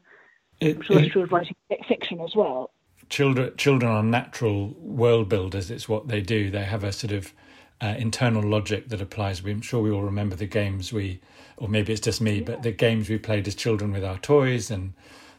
It, 0.59 0.77
I'm 0.77 0.81
sure 0.83 0.97
that's 0.97 1.11
true 1.11 1.23
of 1.23 1.31
writing 1.31 1.55
fiction 1.87 2.19
as 2.21 2.35
well. 2.35 2.71
Children, 3.09 3.55
children 3.57 3.91
are 3.91 4.03
natural 4.03 4.75
world 4.79 5.27
builders. 5.27 5.71
It's 5.71 5.89
what 5.89 6.07
they 6.07 6.21
do. 6.21 6.49
They 6.49 6.63
have 6.63 6.83
a 6.83 6.91
sort 6.91 7.11
of 7.11 7.33
uh, 7.81 7.95
internal 7.97 8.43
logic 8.43 8.89
that 8.89 9.01
applies. 9.01 9.43
I'm 9.43 9.61
sure 9.61 9.81
we 9.81 9.91
all 9.91 10.03
remember 10.03 10.35
the 10.35 10.45
games 10.45 10.93
we, 10.93 11.19
or 11.57 11.67
maybe 11.67 11.91
it's 11.91 12.01
just 12.01 12.21
me, 12.21 12.37
yeah. 12.37 12.43
but 12.45 12.63
the 12.63 12.71
games 12.71 13.09
we 13.09 13.17
played 13.17 13.47
as 13.47 13.55
children 13.55 13.91
with 13.91 14.05
our 14.05 14.19
toys 14.19 14.69
and 14.69 14.93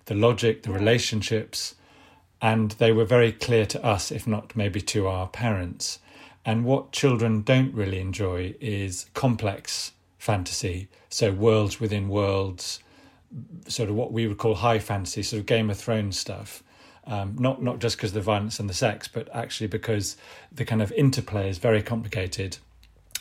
the 0.07 0.14
logic, 0.14 0.64
the 0.64 0.70
yeah. 0.70 0.77
relationships 0.77 1.77
and 2.42 2.72
they 2.72 2.90
were 2.90 3.05
very 3.05 3.31
clear 3.31 3.64
to 3.64 3.83
us, 3.85 4.11
if 4.11 4.27
not 4.27 4.57
maybe 4.57 4.81
to 4.81 5.07
our 5.07 5.29
parents. 5.29 6.01
And 6.44 6.64
what 6.64 6.90
children 6.90 7.42
don't 7.42 7.72
really 7.72 8.01
enjoy 8.01 8.57
is 8.61 9.07
complex 9.14 9.92
fantasy, 10.22 10.87
so 11.08 11.32
worlds 11.32 11.80
within 11.80 12.08
worlds, 12.08 12.78
sort 13.66 13.88
of 13.88 13.96
what 13.96 14.12
we 14.12 14.28
would 14.28 14.38
call 14.38 14.54
high 14.54 14.78
fantasy, 14.78 15.20
sort 15.20 15.40
of 15.40 15.46
Game 15.46 15.68
of 15.68 15.76
Thrones 15.76 16.16
stuff. 16.16 16.62
Um, 17.08 17.35
not 17.37 17.61
not 17.61 17.80
just 17.80 17.96
because 17.96 18.11
of 18.11 18.14
the 18.14 18.20
violence 18.20 18.61
and 18.61 18.70
the 18.70 18.74
sex, 18.74 19.08
but 19.08 19.28
actually 19.35 19.66
because 19.66 20.16
the 20.52 20.64
kind 20.64 20.80
of 20.80 20.92
interplay 20.92 21.48
is 21.48 21.58
very 21.58 21.82
complicated. 21.82 22.58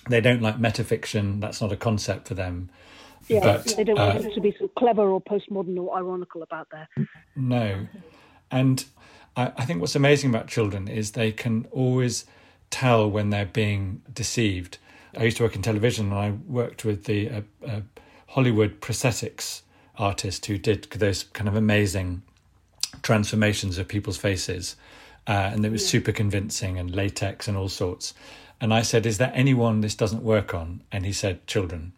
They 0.07 0.21
don't 0.21 0.43
like 0.43 0.59
metafiction; 0.59 1.41
that's 1.41 1.59
not 1.59 1.71
a 1.71 1.75
concept 1.75 2.27
for 2.27 2.35
them. 2.35 2.69
Yeah, 3.27 3.39
but, 3.39 3.75
they 3.75 3.83
don't 3.83 3.97
want 3.97 4.23
uh, 4.23 4.29
it 4.29 4.35
to 4.35 4.41
be 4.41 4.51
sort 4.51 4.69
of 4.69 4.75
clever 4.75 5.01
or 5.01 5.19
postmodern 5.19 5.79
or 5.79 5.97
ironical 5.97 6.43
about 6.43 6.67
their. 6.69 6.87
No, 7.35 7.87
and 8.51 8.85
I, 9.35 9.51
I 9.57 9.65
think 9.65 9.81
what's 9.81 9.95
amazing 9.95 10.29
about 10.29 10.47
children 10.47 10.87
is 10.87 11.13
they 11.13 11.31
can 11.31 11.65
always 11.71 12.25
tell 12.69 13.09
when 13.09 13.31
they're 13.31 13.45
being 13.47 14.03
deceived. 14.13 14.77
I 15.17 15.23
used 15.23 15.37
to 15.37 15.43
work 15.43 15.55
in 15.55 15.61
television 15.61 16.11
and 16.11 16.15
I 16.15 16.31
worked 16.47 16.85
with 16.85 17.05
the 17.05 17.29
uh, 17.29 17.41
uh, 17.67 17.81
Hollywood 18.27 18.79
prosthetics 18.81 19.61
artist 19.97 20.45
who 20.45 20.57
did 20.57 20.83
those 20.91 21.23
kind 21.23 21.47
of 21.47 21.55
amazing 21.55 22.23
transformations 23.01 23.77
of 23.77 23.87
people's 23.87 24.17
faces. 24.17 24.75
Uh, 25.27 25.51
and 25.53 25.65
it 25.65 25.71
was 25.71 25.87
super 25.87 26.11
convincing 26.11 26.79
and 26.79 26.95
latex 26.95 27.47
and 27.47 27.55
all 27.55 27.69
sorts. 27.69 28.13
And 28.59 28.73
I 28.73 28.81
said, 28.81 29.05
Is 29.05 29.17
there 29.17 29.31
anyone 29.33 29.81
this 29.81 29.95
doesn't 29.95 30.23
work 30.23 30.53
on? 30.53 30.83
And 30.91 31.05
he 31.05 31.13
said, 31.13 31.45
Children. 31.47 31.93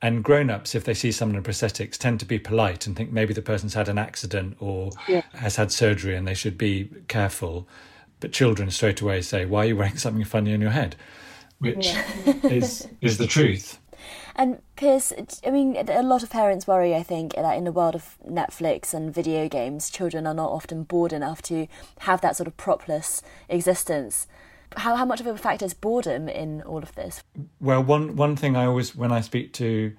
And 0.00 0.24
grown 0.24 0.50
ups, 0.50 0.74
if 0.74 0.84
they 0.84 0.94
see 0.94 1.12
someone 1.12 1.36
in 1.36 1.44
prosthetics, 1.44 1.96
tend 1.96 2.18
to 2.20 2.26
be 2.26 2.38
polite 2.38 2.86
and 2.86 2.96
think 2.96 3.12
maybe 3.12 3.32
the 3.32 3.40
person's 3.42 3.74
had 3.74 3.88
an 3.88 3.98
accident 3.98 4.56
or 4.58 4.90
yeah. 5.08 5.22
has 5.34 5.56
had 5.56 5.70
surgery 5.70 6.16
and 6.16 6.26
they 6.26 6.34
should 6.34 6.58
be 6.58 6.90
careful. 7.06 7.68
But 8.18 8.32
children 8.32 8.70
straight 8.70 9.00
away 9.00 9.22
say, 9.22 9.44
Why 9.44 9.60
are 9.60 9.68
you 9.68 9.76
wearing 9.76 9.96
something 9.98 10.24
funny 10.24 10.52
on 10.52 10.60
your 10.60 10.70
head? 10.70 10.96
Which 11.62 11.86
yeah. 11.86 12.04
is, 12.44 12.88
is 13.00 13.18
the 13.18 13.26
truth. 13.26 13.78
And 14.34 14.60
Piers, 14.76 15.12
I 15.46 15.50
mean, 15.50 15.76
a 15.76 16.02
lot 16.02 16.22
of 16.22 16.30
parents 16.30 16.66
worry, 16.66 16.94
I 16.94 17.02
think, 17.02 17.34
that 17.34 17.56
in 17.56 17.64
the 17.64 17.72
world 17.72 17.94
of 17.94 18.16
Netflix 18.28 18.94
and 18.94 19.14
video 19.14 19.48
games, 19.48 19.90
children 19.90 20.26
are 20.26 20.34
not 20.34 20.50
often 20.50 20.84
bored 20.84 21.12
enough 21.12 21.42
to 21.42 21.66
have 22.00 22.20
that 22.22 22.36
sort 22.36 22.46
of 22.46 22.56
propless 22.56 23.22
existence 23.48 24.26
how, 24.76 24.96
how 24.96 25.04
much 25.04 25.20
of 25.20 25.26
a 25.26 25.36
factor 25.36 25.64
is 25.64 25.74
boredom 25.74 26.28
in 26.28 26.62
all 26.62 26.82
of 26.82 26.94
this? 26.94 27.22
Well, 27.60 27.82
one 27.82 28.16
one 28.16 28.36
thing 28.36 28.56
I 28.56 28.66
always 28.66 28.94
when 28.94 29.12
I 29.12 29.20
speak 29.20 29.52
to 29.54 29.94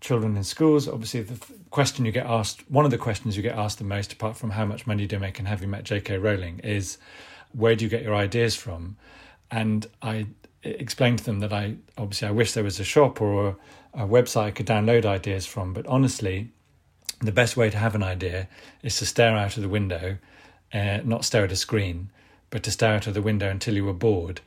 children 0.00 0.36
in 0.36 0.44
schools, 0.44 0.88
obviously 0.88 1.22
the 1.22 1.40
question 1.70 2.04
you 2.04 2.12
get 2.12 2.26
asked, 2.26 2.70
one 2.70 2.84
of 2.84 2.90
the 2.90 2.98
questions 2.98 3.36
you 3.36 3.42
get 3.42 3.56
asked 3.56 3.78
the 3.78 3.84
most, 3.84 4.12
apart 4.12 4.36
from 4.36 4.50
how 4.50 4.64
much 4.64 4.86
money 4.86 5.06
do 5.06 5.16
you 5.16 5.20
make 5.20 5.38
and 5.38 5.48
have 5.48 5.62
you 5.62 5.68
met 5.68 5.84
J.K. 5.84 6.18
Rowling, 6.18 6.60
is 6.60 6.98
where 7.52 7.74
do 7.74 7.84
you 7.84 7.88
get 7.88 8.02
your 8.02 8.14
ideas 8.14 8.54
from? 8.54 8.96
And 9.50 9.86
I 10.02 10.26
explained 10.66 11.18
to 11.18 11.24
them 11.24 11.40
that 11.40 11.52
I 11.52 11.76
obviously 11.96 12.28
I 12.28 12.32
wish 12.32 12.52
there 12.52 12.64
was 12.64 12.80
a 12.80 12.84
shop 12.84 13.20
or 13.20 13.56
a, 13.94 14.04
a 14.04 14.06
website 14.06 14.44
I 14.44 14.50
could 14.50 14.66
download 14.66 15.04
ideas 15.04 15.46
from, 15.46 15.72
but 15.72 15.86
honestly, 15.86 16.50
the 17.20 17.32
best 17.32 17.56
way 17.56 17.70
to 17.70 17.78
have 17.78 17.94
an 17.94 18.02
idea 18.02 18.48
is 18.82 18.96
to 18.98 19.06
stare 19.06 19.36
out 19.36 19.56
of 19.56 19.62
the 19.62 19.68
window, 19.68 20.18
uh, 20.72 20.98
not 21.04 21.24
stare 21.24 21.44
at 21.44 21.52
a 21.52 21.56
screen, 21.56 22.10
but 22.50 22.62
to 22.62 22.70
stare 22.70 22.94
out 22.94 23.06
of 23.06 23.14
the 23.14 23.22
window 23.22 23.48
until 23.48 23.74
you 23.74 23.84
were 23.84 23.92
bored. 23.92 24.40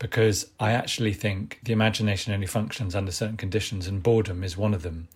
because 0.00 0.46
I 0.58 0.72
actually 0.72 1.12
think 1.12 1.60
the 1.62 1.72
imagination 1.72 2.32
only 2.32 2.46
functions 2.46 2.96
under 2.96 3.12
certain 3.12 3.36
conditions, 3.36 3.86
and 3.86 4.02
boredom 4.02 4.42
is 4.42 4.56
one 4.56 4.74
of 4.74 4.82
them. 4.82 5.08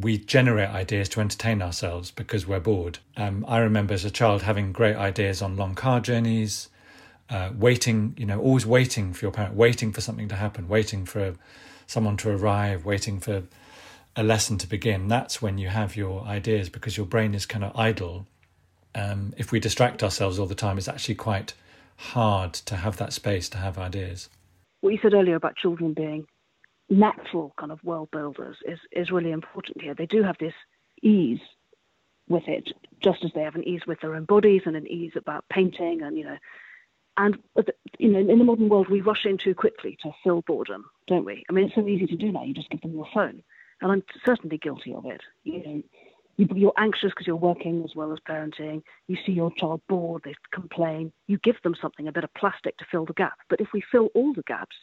We 0.00 0.18
generate 0.18 0.70
ideas 0.70 1.08
to 1.10 1.20
entertain 1.20 1.60
ourselves 1.60 2.10
because 2.10 2.46
we're 2.46 2.60
bored. 2.60 3.00
Um, 3.16 3.44
I 3.46 3.58
remember 3.58 3.94
as 3.94 4.04
a 4.04 4.10
child 4.10 4.42
having 4.42 4.72
great 4.72 4.96
ideas 4.96 5.42
on 5.42 5.56
long 5.56 5.74
car 5.74 6.00
journeys, 6.00 6.68
uh, 7.30 7.50
waiting, 7.56 8.14
you 8.16 8.26
know, 8.26 8.40
always 8.40 8.66
waiting 8.66 9.12
for 9.12 9.24
your 9.24 9.32
parent, 9.32 9.54
waiting 9.54 9.92
for 9.92 10.00
something 10.00 10.28
to 10.28 10.36
happen, 10.36 10.68
waiting 10.68 11.04
for 11.04 11.34
someone 11.86 12.16
to 12.18 12.30
arrive, 12.30 12.84
waiting 12.84 13.20
for 13.20 13.44
a 14.16 14.22
lesson 14.22 14.58
to 14.58 14.66
begin. 14.66 15.08
That's 15.08 15.40
when 15.40 15.58
you 15.58 15.68
have 15.68 15.96
your 15.96 16.22
ideas 16.22 16.68
because 16.68 16.96
your 16.96 17.06
brain 17.06 17.34
is 17.34 17.46
kind 17.46 17.64
of 17.64 17.76
idle. 17.76 18.26
Um, 18.94 19.34
if 19.36 19.52
we 19.52 19.60
distract 19.60 20.02
ourselves 20.02 20.38
all 20.38 20.46
the 20.46 20.54
time, 20.54 20.78
it's 20.78 20.88
actually 20.88 21.14
quite 21.14 21.54
hard 21.96 22.54
to 22.54 22.76
have 22.76 22.96
that 22.96 23.12
space 23.12 23.48
to 23.50 23.58
have 23.58 23.78
ideas. 23.78 24.28
What 24.80 24.92
you 24.92 24.98
said 25.02 25.14
earlier 25.14 25.36
about 25.36 25.56
children 25.56 25.92
being 25.92 26.26
natural 26.88 27.52
kind 27.58 27.70
of 27.70 27.82
world 27.84 28.10
builders 28.10 28.56
is, 28.66 28.78
is 28.92 29.10
really 29.10 29.30
important 29.30 29.82
here. 29.82 29.94
They 29.94 30.06
do 30.06 30.22
have 30.22 30.36
this 30.40 30.54
ease 31.02 31.40
with 32.28 32.44
it, 32.46 32.72
just 33.02 33.24
as 33.24 33.30
they 33.34 33.42
have 33.42 33.54
an 33.54 33.66
ease 33.66 33.82
with 33.86 34.00
their 34.00 34.14
own 34.14 34.24
bodies 34.24 34.62
and 34.66 34.76
an 34.76 34.86
ease 34.86 35.12
about 35.16 35.44
painting 35.50 36.02
and, 36.02 36.16
you 36.16 36.24
know, 36.24 36.36
and 37.18 37.36
uh, 37.56 37.62
you 37.98 38.08
know, 38.08 38.20
in 38.20 38.38
the 38.38 38.44
modern 38.44 38.68
world, 38.68 38.88
we 38.88 39.00
rush 39.00 39.26
in 39.26 39.36
too 39.36 39.54
quickly 39.54 39.98
to 40.02 40.12
fill 40.24 40.42
boredom, 40.42 40.86
don't 41.06 41.24
we? 41.24 41.44
I 41.50 41.52
mean, 41.52 41.66
it's 41.66 41.74
so 41.74 41.86
easy 41.86 42.06
to 42.06 42.16
do 42.16 42.32
now. 42.32 42.44
You 42.44 42.54
just 42.54 42.70
give 42.70 42.80
them 42.80 42.94
your 42.94 43.08
phone, 43.12 43.42
and 43.82 43.92
I'm 43.92 44.02
certainly 44.24 44.56
guilty 44.56 44.94
of 44.94 45.04
it. 45.04 45.20
You 45.44 45.66
know, 45.66 45.82
you're 46.36 46.72
anxious 46.78 47.10
because 47.10 47.26
you're 47.26 47.36
working 47.36 47.82
as 47.84 47.96
well 47.96 48.12
as 48.12 48.20
parenting. 48.28 48.82
You 49.08 49.16
see 49.26 49.32
your 49.32 49.52
child 49.52 49.82
bored, 49.88 50.22
they 50.24 50.34
complain. 50.52 51.12
You 51.26 51.38
give 51.38 51.60
them 51.62 51.74
something, 51.80 52.06
a 52.06 52.12
bit 52.12 52.24
of 52.24 52.32
plastic 52.34 52.78
to 52.78 52.86
fill 52.90 53.04
the 53.04 53.12
gap. 53.12 53.38
But 53.50 53.60
if 53.60 53.68
we 53.74 53.82
fill 53.92 54.08
all 54.14 54.32
the 54.32 54.44
gaps, 54.44 54.76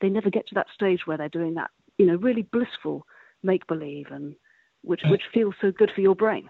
they 0.00 0.08
never 0.08 0.30
get 0.30 0.46
to 0.48 0.54
that 0.54 0.68
stage 0.72 1.06
where 1.06 1.18
they're 1.18 1.28
doing 1.28 1.54
that, 1.54 1.70
you 1.98 2.06
know, 2.06 2.16
really 2.16 2.42
blissful 2.42 3.06
make 3.42 3.66
believe 3.66 4.06
and 4.10 4.34
which 4.82 5.00
which 5.06 5.22
feels 5.32 5.54
so 5.60 5.72
good 5.72 5.90
for 5.94 6.00
your 6.00 6.14
brain. 6.14 6.48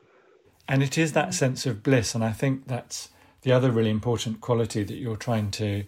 And 0.69 0.83
it 0.83 0.99
is 0.99 1.13
that 1.13 1.35
sense 1.35 1.67
of 1.67 1.83
bliss, 1.83 2.15
and 2.15 2.23
I 2.23 2.33
think 2.33 2.67
that's 2.67 3.09
the 3.43 3.53
other 3.53 3.71
really 3.71 3.91
important 3.91 4.41
quality 4.41 4.83
that 4.83 4.97
you're 4.97 5.17
trying 5.17 5.51
to 5.53 5.85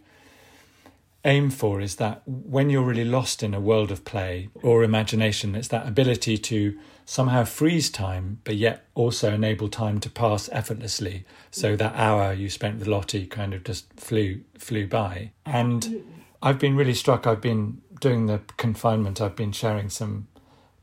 aim 1.25 1.51
for 1.51 1.81
is 1.81 1.97
that 1.97 2.23
when 2.27 2.69
you're 2.69 2.83
really 2.83 3.05
lost 3.05 3.43
in 3.43 3.55
a 3.55 3.61
world 3.61 3.91
of 3.93 4.05
play 4.05 4.49
or 4.63 4.83
imagination, 4.83 5.55
it's 5.55 5.69
that 5.69 5.87
ability 5.87 6.37
to 6.37 6.77
somehow 7.05 7.45
freeze 7.45 7.91
time, 7.91 8.41
but 8.45 8.57
yet 8.57 8.87
also 8.95 9.33
enable 9.33 9.69
time 9.69 10.01
to 10.01 10.11
pass 10.11 10.49
effortlessly. 10.51 11.25
So 11.51 11.77
that 11.77 11.95
hour 11.95 12.33
you 12.33 12.49
spent 12.49 12.79
with 12.79 12.89
Lottie 12.89 13.27
kind 13.27 13.55
of 13.55 13.65
just 13.65 13.93
flew 13.95 14.41
flew 14.59 14.87
by. 14.87 15.33
And 15.47 16.05
I've 16.43 16.59
been 16.59 16.77
really 16.77 16.95
struck. 16.95 17.27
I've 17.27 17.41
been 17.41 17.81
doing 18.01 18.27
the 18.27 18.41
confinement. 18.57 19.21
I've 19.21 19.37
been 19.37 19.53
sharing 19.53 19.91
some 19.91 20.27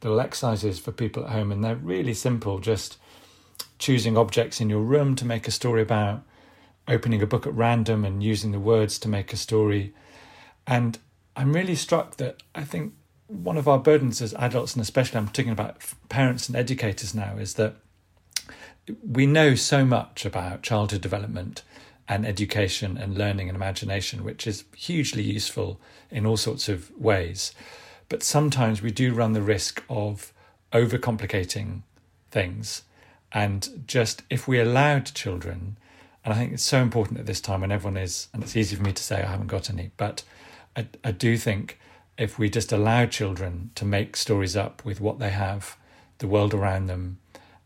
little 0.02 0.22
exercises 0.22 0.80
for 0.80 0.94
people 0.94 1.26
at 1.26 1.32
home, 1.32 1.52
and 1.52 1.64
they're 1.64 1.76
really 1.76 2.14
simple. 2.14 2.60
Just 2.60 2.98
choosing 3.78 4.18
objects 4.18 4.62
in 4.62 4.70
your 4.70 4.82
room 4.82 5.16
to 5.16 5.26
make 5.26 5.48
a 5.48 5.52
story 5.52 5.82
about, 5.82 6.24
opening 6.90 7.22
a 7.22 7.28
book 7.28 7.46
at 7.48 7.54
random 7.54 8.04
and 8.04 8.24
using 8.24 8.52
the 8.52 8.60
words 8.60 9.00
to 9.00 9.08
make 9.08 9.32
a 9.32 9.38
story. 9.38 9.94
And 10.68 10.98
I'm 11.36 11.54
really 11.54 11.76
struck 11.76 12.18
that 12.18 12.44
I 12.56 12.64
think 12.64 12.94
one 13.28 13.58
of 13.58 13.68
our 13.68 13.78
burdens 13.78 14.22
as 14.22 14.34
adults, 14.34 14.74
and 14.74 14.82
especially 14.82 15.20
I'm 15.20 15.28
talking 15.28 15.52
about 15.52 15.78
parents 16.10 16.48
and 16.48 16.58
educators 16.58 17.14
now, 17.14 17.38
is 17.38 17.54
that 17.54 17.76
we 19.08 19.28
know 19.28 19.54
so 19.56 19.86
much 19.86 20.26
about 20.26 20.64
childhood 20.64 21.02
development 21.02 21.62
and 22.08 22.26
education 22.26 22.98
and 22.98 23.18
learning 23.18 23.48
and 23.48 23.56
imagination, 23.56 24.24
which 24.24 24.48
is 24.48 24.66
hugely 24.76 25.22
useful 25.22 25.80
in 26.10 26.26
all 26.26 26.38
sorts 26.38 26.68
of 26.68 26.92
ways. 27.00 27.54
But 28.10 28.24
sometimes 28.24 28.82
we 28.82 28.90
do 28.90 29.14
run 29.14 29.34
the 29.34 29.44
risk 29.44 29.84
of 29.88 30.34
overcomplicating 30.74 31.84
things. 32.32 32.82
And 33.32 33.84
just 33.86 34.24
if 34.32 34.48
we 34.48 34.60
allowed 34.60 35.06
children 35.14 35.78
and 36.24 36.34
I 36.34 36.38
think 36.38 36.54
it's 36.54 36.64
so 36.64 36.82
important 36.82 37.20
at 37.20 37.26
this 37.26 37.42
time 37.42 37.62
when 37.62 37.72
everyone 37.72 37.98
is, 37.98 38.28
and 38.34 38.44
it's 38.44 38.56
easy 38.56 38.76
for 38.76 38.84
me 38.84 38.92
to 38.94 39.04
say 39.04 39.22
I 39.22 39.28
haven't 39.28 39.48
got 39.48 39.70
any, 39.70 39.92
but 39.98 40.24
I, 40.76 40.88
I 41.04 41.12
do 41.12 41.38
think 41.38 41.80
if 42.18 42.38
we 42.38 42.50
just 42.50 42.72
allow 42.72 43.06
children 43.06 43.72
to 43.76 43.86
make 43.86 44.18
stories 44.18 44.56
up 44.56 44.84
with 44.84 45.00
what 45.00 45.20
they 45.20 45.30
have, 45.30 45.78
the 46.18 46.28
world 46.28 46.54
around 46.54 46.88
them, 46.88 47.20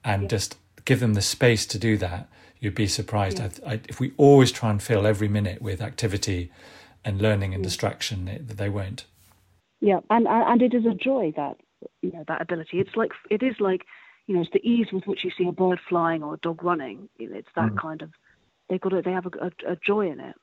and 0.03 0.23
yeah. 0.23 0.27
just 0.27 0.57
give 0.85 0.99
them 0.99 1.15
the 1.15 1.21
space 1.21 1.65
to 1.65 1.79
do 1.79 1.97
that, 1.97 2.29
you'd 2.59 2.75
be 2.75 2.87
surprised. 2.87 3.39
Yeah. 3.39 3.49
I, 3.65 3.73
I, 3.73 3.79
if 3.89 3.99
we 3.99 4.13
always 4.17 4.51
try 4.51 4.69
and 4.69 4.81
fill 4.81 5.07
every 5.07 5.27
minute 5.27 5.61
with 5.61 5.81
activity 5.81 6.51
and 7.03 7.21
learning 7.21 7.53
and 7.53 7.63
distraction, 7.63 8.27
it, 8.27 8.47
they 8.57 8.69
won't. 8.69 9.05
Yeah, 9.81 9.99
and 10.09 10.27
and 10.27 10.61
it 10.61 10.73
is 10.73 10.85
a 10.85 10.93
joy 10.93 11.33
that 11.35 11.57
you 12.01 12.11
know 12.13 12.23
that 12.29 12.41
ability. 12.41 12.79
It's 12.79 12.95
like 12.95 13.11
it 13.29 13.43
is 13.43 13.55
like 13.59 13.81
you 14.27 14.35
know 14.35 14.41
it's 14.41 14.51
the 14.53 14.65
ease 14.65 14.87
with 14.93 15.05
which 15.05 15.25
you 15.25 15.31
see 15.37 15.45
a 15.45 15.51
bird 15.51 15.79
flying 15.89 16.23
or 16.23 16.35
a 16.35 16.37
dog 16.37 16.63
running. 16.63 17.09
It's 17.19 17.49
that 17.55 17.71
mm. 17.71 17.77
kind 17.77 18.01
of 18.01 18.11
they've 18.73 18.81
got 18.81 18.93
a, 18.93 19.01
they 19.03 19.11
have 19.11 19.27
a, 19.27 19.29
a, 19.39 19.73
a 19.73 19.75
joy 19.75 20.09
in 20.09 20.19
it. 20.19 20.35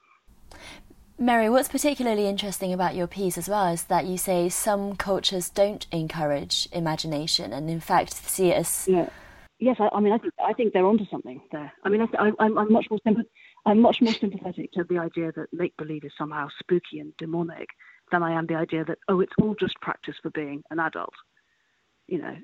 Mary, 1.18 1.50
what's 1.50 1.68
particularly 1.68 2.26
interesting 2.26 2.72
about 2.72 2.94
your 2.94 3.08
piece 3.08 3.36
as 3.36 3.48
well 3.48 3.66
is 3.66 3.84
that 3.84 4.06
you 4.06 4.16
say 4.16 4.48
some 4.48 4.94
cultures 4.94 5.50
don't 5.50 5.86
encourage 5.90 6.68
imagination 6.72 7.52
and, 7.52 7.68
in 7.68 7.80
fact, 7.80 8.14
see 8.14 8.50
it 8.50 8.56
as. 8.56 8.86
Yeah. 8.88 9.08
Yes, 9.58 9.76
I, 9.80 9.90
I 9.92 10.00
mean, 10.00 10.14
I 10.14 10.18
think, 10.18 10.32
I 10.42 10.52
think 10.54 10.72
they're 10.72 10.86
onto 10.86 11.04
something 11.10 11.42
there. 11.52 11.70
I 11.84 11.88
mean, 11.90 12.08
I, 12.18 12.28
am 12.28 12.56
I'm 12.56 12.72
much 12.72 12.86
more 12.88 13.00
sympath- 13.06 13.28
I'm 13.66 13.80
much 13.80 14.00
more 14.00 14.14
sympathetic 14.14 14.72
to 14.72 14.84
the 14.84 14.98
idea 14.98 15.32
that 15.32 15.48
make 15.52 15.76
believe 15.76 16.04
is 16.04 16.12
somehow 16.16 16.48
spooky 16.58 17.00
and 17.00 17.14
demonic 17.18 17.68
than 18.10 18.22
I 18.22 18.32
am 18.32 18.46
the 18.46 18.54
idea 18.54 18.84
that 18.86 18.98
oh, 19.08 19.20
it's 19.20 19.34
all 19.42 19.54
just 19.60 19.74
practice 19.82 20.14
for 20.22 20.30
being 20.30 20.62
an 20.70 20.78
adult. 20.78 21.12
You 22.06 22.22
know, 22.22 22.36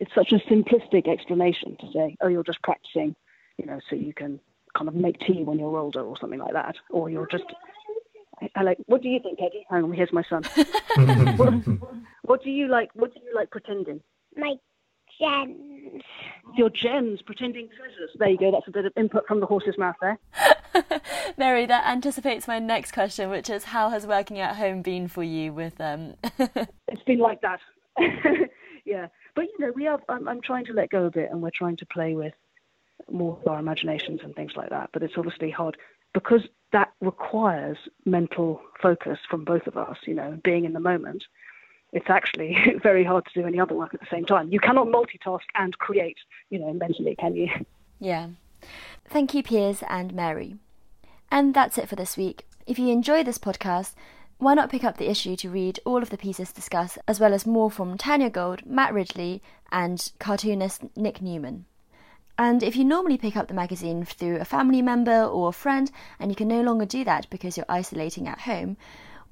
it's 0.00 0.14
such 0.14 0.32
a 0.32 0.52
simplistic 0.52 1.08
explanation 1.08 1.76
to 1.80 1.86
say 1.94 2.16
oh, 2.20 2.28
you're 2.28 2.42
just 2.42 2.62
practicing, 2.62 3.16
you 3.56 3.64
know, 3.64 3.80
so 3.88 3.96
you 3.96 4.12
can 4.12 4.38
kind 4.78 4.88
of 4.88 4.94
make 4.94 5.18
tea 5.20 5.42
when 5.42 5.58
you're 5.58 5.76
older 5.76 6.02
or 6.02 6.16
something 6.18 6.38
like 6.38 6.52
that, 6.52 6.76
or 6.90 7.10
you're 7.10 7.26
just. 7.26 7.44
I, 8.54 8.62
like. 8.62 8.78
What 8.86 9.02
do 9.02 9.08
you 9.08 9.18
think, 9.20 9.38
Eddie? 9.40 9.66
Hang 9.68 9.82
on, 9.82 9.92
here's 9.92 10.12
my 10.12 10.22
son. 10.28 10.44
what, 11.36 11.54
what 12.22 12.44
do 12.44 12.50
you 12.50 12.68
like? 12.68 12.90
What 12.94 13.12
do 13.12 13.20
you 13.20 13.34
like 13.34 13.50
pretending? 13.50 14.00
My 14.36 14.54
gems. 15.18 16.02
Your 16.56 16.70
gems, 16.70 17.20
pretending 17.22 17.68
treasures. 17.76 18.10
There 18.16 18.28
you 18.28 18.38
go. 18.38 18.52
That's 18.52 18.68
a 18.68 18.70
bit 18.70 18.84
of 18.84 18.92
input 18.96 19.26
from 19.26 19.40
the 19.40 19.46
horse's 19.46 19.76
mouth 19.76 19.96
there. 20.00 20.18
Mary, 21.36 21.66
that 21.66 21.86
anticipates 21.86 22.46
my 22.46 22.58
next 22.58 22.92
question, 22.92 23.28
which 23.30 23.50
is 23.50 23.64
how 23.64 23.90
has 23.90 24.06
working 24.06 24.38
at 24.38 24.56
home 24.56 24.82
been 24.82 25.08
for 25.08 25.24
you? 25.24 25.52
With 25.52 25.80
um. 25.80 26.14
it's 26.38 27.02
been 27.06 27.18
like 27.18 27.40
that. 27.40 27.60
yeah, 28.84 29.08
but 29.34 29.42
you 29.42 29.54
know, 29.58 29.72
we 29.74 29.88
are. 29.88 30.00
I'm, 30.08 30.28
I'm 30.28 30.40
trying 30.40 30.64
to 30.66 30.72
let 30.72 30.90
go 30.90 31.06
a 31.06 31.10
bit, 31.10 31.30
and 31.32 31.42
we're 31.42 31.50
trying 31.52 31.76
to 31.78 31.86
play 31.86 32.14
with 32.14 32.34
more 33.10 33.38
of 33.40 33.48
our 33.48 33.58
imaginations 33.58 34.20
and 34.22 34.34
things 34.34 34.52
like 34.56 34.70
that. 34.70 34.90
But 34.92 35.02
it's 35.02 35.16
obviously 35.16 35.50
hard 35.50 35.76
because 36.14 36.42
that 36.72 36.92
requires 37.00 37.78
mental 38.04 38.60
focus 38.80 39.18
from 39.28 39.44
both 39.44 39.66
of 39.66 39.76
us, 39.76 39.96
you 40.06 40.14
know, 40.14 40.38
being 40.42 40.64
in 40.64 40.72
the 40.72 40.80
moment. 40.80 41.24
It's 41.92 42.10
actually 42.10 42.56
very 42.82 43.04
hard 43.04 43.24
to 43.26 43.40
do 43.40 43.46
any 43.46 43.60
other 43.60 43.74
work 43.74 43.94
at 43.94 44.00
the 44.00 44.06
same 44.10 44.24
time. 44.24 44.52
You 44.52 44.60
cannot 44.60 44.88
multitask 44.88 45.40
and 45.54 45.76
create, 45.78 46.18
you 46.50 46.58
know, 46.58 46.72
mentally, 46.72 47.16
can 47.16 47.34
you? 47.34 47.48
Yeah. 48.00 48.28
Thank 49.08 49.34
you, 49.34 49.42
Piers 49.42 49.82
and 49.88 50.12
Mary. 50.12 50.56
And 51.30 51.54
that's 51.54 51.78
it 51.78 51.88
for 51.88 51.96
this 51.96 52.16
week. 52.16 52.46
If 52.66 52.78
you 52.78 52.88
enjoy 52.90 53.24
this 53.24 53.38
podcast, 53.38 53.94
why 54.38 54.54
not 54.54 54.70
pick 54.70 54.84
up 54.84 54.98
the 54.98 55.10
issue 55.10 55.34
to 55.36 55.50
read 55.50 55.80
all 55.84 56.02
of 56.02 56.10
the 56.10 56.16
pieces 56.16 56.52
discussed, 56.52 56.98
as 57.08 57.18
well 57.18 57.34
as 57.34 57.46
more 57.46 57.70
from 57.70 57.98
Tanya 57.98 58.30
Gold, 58.30 58.64
Matt 58.64 58.94
Ridley, 58.94 59.42
and 59.72 60.12
cartoonist 60.18 60.96
Nick 60.96 61.20
Newman. 61.20 61.64
And 62.38 62.62
if 62.62 62.76
you 62.76 62.84
normally 62.84 63.18
pick 63.18 63.36
up 63.36 63.48
the 63.48 63.54
magazine 63.54 64.04
through 64.04 64.36
a 64.36 64.44
family 64.44 64.80
member 64.80 65.24
or 65.24 65.48
a 65.48 65.52
friend, 65.52 65.90
and 66.20 66.30
you 66.30 66.36
can 66.36 66.46
no 66.46 66.62
longer 66.62 66.86
do 66.86 67.02
that 67.04 67.28
because 67.30 67.56
you're 67.56 67.66
isolating 67.68 68.28
at 68.28 68.40
home, 68.40 68.76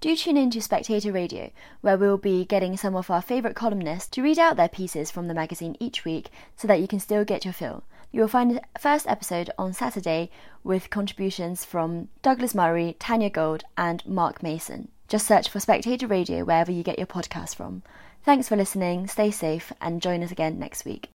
do 0.00 0.14
tune 0.16 0.36
in 0.36 0.50
to 0.50 0.60
Spectator 0.60 1.12
Radio, 1.12 1.50
where 1.80 1.96
we'll 1.96 2.18
be 2.18 2.44
getting 2.44 2.76
some 2.76 2.94
of 2.96 3.10
our 3.10 3.22
favourite 3.22 3.56
columnists 3.56 4.10
to 4.10 4.22
read 4.22 4.38
out 4.38 4.56
their 4.56 4.68
pieces 4.68 5.10
from 5.10 5.28
the 5.28 5.34
magazine 5.34 5.76
each 5.80 6.04
week 6.04 6.30
so 6.56 6.66
that 6.68 6.80
you 6.80 6.88
can 6.88 7.00
still 7.00 7.24
get 7.24 7.44
your 7.44 7.54
fill. 7.54 7.84
You 8.10 8.20
will 8.20 8.28
find 8.28 8.50
the 8.50 8.62
first 8.78 9.06
episode 9.06 9.50
on 9.56 9.72
Saturday 9.72 10.30
with 10.64 10.90
contributions 10.90 11.64
from 11.64 12.08
Douglas 12.22 12.54
Murray, 12.54 12.96
Tanya 12.98 13.30
Gold, 13.30 13.62
and 13.76 14.04
Mark 14.06 14.42
Mason. 14.42 14.88
Just 15.08 15.26
search 15.26 15.48
for 15.48 15.60
Spectator 15.60 16.08
Radio 16.08 16.44
wherever 16.44 16.72
you 16.72 16.82
get 16.82 16.98
your 16.98 17.06
podcast 17.06 17.54
from. 17.54 17.82
Thanks 18.24 18.48
for 18.48 18.56
listening, 18.56 19.06
stay 19.06 19.30
safe, 19.30 19.72
and 19.80 20.02
join 20.02 20.22
us 20.24 20.32
again 20.32 20.58
next 20.58 20.84
week. 20.84 21.08